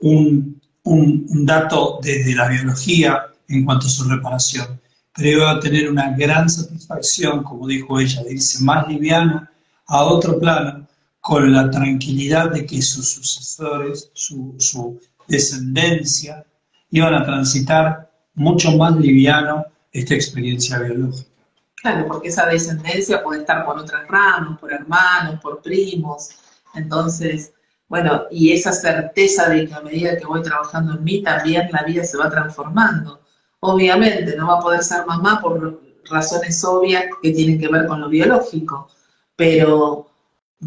un, 0.00 0.58
un- 0.84 1.26
un 1.28 1.46
dato 1.46 1.98
desde 2.02 2.34
la 2.34 2.48
biología 2.48 3.26
en 3.48 3.64
cuanto 3.64 3.86
a 3.86 3.90
su 3.90 4.04
reparación, 4.04 4.80
pero 5.14 5.28
iba 5.38 5.50
a 5.50 5.60
tener 5.60 5.90
una 5.90 6.16
gran 6.16 6.48
satisfacción, 6.48 7.42
como 7.42 7.66
dijo 7.66 7.98
ella, 8.00 8.22
de 8.22 8.32
irse 8.34 8.64
más 8.64 8.88
liviana 8.88 9.50
a 9.86 10.02
otro 10.04 10.38
plano, 10.38 10.86
con 11.20 11.52
la 11.52 11.70
tranquilidad 11.70 12.52
de 12.52 12.64
que 12.64 12.80
sus 12.80 13.06
sucesores, 13.16 14.10
su, 14.14 14.54
su 14.58 14.98
descendencia, 15.28 16.44
iban 16.90 17.14
a 17.14 17.24
transitar 17.24 18.10
mucho 18.34 18.72
más 18.72 18.96
liviano 18.96 19.66
esta 19.92 20.14
experiencia 20.14 20.78
biológica. 20.78 21.28
Claro, 21.76 22.08
porque 22.08 22.28
esa 22.28 22.46
descendencia 22.46 23.22
puede 23.22 23.40
estar 23.40 23.64
por 23.64 23.78
otras 23.78 24.08
ramas, 24.08 24.58
por 24.58 24.72
hermanos, 24.72 25.40
por 25.40 25.62
primos. 25.62 26.30
Entonces, 26.74 27.52
bueno, 27.88 28.24
y 28.30 28.52
esa 28.52 28.72
certeza 28.72 29.48
de 29.48 29.68
que 29.68 29.74
a 29.74 29.80
medida 29.80 30.16
que 30.16 30.26
voy 30.26 30.42
trabajando 30.42 30.94
en 30.94 31.04
mí, 31.04 31.22
también 31.22 31.68
la 31.72 31.84
vida 31.84 32.04
se 32.04 32.16
va 32.16 32.30
transformando. 32.30 33.20
Obviamente, 33.60 34.36
no 34.36 34.48
va 34.48 34.58
a 34.58 34.60
poder 34.60 34.82
ser 34.82 35.06
mamá 35.06 35.40
por 35.40 35.80
razones 36.10 36.64
obvias 36.64 37.04
que 37.22 37.32
tienen 37.32 37.60
que 37.60 37.68
ver 37.68 37.86
con 37.86 38.00
lo 38.00 38.08
biológico, 38.08 38.88
pero 39.36 40.10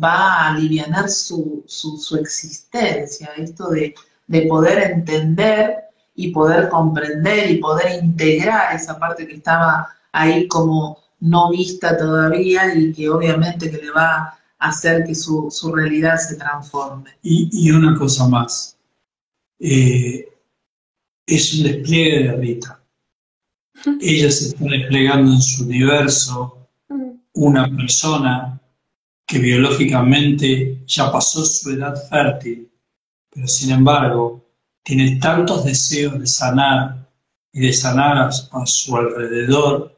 va 0.01 0.15
a 0.15 0.53
aliviar 0.53 1.09
su, 1.09 1.63
su, 1.67 1.97
su 1.97 2.15
existencia, 2.17 3.31
esto 3.37 3.69
de, 3.69 3.93
de 4.31 4.43
poder 4.43 4.91
entender 4.91 5.75
y 6.15 6.31
poder 6.31 6.69
comprender 6.69 7.51
y 7.51 7.57
poder 7.57 8.01
integrar 8.01 8.73
esa 8.73 8.97
parte 8.97 9.27
que 9.27 9.35
estaba 9.35 9.87
ahí 10.13 10.47
como 10.47 10.97
no 11.19 11.51
vista 11.51 11.97
todavía 11.97 12.73
y 12.73 12.93
que 12.93 13.09
obviamente 13.09 13.69
que 13.69 13.77
le 13.77 13.91
va 13.91 14.39
a 14.57 14.69
hacer 14.69 15.03
que 15.03 15.13
su, 15.13 15.49
su 15.51 15.73
realidad 15.73 16.17
se 16.17 16.37
transforme. 16.37 17.11
Y, 17.21 17.49
y 17.51 17.71
una 17.71 17.97
cosa 17.97 18.27
más, 18.27 18.77
eh, 19.59 20.29
es 21.27 21.53
un 21.53 21.63
despliegue 21.63 22.23
de 22.23 22.35
Rita. 22.37 22.81
Ella 23.99 24.31
se 24.31 24.49
está 24.49 24.63
desplegando 24.63 25.33
en 25.33 25.41
su 25.41 25.65
universo 25.65 26.69
una 27.33 27.65
persona 27.75 28.61
que 29.27 29.39
biológicamente 29.39 30.83
ya 30.85 31.11
pasó 31.11 31.45
su 31.45 31.71
edad 31.71 31.95
fértil, 32.09 32.70
pero 33.33 33.47
sin 33.47 33.71
embargo 33.71 34.43
tiene 34.83 35.17
tantos 35.19 35.63
deseos 35.63 36.19
de 36.19 36.27
sanar 36.27 37.07
y 37.53 37.61
de 37.61 37.73
sanar 37.73 38.17
a, 38.17 38.27
a 38.27 38.65
su 38.65 38.95
alrededor, 38.95 39.97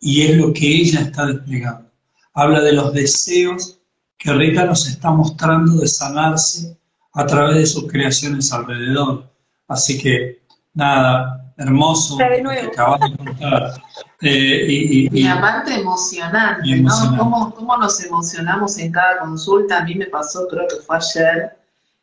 y 0.00 0.22
es 0.22 0.36
lo 0.36 0.52
que 0.52 0.66
ella 0.66 1.00
está 1.00 1.26
desplegando. 1.26 1.90
Habla 2.34 2.60
de 2.60 2.72
los 2.72 2.92
deseos 2.92 3.78
que 4.16 4.32
Rita 4.32 4.64
nos 4.64 4.86
está 4.86 5.10
mostrando 5.10 5.72
de 5.80 5.88
sanarse 5.88 6.78
a 7.14 7.26
través 7.26 7.56
de 7.56 7.66
sus 7.66 7.86
creaciones 7.90 8.52
alrededor. 8.52 9.28
Así 9.66 9.98
que, 10.00 10.40
nada, 10.72 11.52
hermoso 11.56 12.16
lo 12.18 12.28
que 12.28 12.42
nuevo. 12.42 12.68
acabas 12.72 13.00
de 13.10 13.16
contar. 13.16 13.82
Eh, 14.20 14.66
y, 14.68 15.06
y- 15.06 15.08
Y 15.12 15.22
y- 15.24 15.26
aparte 15.26 15.74
emocionante, 15.74 16.68
Y 16.68 16.70
¿no? 16.72 16.78
emocionante. 16.78 17.18
¿Cómo, 17.18 17.54
cómo 17.54 17.76
nos 17.76 18.00
emocionamos 18.04 18.78
en 18.78 18.92
cada 18.92 19.18
consulta? 19.18 19.78
A 19.78 19.84
mí 19.84 19.94
me 19.96 20.06
pasó, 20.06 20.46
creo 20.48 20.66
que 20.68 20.76
fue 20.76 20.96
ayer, 20.96 21.57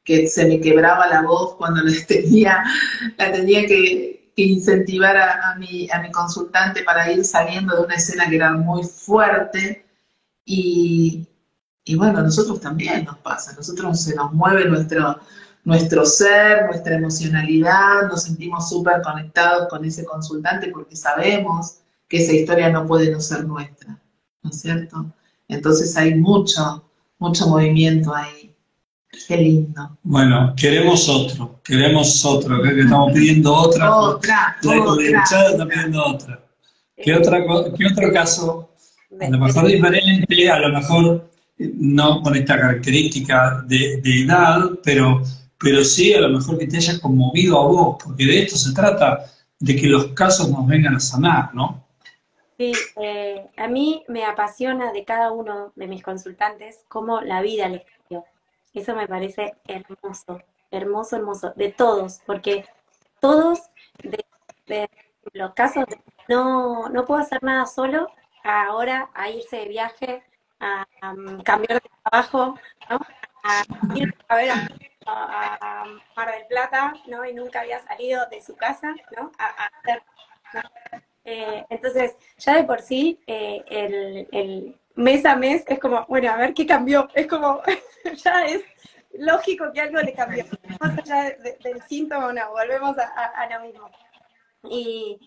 que 0.06 0.28
se 0.28 0.46
me 0.46 0.62
quebraba 0.62 1.08
la 1.08 1.24
voz 1.24 1.56
cuando 1.56 1.84
la 1.84 1.92
tenía, 2.08 2.64
la 3.18 3.32
tenía 3.32 3.66
que, 3.66 4.32
que 4.36 4.44
incentivar 4.44 5.18
a, 5.18 5.52
a 5.52 5.56
mi, 5.56 5.90
a 5.92 6.02
mi 6.02 6.12
consultante 6.12 6.84
para 6.84 7.12
ir 7.12 7.26
saliendo 7.26 7.76
de 7.76 7.84
una 7.84 7.96
escena 7.96 8.30
que 8.30 8.38
era 8.38 8.54
muy 8.54 8.84
fuerte. 8.84 9.86
Y, 10.46 11.28
y 11.84 11.96
bueno, 11.96 12.20
a 12.20 12.24
nosotros 12.24 12.62
también 12.62 13.06
nos 13.06 13.18
pasa, 13.18 13.52
a 13.52 13.56
nosotros 13.56 14.02
se 14.02 14.16
nos 14.16 14.32
mueve 14.32 14.66
nuestro, 14.66 15.20
nuestro 15.64 16.06
ser, 16.06 16.66
nuestra 16.68 16.96
emocionalidad, 16.96 18.08
nos 18.08 18.24
sentimos 18.24 18.70
súper 18.70 19.02
conectados 19.02 19.68
con 19.70 19.84
ese 19.84 20.06
consultante 20.06 20.70
porque 20.70 20.96
sabemos 20.96 21.80
que 22.08 22.24
esa 22.24 22.34
historia 22.34 22.70
no 22.70 22.86
puede 22.86 23.12
no 23.12 23.20
ser 23.20 23.46
nuestra, 23.46 24.00
¿no 24.44 24.52
es 24.52 24.62
cierto? 24.62 25.06
Entonces 25.48 25.98
hay 25.98 26.16
mucho, 26.16 26.84
mucho 27.18 27.48
movimiento 27.48 28.14
ahí. 28.14 28.45
Qué 29.28 29.38
lindo. 29.38 29.98
Bueno, 30.04 30.54
queremos 30.56 31.08
otro, 31.10 31.60
queremos 31.64 32.24
otro, 32.26 32.62
que 32.62 32.82
estamos 32.82 33.12
pidiendo 33.14 33.54
otra. 33.54 33.96
Otra, 33.96 34.58
La 34.64 34.82
otra. 34.84 35.24
está 35.24 35.68
pidiendo 35.68 36.06
otra. 36.06 36.40
¿Qué, 36.96 37.14
otra, 37.14 37.46
co- 37.46 37.74
qué 37.74 37.86
otro 37.88 38.12
caso? 38.14 38.70
A 39.20 39.30
lo 39.30 39.40
mejor 39.40 39.68
diferente, 39.68 40.50
a 40.50 40.60
lo 40.60 40.70
mejor 40.70 41.30
eh, 41.58 41.72
no 41.76 42.22
con 42.22 42.36
esta 42.36 42.60
característica 42.60 43.64
de, 43.68 44.02
de 44.02 44.24
edad, 44.24 44.72
pero, 44.84 45.22
pero 45.60 45.84
sí 45.84 46.14
a 46.14 46.22
lo 46.22 46.30
mejor 46.30 46.58
que 46.58 46.68
te 46.68 46.78
haya 46.78 47.00
conmovido 47.00 47.60
a 47.62 47.68
vos, 47.68 47.98
porque 48.04 48.26
de 48.26 48.44
esto 48.44 48.58
se 48.58 48.74
trata, 48.74 49.26
de 49.60 49.76
que 49.76 49.88
los 49.88 50.08
casos 50.08 50.50
nos 50.50 50.68
vengan 50.68 50.96
a 50.96 51.00
sanar, 51.00 51.54
¿no? 51.56 51.86
Sí, 52.58 52.72
eh, 53.02 53.46
a 53.58 53.68
mí 53.68 54.04
me 54.08 54.24
apasiona 54.26 54.94
de 54.94 55.04
cada 55.04 55.32
uno 55.32 55.74
de 55.76 55.88
mis 55.88 56.02
consultantes 56.04 56.80
cómo 56.88 57.22
la 57.22 57.42
vida 57.42 57.68
les. 57.68 57.82
Eso 58.76 58.94
me 58.94 59.08
parece 59.08 59.56
hermoso, 59.68 60.42
hermoso, 60.70 61.16
hermoso, 61.16 61.54
de 61.56 61.70
todos, 61.72 62.20
porque 62.26 62.66
todos, 63.22 63.62
los 65.32 65.54
casos 65.54 65.86
de 65.88 65.98
no, 66.28 66.90
no 66.90 67.06
puedo 67.06 67.22
hacer 67.22 67.42
nada 67.42 67.66
solo, 67.68 68.10
ahora 68.44 69.10
a 69.14 69.30
irse 69.30 69.58
de 69.58 69.68
viaje, 69.70 70.24
a, 70.60 70.86
cambiar 71.46 71.82
de 71.82 71.90
trabajo, 72.04 72.60
¿no? 72.90 73.00
a 73.44 73.64
ir 73.96 74.14
a 74.28 74.36
ver 74.36 74.52
a, 74.52 74.68
a- 75.06 75.86
Mar 76.18 76.32
del 76.32 76.48
Plata, 76.48 76.94
¿no? 77.08 77.26
Y 77.26 77.34
nunca 77.34 77.62
había 77.62 77.80
salido 77.80 78.28
de 78.30 78.42
su 78.42 78.58
casa, 78.58 78.94
¿no? 79.16 79.32
Eh, 81.24 81.66
entonces, 81.70 82.18
ya 82.38 82.56
de 82.56 82.64
por 82.66 82.82
sí, 82.82 83.20
eh, 83.26 83.64
el 84.32 84.80
mes 84.96 85.26
a 85.26 85.36
mes 85.36 85.64
es 85.68 85.80
como, 85.80 86.06
bueno, 86.08 86.32
a 86.32 86.38
ver 86.38 86.54
qué 86.54 86.66
cambió. 86.66 87.08
Es 87.14 87.28
como, 87.28 87.62
ya 88.24 88.46
es 88.46 88.64
lógico 89.18 89.72
que 89.74 89.82
algo 89.82 90.00
le 90.02 90.14
cambió. 90.14 90.46
Más 90.80 90.98
allá 91.00 91.24
de- 91.24 91.36
de- 91.38 91.58
del 91.64 91.82
síntoma, 91.84 92.32
no, 92.34 92.52
volvemos 92.52 92.98
a, 92.98 93.04
a- 93.04 93.42
a 93.44 93.50
lo 93.50 93.66
mismo. 93.66 93.90
Y, 94.68 95.20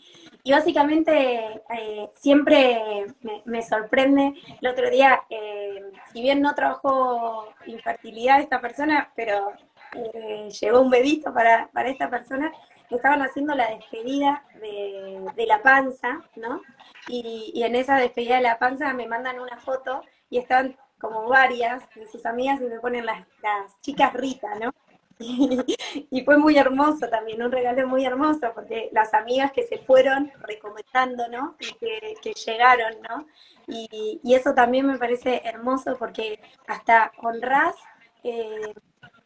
y 0.42 0.50
básicamente 0.50 1.62
eh, 1.70 2.10
siempre 2.16 3.06
me, 3.22 3.42
me 3.44 3.62
sorprende. 3.62 4.34
El 4.60 4.68
otro 4.68 4.90
día, 4.90 5.22
eh, 5.30 5.80
si 6.12 6.22
bien 6.22 6.40
no 6.40 6.54
trabajó 6.56 7.48
infertilidad 7.66 8.40
esta 8.40 8.60
persona, 8.60 9.12
pero 9.14 9.52
eh, 9.94 10.48
llegó 10.60 10.80
un 10.80 10.90
bebito 10.90 11.32
para, 11.32 11.68
para 11.72 11.88
esta 11.88 12.10
persona, 12.10 12.50
estaban 12.96 13.22
haciendo 13.22 13.54
la 13.54 13.70
despedida 13.70 14.44
de, 14.60 15.24
de 15.34 15.46
la 15.46 15.62
panza, 15.62 16.20
¿no? 16.36 16.62
Y, 17.08 17.62
en 17.62 17.74
esa 17.74 17.96
despedida 17.96 18.36
de 18.36 18.42
la 18.42 18.58
panza 18.58 18.92
me 18.94 19.06
mandan 19.06 19.40
una 19.40 19.58
foto 19.58 20.02
y 20.30 20.38
estaban 20.38 20.76
como 20.98 21.28
varias 21.28 21.82
de 21.94 22.06
sus 22.06 22.26
amigas 22.26 22.60
y 22.60 22.64
me 22.64 22.80
ponen 22.80 23.06
las, 23.06 23.26
las 23.42 23.80
chicas 23.80 24.12
Rita, 24.14 24.54
¿no? 24.56 24.72
Y, 26.10 26.22
fue 26.24 26.36
muy 26.38 26.56
hermoso 26.56 27.08
también, 27.08 27.42
un 27.42 27.50
regalo 27.50 27.88
muy 27.88 28.04
hermoso, 28.04 28.52
porque 28.54 28.88
las 28.92 29.14
amigas 29.14 29.50
que 29.52 29.64
se 29.64 29.78
fueron 29.78 30.30
recomendando, 30.42 31.28
¿no? 31.28 31.56
Y 31.58 31.72
que, 31.74 32.14
que 32.22 32.32
llegaron, 32.34 33.00
¿no? 33.02 33.26
Y, 33.66 34.20
y 34.22 34.34
eso 34.34 34.54
también 34.54 34.86
me 34.86 34.98
parece 34.98 35.42
hermoso 35.44 35.96
porque 35.98 36.40
hasta 36.66 37.12
honrás 37.18 37.74
eh, 38.22 38.74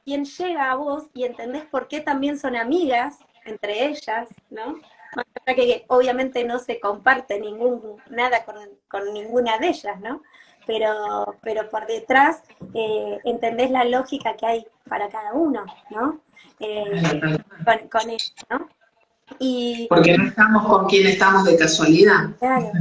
quien 0.04 0.24
llega 0.24 0.70
a 0.70 0.76
vos 0.76 1.08
y 1.14 1.24
entendés 1.24 1.64
por 1.64 1.88
qué 1.88 2.00
también 2.00 2.38
son 2.38 2.56
amigas 2.56 3.18
entre 3.44 3.86
ellas, 3.86 4.28
¿no? 4.50 4.78
Más 5.16 5.26
allá 5.44 5.54
que, 5.54 5.84
obviamente 5.88 6.44
no 6.44 6.58
se 6.58 6.80
comparte 6.80 7.38
ningún, 7.38 7.96
nada 8.10 8.44
con, 8.44 8.56
con 8.88 9.12
ninguna 9.12 9.58
de 9.58 9.68
ellas, 9.68 10.00
¿no? 10.00 10.22
Pero, 10.66 11.36
pero 11.42 11.68
por 11.68 11.86
detrás 11.86 12.42
eh, 12.74 13.18
entendés 13.24 13.70
la 13.70 13.84
lógica 13.84 14.36
que 14.36 14.46
hay 14.46 14.66
para 14.88 15.08
cada 15.08 15.32
uno, 15.32 15.64
¿no? 15.90 16.20
Eh, 16.60 17.02
con, 17.64 17.88
con 17.88 18.10
eso, 18.10 18.32
¿no? 18.48 18.68
Y 19.38 19.86
Porque 19.88 20.16
no 20.16 20.28
estamos 20.28 20.66
con 20.66 20.86
quien 20.86 21.06
estamos 21.06 21.44
de 21.44 21.56
casualidad. 21.56 22.30
Claro. 22.38 22.72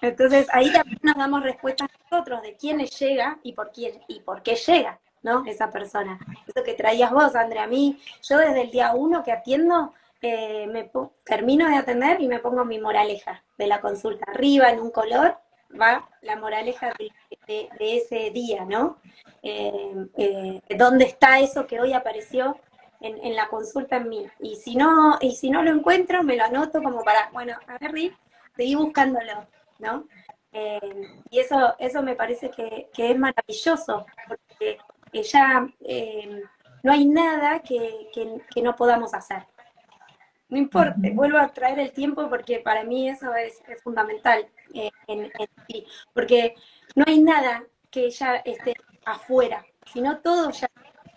Entonces 0.00 0.46
ahí 0.52 0.72
también 0.72 0.98
nos 1.02 1.16
damos 1.16 1.42
respuestas 1.42 1.88
nosotros 2.10 2.42
de 2.42 2.56
quiénes 2.56 2.98
llega 2.98 3.38
y 3.42 3.52
por 3.52 3.72
quién 3.72 4.00
y 4.08 4.20
por 4.20 4.42
qué 4.42 4.54
llega, 4.54 4.98
¿no? 5.22 5.44
Esa 5.46 5.70
persona. 5.70 6.18
Eso 6.46 6.64
que 6.64 6.74
traías 6.74 7.10
vos, 7.10 7.34
Andrea, 7.34 7.64
a 7.64 7.66
mí, 7.66 7.98
yo 8.22 8.38
desde 8.38 8.62
el 8.62 8.70
día 8.70 8.92
uno 8.94 9.22
que 9.24 9.32
atiendo, 9.32 9.92
eh, 10.22 10.66
me 10.66 10.90
termino 11.24 11.68
de 11.68 11.76
atender 11.76 12.20
y 12.20 12.28
me 12.28 12.38
pongo 12.40 12.64
mi 12.64 12.78
moraleja 12.78 13.42
de 13.58 13.66
la 13.66 13.80
consulta. 13.80 14.24
Arriba 14.30 14.70
en 14.70 14.80
un 14.80 14.90
color 14.90 15.36
va 15.80 16.08
la 16.22 16.36
moraleja 16.36 16.92
de, 16.98 17.68
ese 17.78 18.30
día, 18.30 18.64
¿no? 18.64 18.98
Eh, 19.42 20.06
eh, 20.16 20.60
¿Dónde 20.76 21.04
está 21.04 21.38
eso 21.40 21.66
que 21.66 21.80
hoy 21.80 21.92
apareció 21.92 22.56
en, 23.00 23.22
en 23.24 23.36
la 23.36 23.48
consulta 23.48 23.96
en 23.96 24.08
mí? 24.08 24.26
Y 24.40 24.56
si 24.56 24.74
no, 24.76 25.18
y 25.20 25.32
si 25.36 25.50
no 25.50 25.62
lo 25.62 25.70
encuentro, 25.70 26.22
me 26.22 26.36
lo 26.36 26.44
anoto 26.44 26.82
como 26.82 27.02
para, 27.04 27.30
bueno, 27.32 27.54
a 27.66 27.78
ver, 27.78 27.92
Rick, 27.92 28.16
seguí 28.56 28.74
buscándolo, 28.74 29.46
¿no? 29.78 30.06
Eh, 30.52 30.80
y 31.30 31.38
eso, 31.40 31.74
eso 31.78 32.02
me 32.02 32.14
parece 32.16 32.50
que, 32.50 32.88
que 32.92 33.10
es 33.10 33.18
maravilloso, 33.18 34.06
porque 34.26 34.78
que 35.12 35.22
ya 35.22 35.66
no 36.82 36.92
hay 36.92 37.06
nada 37.06 37.60
que- 37.60 38.08
que 38.50 38.62
no 38.62 38.74
podamos 38.76 39.12
hacer. 39.14 39.46
No 40.48 40.58
importa, 40.58 40.94
vuelvo 41.12 41.38
a 41.38 41.52
traer 41.52 41.78
el 41.80 41.92
tiempo 41.92 42.28
porque 42.28 42.60
para 42.60 42.84
mí 42.84 43.08
eso 43.08 43.34
es, 43.34 43.60
es 43.68 43.82
fundamental 43.82 44.46
eh, 44.74 44.90
en, 45.08 45.24
en 45.24 45.48
sí, 45.68 45.84
porque 46.14 46.54
no 46.94 47.04
hay 47.06 47.20
nada 47.20 47.64
que 47.90 48.10
ya 48.10 48.36
esté 48.36 48.74
afuera, 49.04 49.64
sino 49.92 50.20
todo 50.20 50.50
ya. 50.50 50.68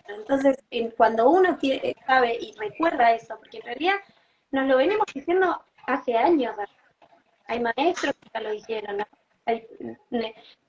Entonces, 0.08 0.56
en- 0.70 0.90
cuando 0.92 1.30
uno 1.30 1.56
tie- 1.58 1.94
sabe 2.06 2.36
y 2.40 2.52
recuerda 2.58 3.12
eso, 3.12 3.36
porque 3.38 3.58
en 3.58 3.64
realidad 3.64 3.96
nos 4.50 4.66
lo 4.66 4.76
venimos 4.78 5.06
diciendo 5.14 5.64
hace 5.86 6.16
años, 6.16 6.56
hay 7.46 7.60
maestros 7.60 8.14
que 8.20 8.28
ya 8.34 8.40
lo 8.40 8.50
dijeron, 8.50 8.96
¿no? 8.98 9.04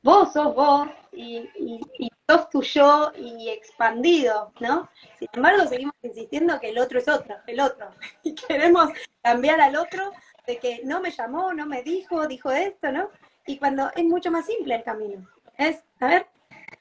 Vos 0.04 0.34
sos 0.34 0.56
vos 0.56 0.90
y, 1.12 1.38
y, 1.60 1.82
y 2.00 2.10
sos 2.28 2.50
tu 2.50 2.62
yo 2.62 3.12
y 3.16 3.50
expandido, 3.50 4.52
¿no? 4.60 4.90
Sin 5.20 5.28
embargo, 5.34 5.66
seguimos 5.68 5.96
insistiendo 6.02 6.60
que 6.60 6.70
el 6.70 6.80
otro 6.80 7.00
es 7.00 7.08
otro, 7.08 7.36
el 7.48 7.60
otro. 7.60 7.90
Y 8.24 8.36
queremos 8.36 8.90
cambiar 9.22 9.62
al 9.62 9.76
otro 9.76 10.12
de 10.48 10.58
que 10.58 10.82
no 10.84 11.02
me 11.02 11.12
llamó, 11.12 11.54
no 11.54 11.66
me 11.66 11.84
dijo, 11.84 12.28
dijo 12.28 12.52
esto, 12.52 12.92
¿no? 12.92 13.10
Y 13.46 13.58
cuando 13.58 13.92
es 13.96 14.04
mucho 14.06 14.32
más 14.32 14.46
simple 14.46 14.76
el 14.76 14.84
camino. 14.84 15.28
Es, 15.58 15.84
a 16.00 16.08
ver, 16.08 16.28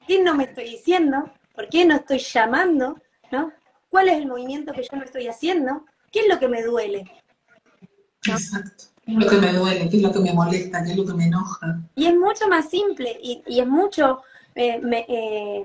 ¿qué 0.07 0.23
no 0.23 0.33
me 0.33 0.45
estoy 0.45 0.65
diciendo? 0.65 1.31
¿Por 1.53 1.69
qué 1.69 1.85
no 1.85 1.95
estoy 1.95 2.19
llamando? 2.19 2.99
¿No? 3.31 3.51
¿Cuál 3.89 4.09
es 4.09 4.17
el 4.17 4.27
movimiento 4.27 4.73
que 4.73 4.83
yo 4.83 4.97
no 4.97 5.03
estoy 5.03 5.27
haciendo? 5.27 5.85
¿Qué 6.11 6.21
es 6.21 6.27
lo 6.27 6.39
que 6.39 6.47
me 6.47 6.63
duele? 6.63 7.11
Exacto. 8.25 8.90
¿Qué 9.05 9.11
es 9.13 9.17
lo 9.17 9.29
que 9.29 9.37
me 9.37 9.53
duele? 9.53 9.89
¿Qué 9.89 9.97
es 9.97 10.03
lo 10.03 10.11
que 10.11 10.19
me 10.19 10.33
molesta? 10.33 10.83
¿Qué 10.83 10.91
es 10.91 10.97
lo 10.97 11.05
que 11.05 11.13
me 11.13 11.25
enoja? 11.25 11.79
Y 11.95 12.05
es 12.05 12.15
mucho 12.15 12.47
más 12.47 12.69
simple 12.69 13.17
y, 13.21 13.41
y 13.47 13.59
es 13.59 13.67
mucho, 13.67 14.21
eh, 14.55 14.81
eh, 15.07 15.63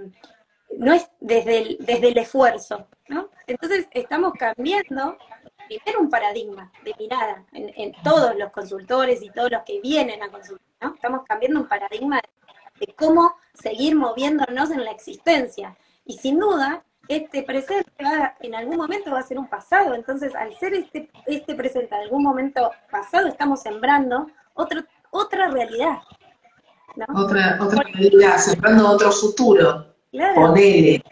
no 0.79 0.93
es 0.93 1.09
desde 1.21 1.59
el, 1.59 1.77
desde 1.81 2.09
el 2.09 2.19
esfuerzo, 2.19 2.87
¿no? 3.09 3.29
Entonces 3.47 3.89
estamos 3.93 4.33
cambiando 4.39 5.17
primero 5.67 6.01
un 6.01 6.11
paradigma 6.11 6.71
de 6.85 6.95
mirada 6.99 7.45
en, 7.53 7.93
todos 8.03 8.37
los 8.37 8.51
consultores 8.53 9.23
y 9.23 9.31
todos 9.31 9.51
los 9.51 9.63
que 9.65 9.81
vienen 9.81 10.23
a 10.23 10.31
consultar, 10.31 10.67
¿no? 10.81 10.95
Estamos 10.95 11.23
cambiando 11.27 11.61
un 11.61 11.69
paradigma 11.69 12.21
de 12.81 12.95
cómo 12.95 13.35
seguir 13.55 13.97
moviéndonos 13.97 14.71
en 14.71 14.85
la 14.85 14.93
existencia. 14.93 15.77
Y 16.05 16.19
sin 16.19 16.39
duda, 16.39 16.85
este 17.09 17.43
presente 17.43 17.91
va- 18.03 18.35
en 18.41 18.55
algún 18.55 18.77
momento 18.77 19.11
va 19.11 19.21
a 19.21 19.23
ser 19.23 19.39
un 19.39 19.49
pasado. 19.49 19.95
Entonces, 19.95 20.35
al 20.35 20.55
ser 20.57 20.75
este, 20.75 21.11
este 21.27 21.55
presente 21.55 21.95
en 21.95 22.03
algún 22.03 22.23
momento 22.23 22.71
pasado, 22.91 23.27
estamos 23.29 23.63
sembrando 23.63 24.29
otro, 24.55 24.83
otra 25.11 25.49
realidad. 25.49 25.99
¿no? 26.97 27.05
Otra, 27.23 27.59
otra 27.61 27.83
realidad, 27.95 28.39
sembrando 28.39 28.89
otro 28.89 29.13
futuro. 29.13 29.87
Claro, 30.11 30.35
Ponele, 30.35 31.03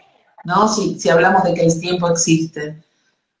¿no? 0.43 0.67
Si, 0.67 0.99
si 0.99 1.09
hablamos 1.09 1.43
de 1.43 1.53
que 1.53 1.65
el 1.65 1.79
tiempo 1.79 2.09
existe. 2.09 2.81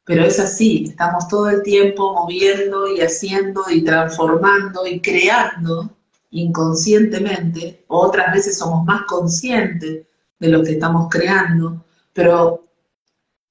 Pero 0.07 0.23
es 0.23 0.39
así, 0.39 0.85
estamos 0.89 1.27
todo 1.27 1.49
el 1.49 1.63
tiempo 1.63 2.13
moviendo 2.13 2.87
y 2.87 3.01
haciendo 3.01 3.63
y 3.71 3.83
transformando 3.83 4.85
y 4.85 5.01
creando 5.01 5.89
inconscientemente, 6.29 7.85
o 7.87 7.99
otras 8.01 8.33
veces 8.33 8.57
somos 8.57 8.83
más 8.85 9.03
conscientes 9.03 10.05
de 10.39 10.47
lo 10.49 10.63
que 10.63 10.73
estamos 10.73 11.07
creando, 11.09 11.84
pero 12.15 12.65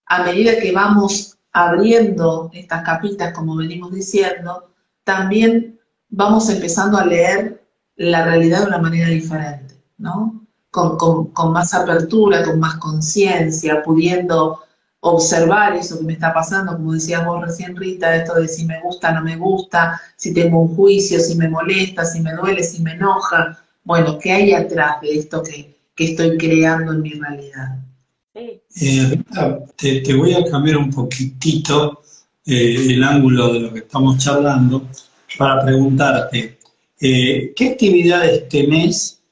a 0.07 0.23
medida 0.25 0.59
que 0.61 0.73
vamos 0.73 1.37
abriendo 1.53 2.51
estas 2.55 2.83
capitas, 2.85 3.33
como 3.35 3.57
venimos 3.57 3.93
diciendo, 3.93 4.71
también 5.05 5.79
vamos 6.09 6.49
empezando 6.51 6.99
a 6.99 7.07
leer 7.07 7.63
la 7.97 8.25
realidad 8.25 8.61
de 8.63 8.67
una 8.69 8.79
manera 8.79 9.09
diferente, 9.09 9.75
¿no? 9.99 10.41
Con, 10.71 10.97
con- 10.99 11.53
más 11.53 11.73
apertura, 11.75 12.43
con 12.45 12.59
más 12.59 12.77
conciencia, 12.77 13.83
pudiendo 13.83 14.61
observar 15.01 15.77
eso 15.77 15.99
que 15.99 16.05
me 16.05 16.15
está 16.15 16.33
pasando, 16.35 16.73
como 16.73 16.95
decías 16.95 17.25
vos 17.25 17.41
recién, 17.45 17.77
Rita, 17.77 18.17
esto 18.17 18.35
de 18.35 18.49
si 18.49 18.65
me 18.67 18.81
gusta, 18.83 19.13
no 19.13 19.23
me 19.23 19.37
gusta, 19.37 20.01
si 20.17 20.33
tengo 20.35 20.61
un 20.61 20.75
juicio, 20.75 21.21
si 21.21 21.37
me 21.37 21.49
molesta, 21.49 22.05
si 22.05 22.21
me 22.21 22.33
duele, 22.35 22.65
si 22.65 22.83
me 22.83 22.93
enoja. 22.95 23.59
Bueno, 23.85 24.19
¿qué 24.19 24.33
hay 24.33 24.53
atrás 24.55 25.01
de 25.03 25.17
esto 25.19 25.43
que, 25.43 25.77
que 25.95 26.05
estoy 26.13 26.37
creando 26.39 26.93
en 26.93 27.03
mi 27.03 27.11
realidad? 27.13 27.79
Eh, 28.37 29.23
te, 29.77 30.15
voy 30.15 30.35
a 30.35 30.45
cambiar 30.45 30.79
un 30.79 30.91
poquitito 30.91 32.03
eh, 32.45 32.89
el 32.91 33.05
ángulo 33.05 33.53
de 33.53 33.61
lo 33.61 33.73
que 33.73 33.79
estamos 33.81 34.19
charlando 34.19 34.89
para 35.39 35.65
preguntarte, 35.65 36.59
eh, 37.01 37.53
¿qué 37.55 37.69
actividades 37.71 38.49
tenés, 38.49 39.23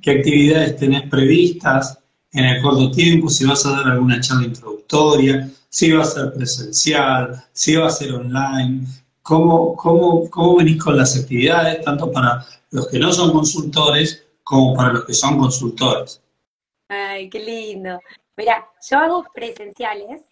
qué 0.00 0.12
actividades 0.12 0.76
tenés 0.76 1.08
previstas 1.08 1.98
en 2.32 2.44
el 2.44 2.62
corto 2.62 2.92
tiempo? 2.92 3.28
Si 3.28 3.44
vas 3.44 3.66
a 3.66 3.72
dar 3.72 3.88
alguna 3.88 4.20
charla 4.20 4.46
introductoria, 4.46 5.50
si 5.68 5.90
va 5.90 6.02
a 6.04 6.06
ser 6.06 6.32
presencial, 6.34 7.44
si 7.52 7.74
va 7.74 7.88
a 7.88 7.90
ser 7.90 8.12
online, 8.12 8.86
¿cómo, 9.22 9.74
cómo, 9.74 10.30
cómo 10.30 10.58
venís 10.58 10.80
con 10.80 10.96
las 10.96 11.16
actividades, 11.16 11.84
tanto 11.84 12.12
para 12.12 12.46
los 12.70 12.86
que 12.86 13.00
no 13.00 13.12
son 13.12 13.32
consultores 13.32 14.22
como 14.44 14.74
para 14.74 14.92
los 14.92 15.04
que 15.04 15.14
son 15.14 15.36
consultores? 15.36 16.20
Ay, 16.88 17.28
qué 17.28 17.40
lindo. 17.40 18.00
Mira, 18.36 18.66
yo 18.88 18.98
hago 18.98 19.26
presenciales, 19.34 20.22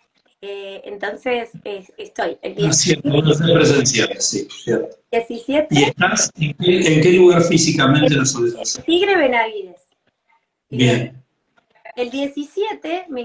eh, 0.41 0.81
entonces 0.85 1.51
estoy 1.65 2.39
el 2.41 2.55
día. 2.55 2.69
Ah, 2.69 2.73
cierto, 2.73 3.11
presenciales, 3.53 4.27
sí, 4.27 4.49
cierto. 4.51 4.97
17. 5.11 5.67
¿Y 5.71 5.83
estás 5.85 6.31
en 6.39 6.55
qué, 7.03 7.13
lugar 7.13 7.43
físicamente 7.43 8.25
sueles 8.25 8.57
hacer? 8.57 8.85
Tigre 8.85 9.17
Benavides. 9.17 9.83
Bien. 10.71 11.23
El 11.97 12.11
17 12.11 13.07
me, 13.09 13.23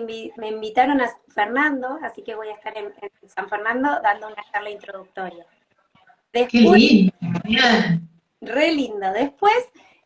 invitaron 0.47 1.01
a 1.01 1.09
Fernando, 1.27 1.99
así 2.01 2.21
que 2.23 2.35
voy 2.35 2.47
a 2.47 2.53
estar 2.53 2.73
en, 2.77 2.93
San 3.27 3.49
Fernando 3.49 3.99
dando 4.01 4.27
una 4.27 4.43
charla 4.51 4.69
introductoria. 4.69 5.45
Después, 6.31 6.51
qué 6.51 6.59
lindo, 6.77 7.13
Re 8.39 8.73
lindo. 8.73 9.11
Después 9.11 9.53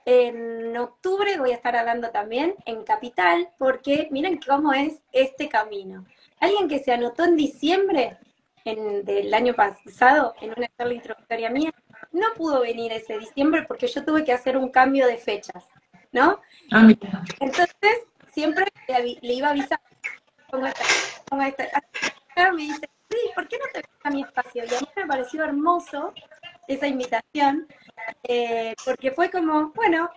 en 0.06 0.78
octubre 0.78 1.38
voy 1.39 1.51
a 1.51 1.56
estar 1.56 1.76
hablando 1.76 2.12
también 2.12 2.56
en 2.66 2.84
Capital, 2.84 3.49
porque 3.58 4.08
miren 4.12 4.39
cómo 4.39 4.72
es 4.72 5.01
este 5.12 5.49
camino. 5.49 6.06
Alguien 6.39 6.68
que 6.68 6.80
se 6.80 6.93
anotó 6.93 7.26
en 7.26 7.36
diciembre 7.36 8.18
del 8.64 9.34
año 9.34 9.53
pasado 9.53 10.34
en 10.41 10.53
una 10.56 10.68
charla 10.78 10.93
introductoria 10.93 11.49
mía, 11.49 11.72
no 12.12 12.28
pudo 12.36 12.62
venir 12.62 12.91
ese 12.91 13.18
diciembre 13.20 13.64
porque 13.68 13.88
yo 13.88 14.03
tuve 14.03 14.24
que 14.24 14.34
hacer 14.34 14.58
un 14.58 14.70
cambio 14.70 15.08
de 15.08 15.18
fechas, 15.18 15.66
¿no? 16.12 16.41
Ah, 16.72 16.88
Entonces, 17.39 18.06
siempre 18.32 18.66
le, 18.88 19.34
iba 19.34 19.49
a 19.49 19.51
avisar, 19.51 19.80
como 20.49 20.66
esta, 20.66 21.64
esta. 21.64 22.51
Me 22.53 22.64
dice, 22.64 22.89
sí, 23.10 23.18
¿por 23.34 23.47
qué 23.47 23.58
no 23.58 23.66
te 23.72 23.80
ves 23.80 23.89
a 24.03 24.10
mi 24.10 24.22
espacio? 24.24 24.64
Y 24.66 24.76
a 24.76 24.80
mí 24.80 24.88
me 24.95 25.06
pareció 25.06 25.43
hermoso 25.43 26.14
esa 26.68 26.88
invitación, 26.88 27.68
eh, 28.24 28.74
porque 28.84 29.11
fue 29.11 29.30
como, 29.30 29.72
bueno, 29.74 30.09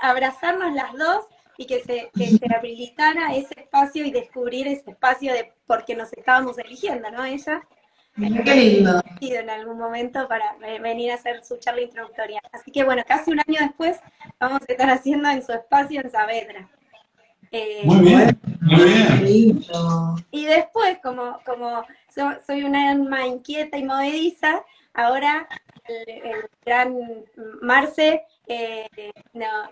abrazarnos 0.00 0.74
las 0.74 0.92
dos 0.94 1.26
y 1.56 1.66
que 1.66 1.80
se, 1.80 2.10
se 2.14 2.54
habilitara 2.56 3.34
ese 3.34 3.54
espacio 3.60 4.04
y 4.04 4.10
descubrir 4.10 4.66
ese 4.66 4.90
espacio 4.90 5.32
de 5.32 5.52
porque 5.66 5.94
nos 5.94 6.12
estábamos 6.12 6.58
eligiendo, 6.58 7.10
¿no? 7.10 7.24
Ella. 7.24 7.62
Qué 8.44 8.54
lindo. 8.54 9.00
En 9.20 9.50
algún 9.50 9.78
momento 9.78 10.26
para 10.26 10.56
venir 10.80 11.12
a 11.12 11.14
hacer 11.14 11.44
su 11.44 11.58
charla 11.58 11.82
introductoria. 11.82 12.40
Así 12.52 12.70
que 12.70 12.84
bueno, 12.84 13.02
casi 13.06 13.30
un 13.30 13.40
año 13.40 13.60
después 13.60 13.98
vamos 14.38 14.60
a 14.62 14.72
estar 14.72 14.90
haciendo 14.90 15.28
en 15.28 15.44
su 15.44 15.52
espacio 15.52 16.00
en 16.00 16.10
Saavedra. 16.10 16.68
Eh, 17.52 17.82
muy 17.84 18.00
bien, 18.00 18.40
muy 18.60 18.84
bien. 18.84 19.64
Y 20.30 20.46
después, 20.46 20.98
como, 21.02 21.38
como 21.44 21.84
soy 22.46 22.62
una 22.62 22.90
alma 22.90 23.26
inquieta 23.26 23.76
y 23.76 23.84
movediza, 23.84 24.64
ahora 24.94 25.48
el, 25.90 26.48
gran 26.64 26.96
Marce, 27.60 28.24
eh, 28.46 28.88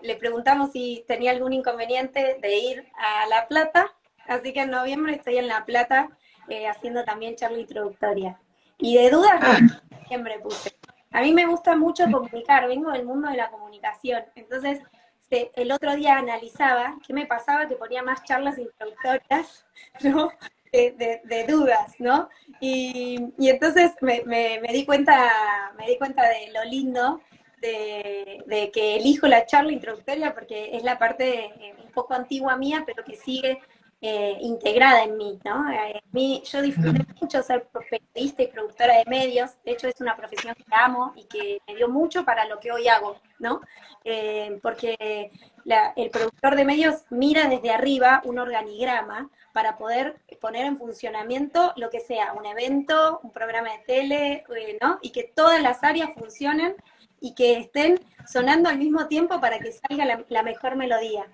le 0.01 0.15
preguntamos 0.15 0.71
si 0.71 1.03
tenía 1.07 1.31
algún 1.31 1.53
inconveniente 1.53 2.37
de 2.41 2.57
ir 2.57 2.87
a 2.97 3.27
La 3.27 3.47
Plata, 3.47 3.91
así 4.27 4.53
que 4.53 4.61
en 4.61 4.71
noviembre 4.71 5.13
estoy 5.13 5.37
en 5.37 5.47
La 5.47 5.65
Plata 5.65 6.09
eh, 6.47 6.67
haciendo 6.67 7.03
también 7.03 7.35
charla 7.35 7.59
introductoria. 7.59 8.39
Y 8.77 8.97
de 8.97 9.09
dudas, 9.09 9.39
ah. 9.41 9.59
siempre 10.07 10.39
puse. 10.39 10.75
A 11.11 11.21
mí 11.21 11.33
me 11.33 11.45
gusta 11.45 11.75
mucho 11.75 12.05
comunicar, 12.11 12.67
vengo 12.67 12.91
del 12.91 13.05
mundo 13.05 13.29
de 13.29 13.37
la 13.37 13.49
comunicación, 13.49 14.23
entonces 14.35 14.79
el 15.31 15.71
otro 15.71 15.95
día 15.95 16.17
analizaba 16.17 16.97
qué 17.05 17.13
me 17.13 17.25
pasaba 17.25 17.67
que 17.67 17.75
ponía 17.75 18.01
más 18.01 18.23
charlas 18.23 18.57
introductorias, 18.57 19.65
¿no? 20.01 20.31
De, 20.71 21.45
dudas, 21.47 21.95
¿no? 21.99 22.29
Y, 22.59 23.17
entonces 23.39 23.91
me, 24.01 24.61
di 24.71 24.85
cuenta, 24.85 25.73
me 25.77 25.87
di 25.87 25.97
cuenta 25.97 26.23
de 26.23 26.51
lo 26.51 26.63
lindo 26.63 27.21
de, 27.61 28.71
que 28.73 28.95
elijo 28.97 29.27
la 29.27 29.45
charla 29.45 29.71
introductoria 29.71 30.33
porque 30.33 30.75
es 30.75 30.83
la 30.83 30.97
parte 30.97 31.45
eh, 31.45 31.75
un 31.83 31.91
poco 31.91 32.13
antigua 32.13 32.55
mía, 32.55 32.83
pero 32.85 33.03
que 33.03 33.15
sigue 33.15 33.59
eh, 34.01 34.37
integrada 34.41 35.03
en 35.03 35.17
mí, 35.17 35.39
¿no? 35.43 35.69
Eh, 35.71 36.01
mí, 36.11 36.41
yo 36.45 36.61
disfruté 36.61 37.05
mucho 37.19 37.43
ser 37.43 37.67
periodista 37.89 38.43
y 38.43 38.47
productora 38.47 38.97
de 38.97 39.05
medios, 39.07 39.51
de 39.65 39.71
hecho 39.71 39.87
es 39.89 39.99
una 39.99 40.15
profesión 40.15 40.55
que 40.55 40.63
amo 40.71 41.13
y 41.17 41.25
que 41.25 41.59
me 41.67 41.75
dio 41.75 41.89
mucho 41.89 42.23
para 42.23 42.45
lo 42.45 42.59
que 42.59 42.71
hoy 42.71 42.87
hago, 42.87 43.19
¿no? 43.39 43.61
porque 44.63 45.29
el 45.95 46.09
productor 46.09 46.55
de 46.55 46.65
medios 46.65 47.03
mira 47.11 47.47
desde 47.47 47.69
arriba 47.69 48.23
un 48.25 48.39
organigrama 48.39 49.29
para 49.53 49.77
poder 49.77 50.17
poner 50.39 50.65
en 50.65 50.77
funcionamiento 50.77 51.73
lo 51.75 51.89
que 51.89 51.99
sea, 51.99 52.33
un 52.33 52.45
evento, 52.45 53.19
un 53.23 53.31
programa 53.31 53.69
de 53.71 53.79
tele, 53.85 54.43
eh, 54.55 54.77
¿no? 54.81 54.99
Y 55.01 55.11
que 55.11 55.23
todas 55.23 55.61
las 55.61 55.83
áreas 55.83 56.11
funcionen 56.17 56.75
y 57.19 57.33
que 57.35 57.57
estén 57.57 57.99
sonando 58.27 58.69
al 58.69 58.77
mismo 58.77 59.07
tiempo 59.07 59.39
para 59.41 59.59
que 59.59 59.71
salga 59.71 60.23
la, 60.27 60.43
mejor 60.43 60.75
melodía. 60.75 61.25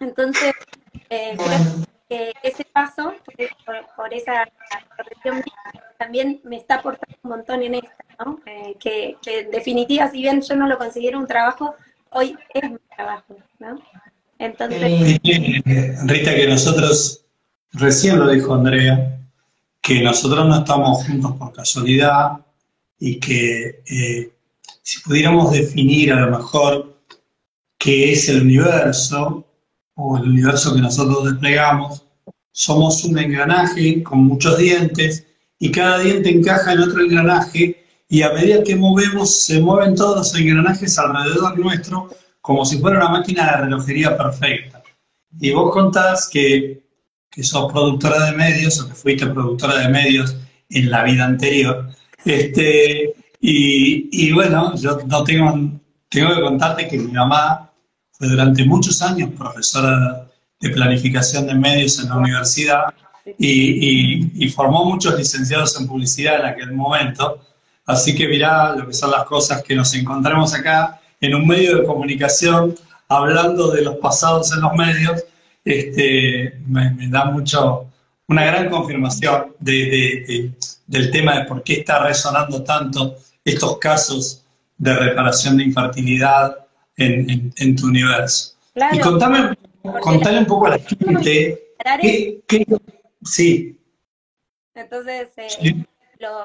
Entonces, 0.00 0.52
eh, 1.10 1.36
ese 2.42 2.64
paso, 2.64 3.14
por, 3.96 4.12
esa 4.12 4.44
profesión, 4.96 5.42
también 5.98 6.40
me 6.44 6.56
está 6.56 6.76
aportando 6.76 7.16
un 7.22 7.30
montón 7.30 7.62
en 7.62 7.76
esta, 7.76 8.04
¿no? 8.18 8.40
Eh, 8.46 8.76
que, 8.78 9.16
que, 9.22 9.40
en 9.40 9.50
definitiva, 9.50 10.08
si 10.08 10.20
bien 10.20 10.42
yo 10.42 10.56
no 10.56 10.66
lo 10.66 10.78
considero 10.78 11.18
un 11.18 11.26
trabajo, 11.26 11.76
hoy 12.10 12.36
es 12.52 12.70
mi 12.70 12.78
trabajo, 12.96 13.36
¿no? 13.58 13.78
Entonces... 14.38 15.20
Rita, 15.22 16.34
que 16.34 16.46
nosotros 16.48 17.24
Recién 17.72 18.18
lo 18.18 18.30
dijo 18.30 18.54
Andrea, 18.54 19.18
que 19.80 20.02
nosotros 20.02 20.46
no 20.46 20.58
estamos 20.58 21.04
juntos 21.06 21.32
por 21.36 21.52
casualidad 21.52 22.38
y 22.98 23.18
que 23.18 23.82
eh, 23.86 24.32
si 24.82 25.00
pudiéramos 25.00 25.52
definir 25.52 26.12
a 26.12 26.20
lo 26.20 26.38
mejor 26.38 26.98
qué 27.78 28.12
es 28.12 28.28
el 28.28 28.42
universo 28.42 29.44
o 29.94 30.16
el 30.18 30.24
universo 30.24 30.74
que 30.74 30.82
nosotros 30.82 31.24
desplegamos, 31.24 32.04
somos 32.52 33.02
un 33.04 33.18
engranaje 33.18 34.02
con 34.02 34.24
muchos 34.24 34.58
dientes 34.58 35.26
y 35.58 35.72
cada 35.72 35.98
diente 36.00 36.30
encaja 36.30 36.72
en 36.74 36.80
otro 36.80 37.00
engranaje 37.02 37.84
y 38.08 38.22
a 38.22 38.32
medida 38.32 38.62
que 38.62 38.76
movemos 38.76 39.44
se 39.44 39.60
mueven 39.60 39.94
todos 39.94 40.16
los 40.16 40.34
engranajes 40.34 40.98
alrededor 40.98 41.58
nuestro 41.58 42.10
como 42.42 42.66
si 42.66 42.78
fuera 42.78 42.98
una 42.98 43.08
máquina 43.08 43.50
de 43.50 43.56
relojería 43.64 44.16
perfecta. 44.16 44.82
Y 45.40 45.52
vos 45.52 45.72
contás 45.72 46.28
que 46.28 46.82
que 47.32 47.42
sos 47.42 47.72
productora 47.72 48.26
de 48.26 48.32
medios 48.32 48.78
o 48.78 48.88
que 48.88 48.94
fuiste 48.94 49.26
productora 49.26 49.78
de 49.78 49.88
medios 49.88 50.36
en 50.68 50.90
la 50.90 51.02
vida 51.02 51.24
anterior. 51.24 51.88
Este, 52.24 53.14
y, 53.40 54.30
bueno, 54.32 54.76
yo 54.76 54.98
no 55.06 55.24
tengo, 55.24 55.80
tengo 56.08 56.34
que 56.34 56.40
contarte 56.42 56.88
que 56.88 56.98
mi 56.98 57.10
mamá 57.10 57.70
fue 58.12 58.28
durante 58.28 58.64
muchos 58.64 59.00
años 59.02 59.30
profesora 59.36 60.28
de 60.60 60.68
planificación 60.70 61.46
de 61.46 61.54
medios 61.54 61.98
en 61.98 62.10
la 62.10 62.18
universidad 62.18 62.82
y, 63.38 64.44
y, 64.44 64.48
formó 64.50 64.84
muchos 64.84 65.18
licenciados 65.18 65.80
en 65.80 65.88
publicidad 65.88 66.40
en 66.40 66.46
aquel 66.46 66.72
momento. 66.72 67.40
Así 67.86 68.14
que 68.14 68.28
mirá 68.28 68.76
lo 68.76 68.86
que 68.86 68.92
son 68.92 69.10
las 69.10 69.24
cosas 69.24 69.62
que 69.62 69.74
nos 69.74 69.92
encontramos 69.94 70.54
acá 70.54 71.00
en 71.20 71.34
un 71.34 71.46
medio 71.46 71.78
de 71.78 71.86
comunicación 71.86 72.74
hablando 73.08 73.70
de 73.70 73.82
los 73.82 73.96
pasados 73.96 74.52
en 74.52 74.60
los 74.60 74.72
medios 74.74 75.24
este, 75.64 76.58
me, 76.66 76.94
da 77.08 77.26
mucho, 77.26 77.86
una 78.28 78.44
gran 78.44 78.68
confirmación 78.70 79.54
de, 79.58 80.52
del 80.86 81.10
tema 81.10 81.38
de 81.38 81.44
por 81.44 81.62
qué 81.62 81.80
está 81.80 82.04
resonando 82.04 82.62
tanto 82.62 83.16
estos 83.44 83.78
casos 83.78 84.44
de 84.78 84.94
reparación 84.94 85.56
de 85.56 85.64
infertilidad 85.64 86.56
en, 86.96 87.52
en, 87.56 87.76
tu 87.76 87.86
universo. 87.86 88.54
y 88.92 88.98
contame, 88.98 89.56
contale 90.00 90.38
un 90.38 90.46
poco 90.46 90.66
a 90.66 90.70
la 90.70 90.78
gente. 90.78 91.62
¿qué, 92.48 92.66
sí. 93.24 93.78
Entonces, 94.74 95.28
eh, 95.36 95.84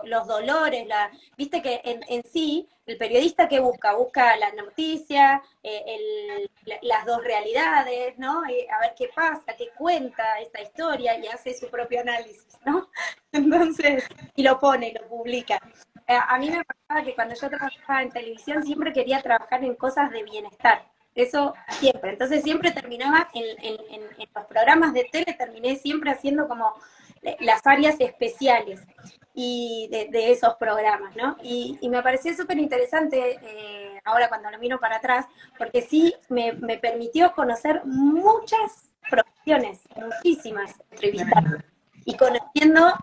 los 0.03 0.27
dolores, 0.27 0.87
la, 0.87 1.11
viste 1.37 1.61
que 1.61 1.81
en, 1.83 2.01
en, 2.09 2.23
sí, 2.23 2.67
el 2.85 2.97
periodista 2.97 3.47
que 3.47 3.59
busca, 3.59 3.93
busca 3.93 4.35
la 4.37 4.51
noticia, 4.53 5.41
eh, 5.61 6.47
las 6.81 7.05
dos 7.05 7.23
realidades, 7.23 8.17
¿no? 8.17 8.41
A 8.41 8.79
ver 8.79 8.93
qué 8.97 9.09
pasa, 9.13 9.55
qué 9.57 9.69
cuenta 9.77 10.39
esta 10.39 10.61
historia 10.61 11.17
y 11.19 11.27
hace 11.27 11.53
su 11.53 11.69
propio 11.69 12.01
análisis, 12.01 12.57
¿no? 12.65 12.89
Entonces, 13.31 14.03
y 14.35 14.43
lo 14.43 14.59
pone, 14.59 14.93
lo 14.99 15.07
publica. 15.07 15.59
Eh, 16.07 16.17
a 16.17 16.37
mí 16.37 16.49
me 16.49 16.63
pasaba 16.63 17.03
que 17.03 17.13
cuando 17.13 17.35
yo 17.35 17.49
trabajaba 17.49 18.01
en 18.01 18.09
televisión 18.09 18.63
siempre 18.63 18.93
quería 18.93 19.21
trabajar 19.21 19.63
en 19.63 19.75
cosas 19.75 20.09
de 20.11 20.23
bienestar. 20.23 20.85
eso 21.15 21.53
siempre. 21.71 22.11
Entonces 22.11 22.43
siempre 22.43 22.71
terminaba 22.71 23.27
en, 23.33 23.81
en, 23.89 24.01
los 24.33 24.45
programas 24.45 24.93
de 24.93 25.03
tele, 25.11 25.33
terminé 25.33 25.75
siempre 25.75 26.11
haciendo 26.11 26.47
como 26.47 26.73
las 27.39 27.65
áreas 27.65 27.95
especiales 27.99 28.81
y 29.39 29.87
de, 29.91 30.31
esos 30.31 30.55
programas, 30.55 31.15
¿no? 31.15 31.37
Y, 31.43 31.77
me 31.89 32.01
pareció 32.01 32.35
súper 32.35 32.57
interesante 32.57 33.37
eh, 33.43 34.01
ahora 34.03 34.29
cuando 34.29 34.49
lo 34.49 34.57
miro 34.57 34.79
para 34.79 34.95
atrás, 34.95 35.27
porque 35.59 35.83
sí 35.83 36.15
me, 36.27 36.53
me 36.53 36.79
permitió 36.79 37.31
conocer 37.33 37.85
muchas 37.85 38.89
profesiones, 39.07 39.81
muchísimas 39.95 40.73
entrevistas, 40.89 41.43
y 42.03 42.17
conociendo 42.17 42.93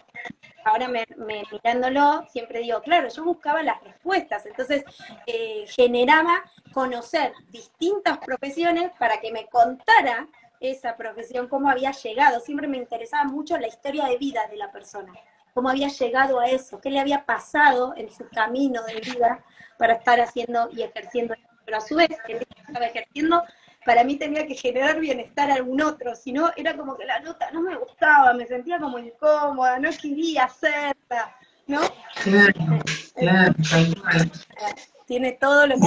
ahora 0.64 0.88
me, 0.88 1.06
mirándolo, 1.52 2.26
siempre 2.32 2.58
digo, 2.58 2.80
claro, 2.82 3.08
yo 3.08 3.22
buscaba 3.22 3.62
las 3.62 3.80
respuestas, 3.84 4.44
entonces 4.46 4.82
eh, 5.28 5.66
generaba 5.68 6.42
conocer 6.72 7.32
distintas 7.50 8.18
profesiones 8.18 8.90
para 8.98 9.20
que 9.20 9.30
me 9.30 9.46
contara 9.46 10.26
esa 10.58 10.96
profesión, 10.96 11.46
cómo 11.46 11.68
había 11.68 11.92
llegado. 11.92 12.40
Siempre 12.40 12.66
me 12.66 12.78
interesaba 12.78 13.24
mucho 13.24 13.56
la 13.56 13.68
historia 13.68 14.06
de 14.06 14.16
vida 14.16 14.48
de 14.48 14.56
la 14.56 14.72
persona, 14.72 15.12
cómo 15.54 15.70
había 15.70 15.88
llegado 15.88 16.40
a 16.40 16.46
eso, 16.46 16.80
qué 16.80 16.90
le 16.90 17.00
había 17.00 17.24
pasado 17.24 17.94
en 17.96 18.10
su 18.10 18.28
camino 18.28 18.82
de 18.82 19.00
vida 19.00 19.42
para 19.78 19.94
estar 19.94 20.20
haciendo 20.20 20.68
y 20.72 20.82
ejerciendo, 20.82 21.34
pero 21.64 21.78
a 21.78 21.80
su 21.80 21.94
vez, 21.94 22.08
que 22.26 22.44
estaba 22.66 22.86
ejerciendo 22.86 23.42
para 23.86 24.02
mí 24.02 24.16
tenía 24.16 24.46
que 24.46 24.54
generar 24.54 24.98
bienestar 24.98 25.50
a 25.50 25.54
algún 25.54 25.80
otro, 25.82 26.14
si 26.16 26.32
no, 26.32 26.50
era 26.56 26.76
como 26.76 26.96
que 26.96 27.04
la 27.04 27.20
nota 27.20 27.50
no 27.52 27.62
me 27.62 27.76
gustaba, 27.76 28.32
me 28.34 28.46
sentía 28.46 28.78
como 28.78 28.98
incómoda, 28.98 29.78
no 29.78 29.90
quería 29.90 30.44
hacerla, 30.44 31.36
¿no? 31.66 31.80
Claro, 32.22 32.82
claro, 33.14 33.54
Tiene 35.06 35.32
todo 35.32 35.66
lo 35.66 35.74
que... 35.74 35.80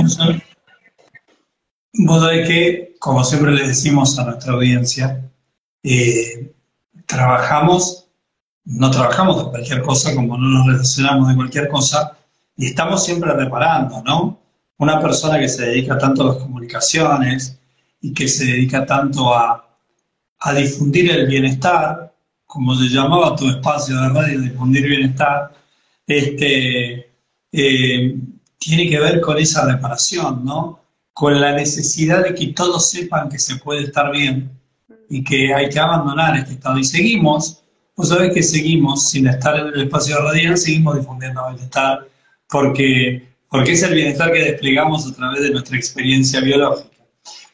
Vos 1.99 2.21
sabés 2.21 2.47
que, 2.47 2.95
como 2.99 3.23
siempre 3.23 3.51
le 3.51 3.67
decimos 3.67 4.17
a 4.19 4.25
nuestra 4.25 4.53
audiencia, 4.53 5.19
eh, 5.81 6.53
trabajamos, 7.07 8.06
no 8.67 8.91
trabajamos 8.91 9.43
de 9.43 9.49
cualquier 9.49 9.81
cosa, 9.81 10.13
como 10.13 10.37
no 10.37 10.47
nos 10.47 10.67
relacionamos 10.67 11.29
de 11.29 11.35
cualquier 11.35 11.67
cosa, 11.69 12.17
y 12.55 12.67
estamos 12.67 13.03
siempre 13.03 13.33
reparando, 13.33 14.01
¿no? 14.03 14.39
Una 14.77 14.99
persona 15.01 15.39
que 15.39 15.49
se 15.49 15.65
dedica 15.65 15.97
tanto 15.97 16.23
a 16.23 16.33
las 16.33 16.37
comunicaciones, 16.37 17.57
y 18.01 18.13
que 18.13 18.27
se 18.27 18.45
dedica 18.45 18.85
tanto 18.85 19.33
a, 19.33 19.63
difundir 20.55 21.11
el 21.11 21.27
bienestar, 21.27 22.13
como 22.45 22.75
se 22.75 22.85
llamaba 22.85 23.35
tu 23.35 23.49
espacio 23.49 23.99
de 23.99 24.09
radio, 24.09 24.39
difundir 24.39 24.87
bienestar, 24.87 25.51
este, 26.05 27.11
eh, 27.51 28.15
tiene 28.57 28.89
que 28.89 28.99
ver 28.99 29.19
con 29.19 29.37
esa 29.37 29.65
reparación, 29.65 30.45
¿no? 30.45 30.79
Con 31.11 31.41
la 31.41 31.53
necesidad 31.53 32.23
de 32.23 32.35
que 32.35 32.53
todos 32.53 32.89
sepan 32.89 33.29
que 33.29 33.39
se 33.39 33.57
puede 33.57 33.83
estar 33.83 34.11
bien 34.11 34.51
y 35.09 35.23
que 35.23 35.53
hay 35.53 35.69
que 35.69 35.79
abandonar 35.79 36.37
este 36.37 36.53
estado. 36.53 36.77
Y 36.77 36.83
seguimos, 36.83 37.63
vos 37.97 38.09
sabés 38.09 38.33
que 38.33 38.43
seguimos, 38.43 39.09
sin 39.09 39.27
estar 39.27 39.59
en 39.59 39.67
el 39.67 39.81
espacio 39.81 40.17
radial, 40.21 40.57
seguimos 40.57 40.97
difundiendo 40.97 41.45
bienestar, 41.49 42.07
porque, 42.47 43.27
porque 43.49 43.73
es 43.73 43.83
el 43.83 43.95
bienestar 43.95 44.31
que 44.31 44.43
desplegamos 44.43 45.07
a 45.07 45.15
través 45.15 45.41
de 45.41 45.49
nuestra 45.49 45.75
experiencia 45.75 46.39
biológica. 46.39 46.95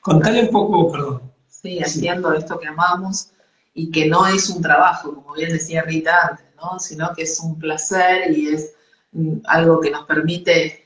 Contale 0.02 0.42
un 0.42 0.50
poco, 0.50 0.92
perdón. 0.92 1.22
Sí, 1.48 1.80
haciendo 1.80 2.34
esto 2.34 2.60
que 2.60 2.68
amamos 2.68 3.30
y 3.74 3.90
que 3.90 4.08
no 4.08 4.28
es 4.28 4.50
un 4.50 4.62
trabajo, 4.62 5.16
como 5.16 5.34
bien 5.34 5.54
decía 5.54 5.82
Rita 5.84 6.14
antes, 6.30 6.46
¿no? 6.58 6.78
sino 6.78 7.14
que 7.16 7.24
es 7.24 7.40
un 7.40 7.58
placer 7.58 8.38
y 8.38 8.50
es 8.50 8.74
mm, 9.14 9.38
algo 9.46 9.80
que 9.80 9.90
nos 9.90 10.06
permite 10.06 10.84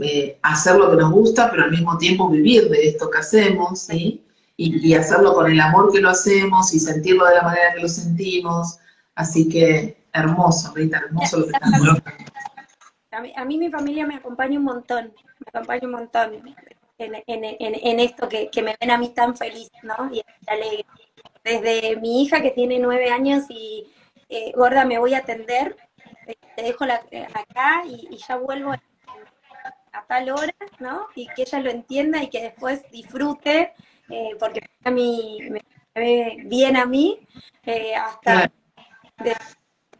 eh, 0.00 0.38
hacer 0.42 0.76
lo 0.76 0.90
que 0.90 0.98
nos 0.98 1.10
gusta, 1.10 1.50
pero 1.50 1.64
al 1.64 1.70
mismo 1.70 1.96
tiempo 1.96 2.28
vivir 2.28 2.68
de 2.68 2.88
esto 2.88 3.10
que 3.10 3.18
hacemos, 3.18 3.80
¿sí? 3.80 4.22
Y, 4.60 4.92
hacerlo 4.94 5.34
con 5.34 5.50
el 5.50 5.60
amor 5.60 5.92
que 5.92 6.00
lo 6.00 6.10
hacemos 6.10 6.74
y 6.74 6.80
sentirlo 6.80 7.24
de 7.26 7.36
la 7.36 7.42
manera 7.42 7.74
que 7.74 7.80
lo 7.80 7.88
sentimos. 7.88 8.76
Así 9.18 9.48
que 9.48 9.96
hermoso, 10.12 10.72
Rita, 10.72 10.98
hermoso 10.98 11.40
lo 11.40 11.46
que 11.46 11.52
estás 11.54 11.72
haciendo. 11.74 12.02
A 13.34 13.44
mí, 13.44 13.58
mi 13.58 13.68
familia 13.68 14.06
me 14.06 14.14
acompaña 14.14 14.60
un 14.60 14.64
montón, 14.64 15.12
me 15.40 15.46
acompaña 15.48 15.86
un 15.86 15.90
montón 15.90 16.54
en, 16.98 18.00
esto 18.00 18.28
que, 18.28 18.48
me 18.62 18.76
ven 18.80 18.90
a 18.92 18.96
mí 18.96 19.08
tan 19.08 19.36
feliz, 19.36 19.70
¿no? 19.82 20.08
Y 20.12 20.22
alegre. 20.46 20.86
Desde 21.42 21.96
mi 21.96 22.22
hija 22.22 22.40
que 22.40 22.52
tiene 22.52 22.78
nueve 22.78 23.10
años 23.10 23.44
y, 23.48 23.90
eh, 24.28 24.52
gorda, 24.54 24.84
me 24.84 25.00
voy 25.00 25.14
a 25.14 25.18
atender, 25.18 25.76
eh, 26.28 26.36
te 26.54 26.62
dejo 26.62 26.84
eh, 26.84 27.26
acá 27.34 27.82
y, 27.86 28.16
ya 28.18 28.36
vuelvo 28.36 28.70
a 28.70 28.80
tal 30.06 30.30
hora, 30.30 30.54
¿no? 30.78 31.08
Y 31.16 31.26
que 31.34 31.42
ella 31.42 31.58
lo 31.58 31.70
entienda 31.70 32.22
y 32.22 32.30
que 32.30 32.40
después 32.40 32.88
disfrute, 32.92 33.72
porque 34.38 34.60
a 34.84 34.92
mí 34.92 35.40
me 35.50 35.60
ve 35.92 36.36
bien 36.44 36.76
a 36.76 36.86
mí, 36.86 37.18
hasta 37.96 38.52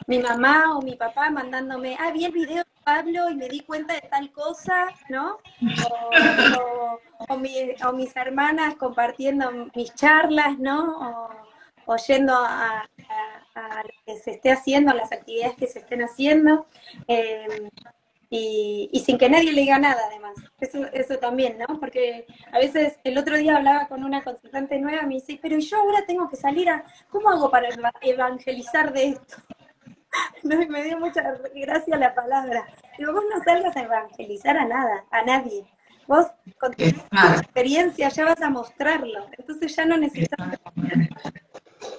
mi 0.07 0.19
mamá 0.21 0.77
o 0.77 0.83
mi 0.83 0.97
papá 0.97 1.31
mandándome, 1.31 1.97
ah, 2.01 2.11
vi 2.11 2.25
el 2.25 2.33
video 2.33 2.65
de 2.65 2.83
Pablo 2.83 3.29
y 3.31 3.35
me 3.35 3.49
di 3.49 3.61
cuenta 3.61 3.95
de 3.95 4.01
tal 4.01 4.33
cosa, 4.33 4.87
¿no? 5.11 5.39
O, 7.29 7.37
mis 7.37 8.17
hermanas 8.17 8.77
compartiendo 8.77 9.51
mis 9.75 9.95
charlas, 9.95 10.59
¿no? 10.59 11.31
O, 11.87 11.97
yendo 11.97 12.35
a, 12.35 12.89
lo 13.55 13.91
que 14.07 14.19
se 14.21 14.33
esté 14.33 14.51
haciendo, 14.51 14.95
las 14.95 15.13
actividades 15.13 15.57
que 15.57 15.67
se 15.67 15.81
estén 15.81 16.03
haciendo. 16.03 16.67
Em, 17.07 17.69
y, 18.31 19.03
sin 19.05 19.17
que 19.17 19.31
nadie 19.31 19.53
le 19.53 19.63
diga 19.63 19.79
nada, 19.79 20.03
además. 20.09 20.35
Eso, 20.61 20.85
eso 20.93 21.17
también, 21.19 21.59
¿no? 21.59 21.81
Porque 21.81 22.27
a 22.53 22.59
veces 22.59 22.99
el 23.05 23.17
otro 23.17 23.37
día 23.37 23.57
hablaba 23.57 23.89
con 23.89 24.05
una 24.05 24.23
consultante 24.23 24.79
nueva 24.79 25.03
y 25.03 25.07
me 25.07 25.15
dice, 25.15 25.39
pero 25.41 25.59
yo 25.59 25.79
ahora 25.79 26.05
tengo 26.07 26.29
que 26.29 26.37
salir 26.37 26.69
a, 26.69 26.85
¿cómo 27.11 27.31
hago 27.31 27.51
para 27.51 27.69
evangelizar 28.03 28.93
de 28.93 29.09
esto? 29.09 29.37
No, 30.43 30.57
me 30.57 30.85
dio 30.85 30.99
mucha 30.99 31.23
gracia 31.55 31.97
la 31.99 32.15
palabra. 32.15 32.67
Digo, 32.97 33.13
vos 33.13 33.25
no 33.31 33.45
salgas 33.45 33.77
a 33.77 33.83
evangelizar 33.83 34.57
a 34.57 34.65
nada, 34.65 35.05
a 35.11 35.23
nadie. 35.23 35.67
Vos 36.07 36.27
con 36.59 36.73
tu 36.73 36.83
experiencia 36.83 38.09
ya 38.09 38.25
vas 38.25 38.41
a 38.41 38.49
mostrarlo. 38.49 39.27
Entonces 39.37 39.77
ya 39.77 39.85
no 39.85 39.99
necesitas... 39.99 40.59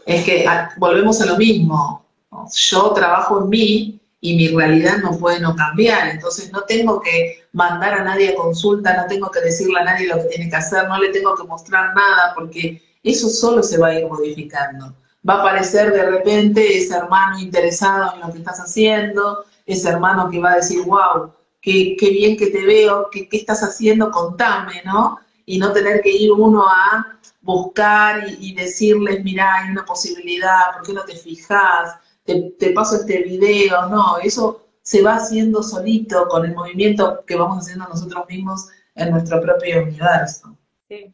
Es 0.08 0.26
que 0.26 0.48
ah, 0.48 0.72
volvemos 0.78 1.22
a 1.22 1.28
lo 1.28 1.38
mismo. 1.38 2.04
Yo 2.52 2.92
trabajo 2.94 3.44
en 3.44 3.50
mí 3.50 3.99
y 4.22 4.36
mi 4.36 4.47
realidad 4.49 4.97
no 5.01 5.17
puede 5.17 5.39
no 5.39 5.55
cambiar. 5.55 6.09
Entonces 6.09 6.51
no 6.51 6.61
tengo 6.63 6.99
que 6.99 7.45
mandar 7.53 7.93
a 7.93 8.03
nadie 8.03 8.30
a 8.30 8.36
consulta, 8.36 8.95
no 8.95 9.07
tengo 9.07 9.30
que 9.32 9.41
decirle 9.41 9.80
a 9.80 9.86
nadie 9.86 10.07
lo 10.07 10.17
que 10.17 10.36
tiene 10.36 10.49
que 10.49 10.55
hacer, 10.55 10.88
no 10.88 10.99
le 10.99 11.09
tengo 11.09 11.36
que 11.36 11.43
mostrar 11.43 11.93
nada 11.95 12.34
porque 12.36 12.82
eso 13.03 13.30
solo 13.30 13.63
se 13.63 13.78
va 13.78 13.88
a 13.88 13.99
ir 13.99 14.07
modificando 14.07 14.93
va 15.28 15.36
a 15.36 15.39
aparecer 15.39 15.91
de 15.91 16.09
repente 16.09 16.78
ese 16.78 16.95
hermano 16.95 17.39
interesado 17.39 18.13
en 18.13 18.22
lo 18.22 18.32
que 18.32 18.39
estás 18.39 18.59
haciendo, 18.59 19.45
ese 19.65 19.89
hermano 19.89 20.30
que 20.30 20.39
va 20.39 20.53
a 20.53 20.55
decir, 20.57 20.84
wow, 20.86 21.32
qué, 21.61 21.95
bien 21.99 22.38
que 22.38 22.47
te 22.47 22.65
veo, 22.65 23.09
qué, 23.11 23.28
estás 23.32 23.61
haciendo, 23.61 24.11
contame, 24.11 24.82
¿no? 24.86 25.20
Y 25.45 25.57
no 25.57 25.72
tener 25.74 26.01
que 26.01 26.11
ir 26.11 26.32
uno 26.32 26.65
a 26.67 27.20
buscar 27.41 28.24
y, 28.39 28.53
decirles, 28.53 29.24
mira, 29.24 29.55
hay 29.55 29.72
una 29.72 29.86
posibilidad, 29.86 30.74
¿por 30.74 30.86
qué 30.86 30.93
no 30.93 31.03
te 31.03 31.15
fijas? 31.15 31.95
Te, 32.30 32.54
te 32.60 32.72
paso 32.74 32.98
este 32.98 33.24
video, 33.24 33.90
no, 33.90 34.20
eso 34.20 34.68
se 34.84 35.02
va 35.02 35.16
haciendo 35.16 35.64
solito 35.64 36.28
con 36.28 36.46
el 36.46 36.54
movimiento 36.54 37.24
que 37.26 37.36
vamos 37.36 37.66
haciendo 37.66 37.88
nosotros 37.88 38.26
mismos 38.30 38.68
en 38.94 39.10
nuestro 39.10 39.42
propio 39.42 39.82
universo. 39.82 40.56
Sí, 40.88 41.12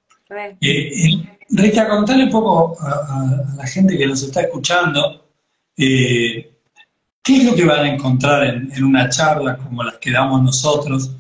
Rita, 1.50 1.88
contale 1.88 2.26
un 2.26 2.32
poco 2.32 2.76
a, 2.82 3.46
la 3.56 3.66
gente 3.66 3.98
que 3.98 4.08
nos 4.08 4.24
está 4.24 4.42
escuchando, 4.42 5.26
eh, 5.78 6.54
¿qué 7.24 7.38
es 7.38 7.46
lo 7.46 7.56
que 7.56 7.64
van 7.64 7.86
a 7.86 7.94
encontrar 7.94 8.44
en, 8.46 8.84
una 8.84 9.08
charla 9.08 9.56
como 9.56 9.84
las 9.84 9.96
que 10.00 10.12
damos 10.12 10.42
nosotros? 10.42 11.12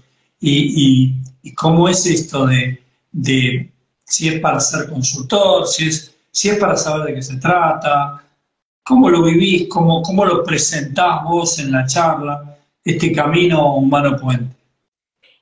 Y, 0.42 1.14
cómo 1.56 1.88
es 1.88 2.06
esto 2.06 2.48
de, 2.48 3.72
si 4.04 4.28
es 4.28 4.42
para 4.42 4.60
ser 4.60 4.90
consultor, 4.90 5.66
si 5.68 5.88
es, 5.88 6.14
si 6.32 6.50
es 6.50 6.58
para 6.58 6.76
saber 6.76 7.08
de 7.08 7.16
qué 7.16 7.22
se 7.22 7.38
trata, 7.38 8.25
cómo 8.86 9.10
lo 9.10 9.24
vivís, 9.24 9.68
cómo, 9.68 10.02
cómo 10.02 10.24
lo 10.26 10.44
presentás 10.44 11.24
vos 11.24 11.60
en 11.60 11.72
la 11.72 11.86
charla, 11.86 12.58
este 12.84 13.12
camino 13.12 13.76
humano 13.76 14.16
puente. 14.16 14.56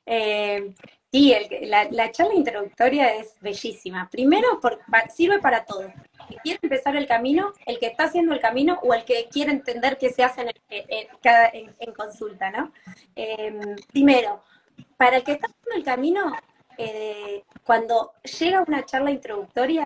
Eh, 0.06 0.74
Sí, 1.14 1.32
la, 1.62 2.12
charla 2.12 2.34
introductoria 2.34 3.14
es 3.18 3.36
bellísima. 3.40 4.10
Primero, 4.10 4.60
sirve 5.16 5.38
para 5.38 5.64
todos. 5.64 5.86
El 5.86 6.28
que 6.28 6.36
quiere 6.42 6.60
empezar 6.64 6.96
el 6.96 7.06
camino, 7.06 7.54
el 7.68 7.78
que 7.78 7.86
está 7.86 8.06
haciendo 8.06 8.34
el 8.34 8.40
camino 8.40 8.80
o 8.82 8.96
el 8.96 9.06
que 9.06 9.28
quiere 9.32 9.52
entender 9.52 10.00
qué 10.00 10.10
se 10.10 10.24
hace 10.24 10.44
en, 10.70 11.94
consulta, 11.94 12.50
¿no? 12.50 12.72
Em, 13.16 13.76
primero, 13.92 14.42
para 14.98 15.18
el 15.18 15.24
que 15.24 15.34
está 15.34 15.46
haciendo 15.46 15.76
el 15.76 15.84
camino, 15.84 16.34
eh, 16.80 17.44
cuando 17.64 18.14
llega 18.40 18.66
una 18.68 18.84
charla 18.84 19.12
introductoria, 19.12 19.86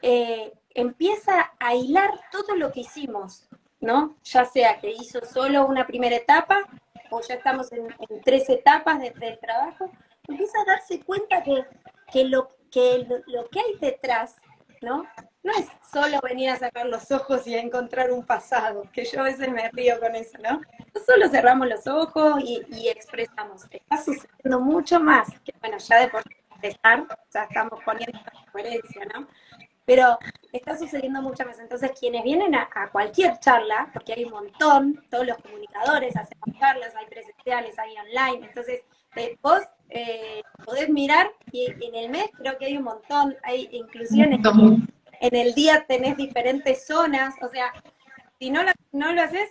eh, 0.00 0.52
empieza 0.74 1.52
a 1.58 1.74
hilar 1.74 2.10
todo 2.30 2.56
lo 2.56 2.72
que 2.72 2.80
hicimos, 2.80 3.48
¿no? 3.80 4.16
Ya 4.24 4.44
sea 4.44 4.80
que 4.80 4.90
hizo 4.90 5.24
solo 5.24 5.66
una 5.66 5.86
primera 5.86 6.16
etapa 6.16 6.62
o 7.10 7.20
ya 7.20 7.34
estamos 7.34 7.70
en, 7.72 7.88
tres 8.24 8.48
etapas 8.48 9.00
del 9.00 9.38
trabajo, 9.38 9.90
empieza 10.28 10.58
a 10.60 10.64
darse 10.64 11.00
cuenta 11.00 11.42
que, 11.42 11.64
que, 12.10 12.24
lo, 12.24 12.50
que 12.70 13.06
lo, 13.26 13.48
que 13.50 13.60
hay 13.60 13.78
detrás, 13.80 14.36
¿no? 14.80 15.06
No 15.42 15.52
es 15.52 15.66
solo 15.92 16.20
venir 16.22 16.50
a 16.50 16.56
sacar 16.56 16.86
los 16.86 17.10
ojos 17.10 17.46
y 17.46 17.54
a 17.54 17.60
encontrar 17.60 18.12
un 18.12 18.24
pasado, 18.24 18.84
que 18.92 19.04
yo 19.04 19.20
a 19.20 19.24
veces 19.24 19.48
me 19.50 19.68
río 19.70 20.00
con 20.00 20.14
eso, 20.14 20.38
¿no? 20.38 20.60
Solo 21.04 21.28
cerramos 21.28 21.68
los 21.68 21.86
ojos 21.86 22.40
y, 22.44 22.88
expresamos, 22.88 23.66
está 23.70 24.02
sucediendo 24.02 24.60
mucho 24.60 25.00
más, 25.00 25.28
bueno, 25.60 25.78
ya 25.78 26.00
de 26.00 26.08
por 26.08 26.22
empezar, 26.54 27.06
ya 27.32 27.44
estamos 27.44 27.80
poniendo 27.84 28.18
la 28.24 28.52
coherencia, 28.52 29.04
¿no? 29.12 29.26
Pero 29.84 30.18
está 30.52 30.76
sucediendo 30.78 31.22
mucho 31.22 31.44
más. 31.44 31.58
Entonces, 31.58 31.92
quienes 31.98 32.22
vienen 32.22 32.54
a, 32.54 32.68
cualquier 32.92 33.38
charla, 33.38 33.90
porque 33.92 34.12
hay 34.12 34.24
un 34.24 34.32
montón, 34.32 35.04
todos 35.10 35.26
los 35.26 35.38
comunicadores 35.38 36.16
hacemos 36.16 36.58
charlas, 36.58 36.94
hay 36.94 37.06
presenciales, 37.06 37.78
hay 37.78 37.96
online, 37.98 38.46
entonces 38.46 38.82
vos 39.42 39.62
eh, 39.90 40.42
podés 40.64 40.88
mirar 40.88 41.30
y 41.50 41.66
en 41.66 41.94
el 41.94 42.08
mes 42.10 42.30
creo 42.38 42.56
que 42.56 42.66
hay 42.66 42.76
un 42.76 42.84
montón, 42.84 43.36
hay 43.42 43.68
inclusión 43.72 44.32
en, 44.32 45.34
el 45.34 45.54
día 45.54 45.84
tenés 45.86 46.16
diferentes 46.16 46.86
zonas, 46.86 47.34
o 47.42 47.48
sea, 47.48 47.72
si 48.38 48.50
no, 48.50 48.62
no 48.92 49.12
lo 49.12 49.22
haces, 49.22 49.50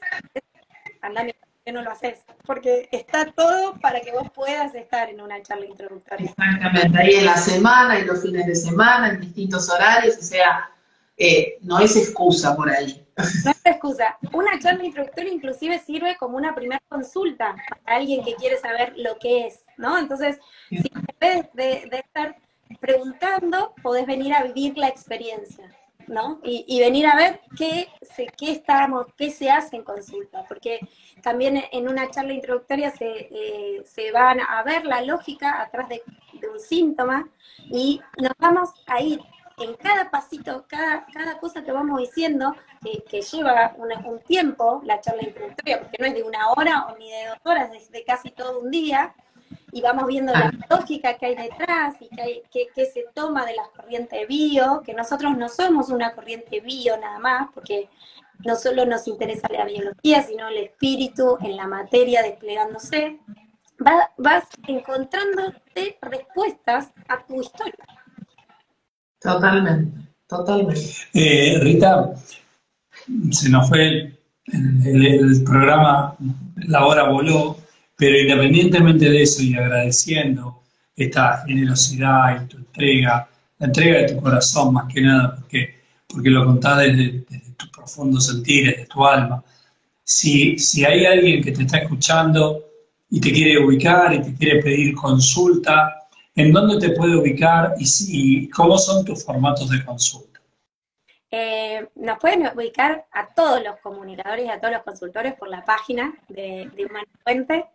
anda 1.01 1.25
que 1.63 1.71
no 1.71 1.81
lo 1.81 1.91
haces, 1.91 2.19
porque 2.45 2.89
está 2.91 3.25
todo 3.25 3.79
para 3.79 4.01
que 4.01 4.11
vos 4.11 4.29
puedas 4.33 4.73
estar 4.73 5.09
en 5.09 5.21
una 5.21 5.41
charla 5.43 5.65
introductoria. 5.65 6.29
Exactamente, 6.29 6.97
ahí 6.97 7.15
en 7.15 7.25
la 7.25 7.37
semana, 7.37 7.99
y 7.99 8.05
los 8.05 8.21
fines 8.21 8.45
de 8.47 8.55
semana, 8.55 9.09
en 9.09 9.21
distintos 9.21 9.69
horarios, 9.69 10.17
o 10.17 10.23
sea, 10.23 10.71
eh, 11.17 11.59
no 11.61 11.79
es 11.79 11.95
excusa 11.95 12.55
por 12.55 12.69
ahí. 12.69 13.05
No 13.45 13.51
es 13.51 13.65
excusa. 13.65 14.17
Una 14.33 14.57
charla 14.59 14.83
introductoria 14.83 15.31
inclusive 15.31 15.77
sirve 15.77 16.17
como 16.17 16.37
una 16.37 16.55
primera 16.55 16.81
consulta 16.89 17.55
para 17.85 17.97
alguien 17.97 18.23
que 18.23 18.33
quiere 18.35 18.57
saber 18.57 18.93
lo 18.97 19.17
que 19.19 19.45
es, 19.45 19.63
¿no? 19.77 19.99
Entonces, 19.99 20.39
si 20.69 20.77
en 20.77 21.05
vez 21.19 21.53
de, 21.53 21.87
de 21.91 21.99
estar 21.99 22.35
preguntando, 22.79 23.75
podés 23.83 24.07
venir 24.07 24.33
a 24.33 24.43
vivir 24.43 24.77
la 24.77 24.87
experiencia. 24.87 25.69
¿No? 26.11 26.39
Y, 26.43 26.79
venir 26.79 27.07
a 27.07 27.15
ver 27.15 27.41
qué 27.57 27.87
se, 28.01 28.27
qué 28.37 28.51
estamos, 28.51 29.07
qué 29.17 29.31
se 29.31 29.49
hace 29.49 29.77
en 29.77 29.83
consulta, 29.83 30.43
porque 30.47 30.79
también 31.23 31.63
en 31.71 31.87
una 31.87 32.09
charla 32.11 32.33
introductoria 32.33 32.91
se, 32.91 33.29
eh, 33.31 33.81
se 33.85 34.11
van 34.11 34.41
a 34.41 34.61
ver 34.63 34.85
la 34.85 35.01
lógica 35.01 35.61
atrás 35.61 35.89
de, 35.89 36.03
un 36.51 36.59
síntoma 36.59 37.29
y 37.69 38.01
nos 38.17 38.33
vamos 38.39 38.71
a 38.87 38.99
ir 38.99 39.21
en 39.59 39.75
cada 39.75 40.09
pasito, 40.09 40.65
cada, 40.67 41.05
cada 41.13 41.37
cosa 41.37 41.63
que 41.63 41.71
vamos 41.71 41.99
diciendo, 41.99 42.55
que 42.81 43.21
lleva 43.21 43.75
un 43.77 44.19
tiempo 44.21 44.81
la 44.83 44.99
charla 44.99 45.23
introductoria, 45.23 45.81
porque 45.81 45.97
no 45.99 46.05
es 46.07 46.13
de 46.15 46.23
una 46.23 46.49
hora 46.51 46.87
o 46.87 46.97
ni 46.97 47.11
de 47.11 47.27
dos 47.27 47.37
horas, 47.43 47.71
es 47.75 47.91
de 47.91 48.03
casi 48.03 48.31
todo 48.31 48.59
un 48.59 48.71
día, 48.71 49.13
y 49.71 49.81
vamos 49.81 50.07
viendo 50.07 50.33
la 50.33 50.51
ah. 50.53 50.75
lógica 50.75 51.17
que 51.17 51.27
hay 51.27 51.35
detrás 51.35 51.95
y 51.99 52.09
que, 52.49 52.85
se 52.85 53.05
toma 53.13 53.45
de 53.45 53.55
las 53.55 53.69
corrientes 53.69 54.27
bio, 54.27 54.81
que 54.85 54.93
nosotros 54.93 55.37
no 55.37 55.47
somos 55.49 55.89
una 55.89 56.13
corriente 56.13 56.59
bio 56.59 56.97
nada 56.97 57.19
más, 57.19 57.49
porque 57.53 57.89
no 58.45 58.55
solo 58.55 58.85
nos 58.85 59.07
interesa 59.07 59.47
la 59.49 59.65
biología, 59.65 60.23
sino 60.23 60.47
el 60.47 60.57
espíritu 60.57 61.37
en 61.41 61.55
la 61.55 61.67
materia 61.67 62.21
desplegándose. 62.23 63.19
vas 64.17 64.43
encontrándote 64.67 65.97
respuestas 66.01 66.91
a 67.07 67.25
tu 67.25 67.41
historia. 67.41 67.73
Totalmente, 69.19 70.09
totalmente. 70.27 70.81
Eh, 71.13 71.59
Rita, 71.61 72.13
se 73.31 73.49
nos 73.49 73.69
fue 73.69 74.17
el 74.45 75.43
programa, 75.45 76.15
la 76.55 76.85
hora 76.85 77.07
voló, 77.09 77.60
pero 78.01 78.17
independientemente 78.17 79.11
de 79.11 79.21
eso 79.21 79.43
y 79.43 79.53
agradeciendo 79.53 80.63
esta 80.95 81.43
generosidad 81.45 82.43
y 82.43 82.47
tu 82.47 82.57
entrega, 82.57 83.29
la 83.59 83.67
entrega 83.67 83.99
de 83.99 84.13
tu 84.15 84.19
corazón 84.19 84.73
más 84.73 84.91
que 84.91 85.01
nada, 85.01 85.35
porque, 85.35 85.75
porque 86.07 86.31
lo 86.31 86.43
contás 86.43 86.79
desde, 86.79 87.19
tu 87.55 87.69
profundo 87.69 88.19
sentir, 88.19 88.71
desde 88.71 88.87
tu 88.87 89.05
alma. 89.05 89.43
Si, 90.03 90.57
si 90.57 90.83
hay 90.83 91.05
alguien 91.05 91.43
que 91.43 91.51
te 91.51 91.61
está 91.61 91.77
escuchando 91.77 92.65
y 93.11 93.21
te 93.21 93.31
quiere 93.31 93.63
ubicar 93.63 94.11
y 94.15 94.23
te 94.23 94.33
quiere 94.33 94.63
pedir 94.63 94.95
consulta, 94.95 96.07
¿en 96.35 96.51
dónde 96.51 96.79
te 96.79 96.95
puede 96.95 97.15
ubicar 97.15 97.75
y, 97.77 97.85
si, 97.85 98.49
cómo 98.49 98.79
son 98.79 99.05
tus 99.05 99.23
formatos 99.23 99.69
de 99.69 99.85
consulta? 99.85 100.30
Eh, 101.31 101.87
nos 101.95 102.19
pueden 102.19 102.45
ubicar 102.55 103.05
a 103.11 103.27
todos 103.27 103.63
los 103.63 103.79
comunicadores 103.79 104.45
y 104.45 104.49
a 104.49 104.59
todos 104.59 104.73
los 104.73 104.83
consultores 104.83 105.33
por 105.35 105.47
la 105.47 105.63
página 105.63 106.13
de, 106.27 106.69
de 106.75 106.85
Humano 106.85 107.07
Fuente, 107.23 107.69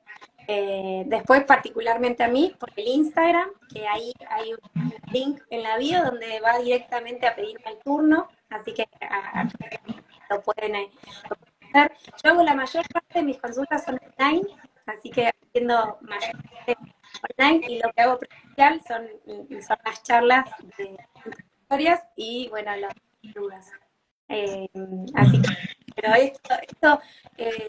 eh, 0.48 1.02
después, 1.06 1.44
particularmente 1.44 2.22
a 2.22 2.28
mí, 2.28 2.54
por 2.58 2.70
el 2.76 2.86
Instagram, 2.86 3.50
que 3.72 3.86
ahí 3.86 4.12
hay 4.30 4.52
un 4.52 4.94
link 5.10 5.40
en 5.50 5.62
la 5.62 5.76
bio 5.76 6.04
donde 6.04 6.40
va 6.40 6.58
directamente 6.58 7.26
a 7.26 7.34
pedirme 7.34 7.72
el 7.72 7.78
turno, 7.78 8.28
así 8.50 8.72
que 8.72 8.88
lo, 10.30 10.40
pueden, 10.42 10.76
eh, 10.76 10.90
hacer. 11.72 11.92
Yo 12.22 12.30
hago 12.30 12.42
la 12.44 12.54
mayor 12.54 12.86
parte 12.92 13.18
de 13.18 13.24
mis 13.24 13.38
consultas 13.38 13.84
online, 13.88 14.46
así 14.86 15.10
que 15.10 15.28
haciendo 15.28 15.98
mayormente 16.02 16.76
online 17.36 17.66
y 17.68 17.78
lo 17.80 17.92
que 17.92 18.02
hago 18.02 18.18
presencial 18.18 18.80
son, 18.86 19.08
las 19.84 20.02
charlas 20.04 20.48
de 20.78 20.96
historias 21.60 22.04
y, 22.14 22.48
bueno, 22.50 22.76
las 22.76 22.94
dudas. 23.22 23.70
Eh, 24.28 24.68
así 25.14 25.40
que, 25.40 25.48
pero 25.94 26.14
esto, 26.14 26.54
esto 26.68 27.00
eh, 27.38 27.68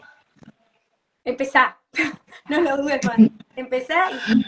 empezá, 1.24 1.78
no 2.48 2.60
lo 2.60 2.76
dudes 2.78 3.04
más, 3.04 3.16
empezá 3.54 4.10
y 4.10 4.44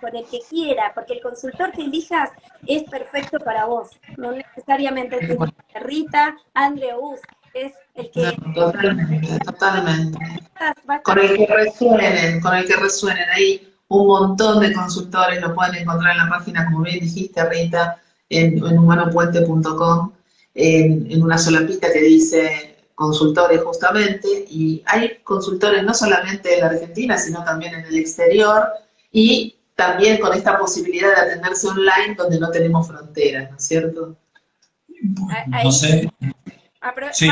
con 0.00 0.16
el 0.16 0.24
que 0.26 0.40
quiera, 0.48 0.92
porque 0.94 1.14
el 1.14 1.22
consultor 1.22 1.72
que 1.72 1.82
elijas 1.82 2.30
es 2.66 2.84
perfecto 2.84 3.38
para 3.38 3.66
vos, 3.66 3.90
no 4.16 4.32
necesariamente 4.32 5.18
te 5.18 5.80
Rita, 5.80 6.36
Andre 6.54 6.94
Us, 6.98 7.20
es 7.54 7.72
el 7.94 8.10
que... 8.10 8.36
totalmente, 8.54 9.38
totalmente. 9.44 10.18
Con 11.02 11.18
el 11.18 11.36
que 11.36 11.46
resuenen, 11.46 12.40
con 12.40 12.54
el 12.54 12.66
que 12.66 12.76
resuenen, 12.76 13.28
hay 13.30 13.74
un 13.88 14.06
montón 14.06 14.60
de 14.60 14.72
consultores, 14.72 15.40
lo 15.40 15.54
pueden 15.54 15.76
encontrar 15.76 16.12
en 16.12 16.18
la 16.18 16.28
página, 16.28 16.64
como 16.66 16.82
bien 16.82 17.00
dijiste 17.00 17.44
Rita, 17.48 18.00
en, 18.28 18.64
en 18.64 18.78
humanopuente.com, 18.78 20.12
en, 20.54 21.10
en 21.10 21.22
una 21.22 21.38
sola 21.38 21.66
pista 21.66 21.92
que 21.92 22.00
dice 22.00 22.76
consultores 22.94 23.62
justamente, 23.62 24.28
y 24.50 24.82
hay 24.84 25.18
consultores 25.24 25.82
no 25.82 25.94
solamente 25.94 26.54
en 26.54 26.60
la 26.60 26.66
Argentina, 26.66 27.16
sino 27.16 27.42
también 27.44 27.74
en 27.74 27.86
el 27.86 27.96
exterior, 27.96 28.68
y 29.10 29.56
también 29.74 30.20
con 30.20 30.34
esta 30.34 30.58
posibilidad 30.58 31.08
de 31.14 31.20
atenderse 31.22 31.66
online 31.66 32.14
donde 32.16 32.38
no 32.38 32.50
tenemos 32.50 32.86
fronteras, 32.86 33.50
¿no 33.50 33.56
es 33.56 33.64
cierto? 33.64 34.16
no 35.46 35.72
sé. 35.72 36.10
Sí. 37.12 37.28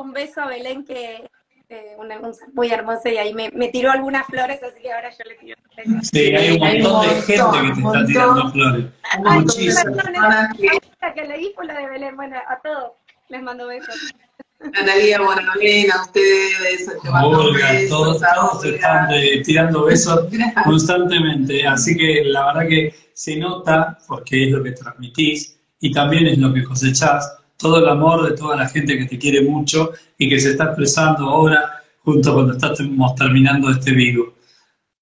Un 0.00 0.12
beso 0.12 0.40
a 0.40 0.46
Belén, 0.46 0.84
que 0.84 1.28
eh, 1.70 1.94
una, 1.98 2.18
muy 2.54 2.70
hermosa, 2.70 3.10
y 3.10 3.18
ahí 3.18 3.34
me, 3.34 3.50
me, 3.50 3.68
tiró 3.68 3.90
algunas 3.90 4.26
flores, 4.26 4.62
así 4.62 4.80
que 4.80 4.92
ahora 4.92 5.10
yo 5.10 5.24
le 5.24 5.34
tiro 5.34 5.56
Sí, 6.02 6.34
hay 6.34 6.52
un 6.52 6.60
montón 6.60 7.02
de 7.02 7.22
gente 7.22 7.58
que 7.62 7.72
te 7.74 7.80
está 7.80 8.06
tirando 8.06 8.50
flores. 8.52 8.86
Muchísimas. 9.18 9.84
La 11.00 11.14
que 11.14 11.24
leí 11.24 11.52
fue 11.54 11.66
la 11.66 11.78
de 11.78 11.88
Belén, 11.88 12.16
bueno, 12.16 12.36
a 12.36 12.58
todos 12.60 12.92
les 13.28 13.42
mando 13.42 13.66
besos. 13.66 14.14
Analia, 14.60 15.20
Bonamena, 15.20 15.94
a 15.94 16.02
ustedes, 16.02 16.90
Olga, 17.22 17.68
todos, 17.88 18.20
todos 18.20 18.64
están 18.64 19.12
eh, 19.12 19.42
tirando 19.44 19.84
besos 19.84 20.26
constantemente, 20.64 21.64
así 21.66 21.96
que 21.96 22.24
la 22.24 22.46
verdad 22.46 22.68
que 22.68 22.94
se 23.12 23.36
nota, 23.36 23.98
porque 24.08 24.46
es 24.46 24.50
lo 24.50 24.64
que 24.64 24.72
transmitís 24.72 25.60
y 25.80 25.92
también 25.92 26.26
es 26.26 26.38
lo 26.38 26.52
que 26.52 26.64
cosechás, 26.64 27.37
todo 27.58 27.78
el 27.78 27.88
amor 27.88 28.30
de 28.30 28.36
toda 28.36 28.56
la 28.56 28.68
gente 28.68 28.96
que 28.96 29.04
te 29.04 29.18
quiere 29.18 29.42
mucho 29.42 29.90
y 30.16 30.28
que 30.28 30.40
se 30.40 30.52
está 30.52 30.64
expresando 30.64 31.28
ahora 31.28 31.82
junto 32.04 32.32
cuando 32.32 32.52
estamos 32.54 33.14
terminando 33.16 33.70
este 33.70 33.92
vivo. 33.92 34.32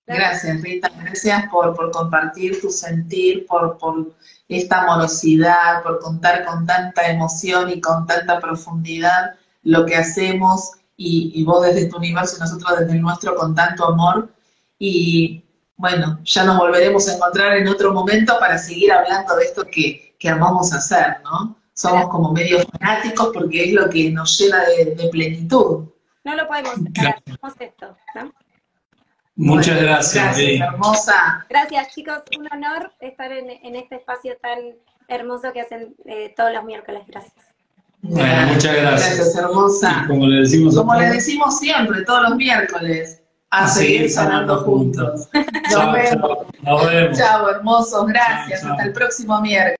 Gracias, 0.06 0.62
Rita. 0.62 0.90
Gracias 1.00 1.44
por, 1.50 1.74
por 1.74 1.90
compartir 1.90 2.60
tu 2.60 2.70
sentir, 2.70 3.44
por, 3.46 3.76
por 3.76 4.14
esta 4.48 4.82
amorosidad, 4.82 5.82
por 5.82 5.98
contar 6.00 6.44
con 6.44 6.64
tanta 6.64 7.08
emoción 7.10 7.70
y 7.70 7.80
con 7.80 8.06
tanta 8.06 8.40
profundidad 8.40 9.34
lo 9.62 9.84
que 9.84 9.96
hacemos 9.96 10.72
y, 10.96 11.44
vos 11.44 11.62
desde 11.62 11.86
tu 11.86 11.98
universo 11.98 12.36
y 12.36 12.40
nosotros 12.40 12.78
desde 12.80 12.92
el 12.92 13.02
nuestro 13.02 13.34
con 13.34 13.54
tanto 13.54 13.84
amor. 13.84 14.30
Y 14.78 15.44
bueno, 15.76 16.20
ya 16.24 16.44
nos 16.44 16.56
volveremos 16.56 17.08
a 17.08 17.14
encontrar 17.14 17.56
en 17.56 17.68
otro 17.68 17.92
momento 17.92 18.38
para 18.38 18.56
seguir 18.56 18.92
hablando 18.92 19.36
de 19.36 19.44
esto 19.44 19.64
que, 19.70 20.16
que 20.18 20.28
amamos 20.28 20.72
hacer, 20.72 21.16
¿no? 21.24 21.56
Somos 21.76 22.08
como 22.08 22.32
medio 22.32 22.58
fanáticos 22.72 23.30
porque 23.34 23.64
es 23.64 23.72
lo 23.74 23.90
que 23.90 24.10
nos 24.10 24.38
llena 24.38 24.64
de, 24.64 25.08
plenitud. 25.12 25.84
No 26.24 26.34
lo 26.34 26.48
podemos 26.48 26.72
separar, 26.74 27.22
esto, 27.60 27.96
¿no? 28.14 28.32
Muchas 29.34 29.82
gracias. 29.82 30.24
Gracias, 30.24 30.60
hermosa. 30.62 31.46
Gracias, 31.50 31.94
chicos. 31.94 32.22
Un 32.38 32.48
honor 32.50 32.92
estar 33.00 33.30
en, 33.30 33.76
este 33.76 33.96
espacio 33.96 34.38
tan 34.40 34.58
hermoso 35.08 35.52
que 35.52 35.60
hacen 35.60 35.94
eh, 36.06 36.32
todos 36.34 36.54
los 36.54 36.64
miércoles. 36.64 37.02
Gracias. 37.08 37.44
Bueno, 38.00 38.54
muchas 38.54 38.74
gracias. 38.74 39.16
Gracias, 39.16 39.36
hermosa. 39.36 40.04
como 40.08 40.26
le 40.26 40.40
decimos, 40.40 40.76
como 40.76 40.94
le 40.94 41.10
decimos 41.10 41.58
siempre, 41.58 42.02
todos 42.06 42.30
los 42.30 42.36
miércoles, 42.36 43.22
a, 43.50 43.68
seguir 43.68 44.10
sanando 44.10 44.60
juntos. 44.60 45.28
Nos, 45.70 45.92
vemos. 45.92 47.18
Chao, 47.18 47.50
hermosos. 47.50 48.06
Gracias. 48.06 48.64
Hasta 48.64 48.82
el 48.82 48.92
próximo 48.94 49.42
miércoles. 49.42 49.74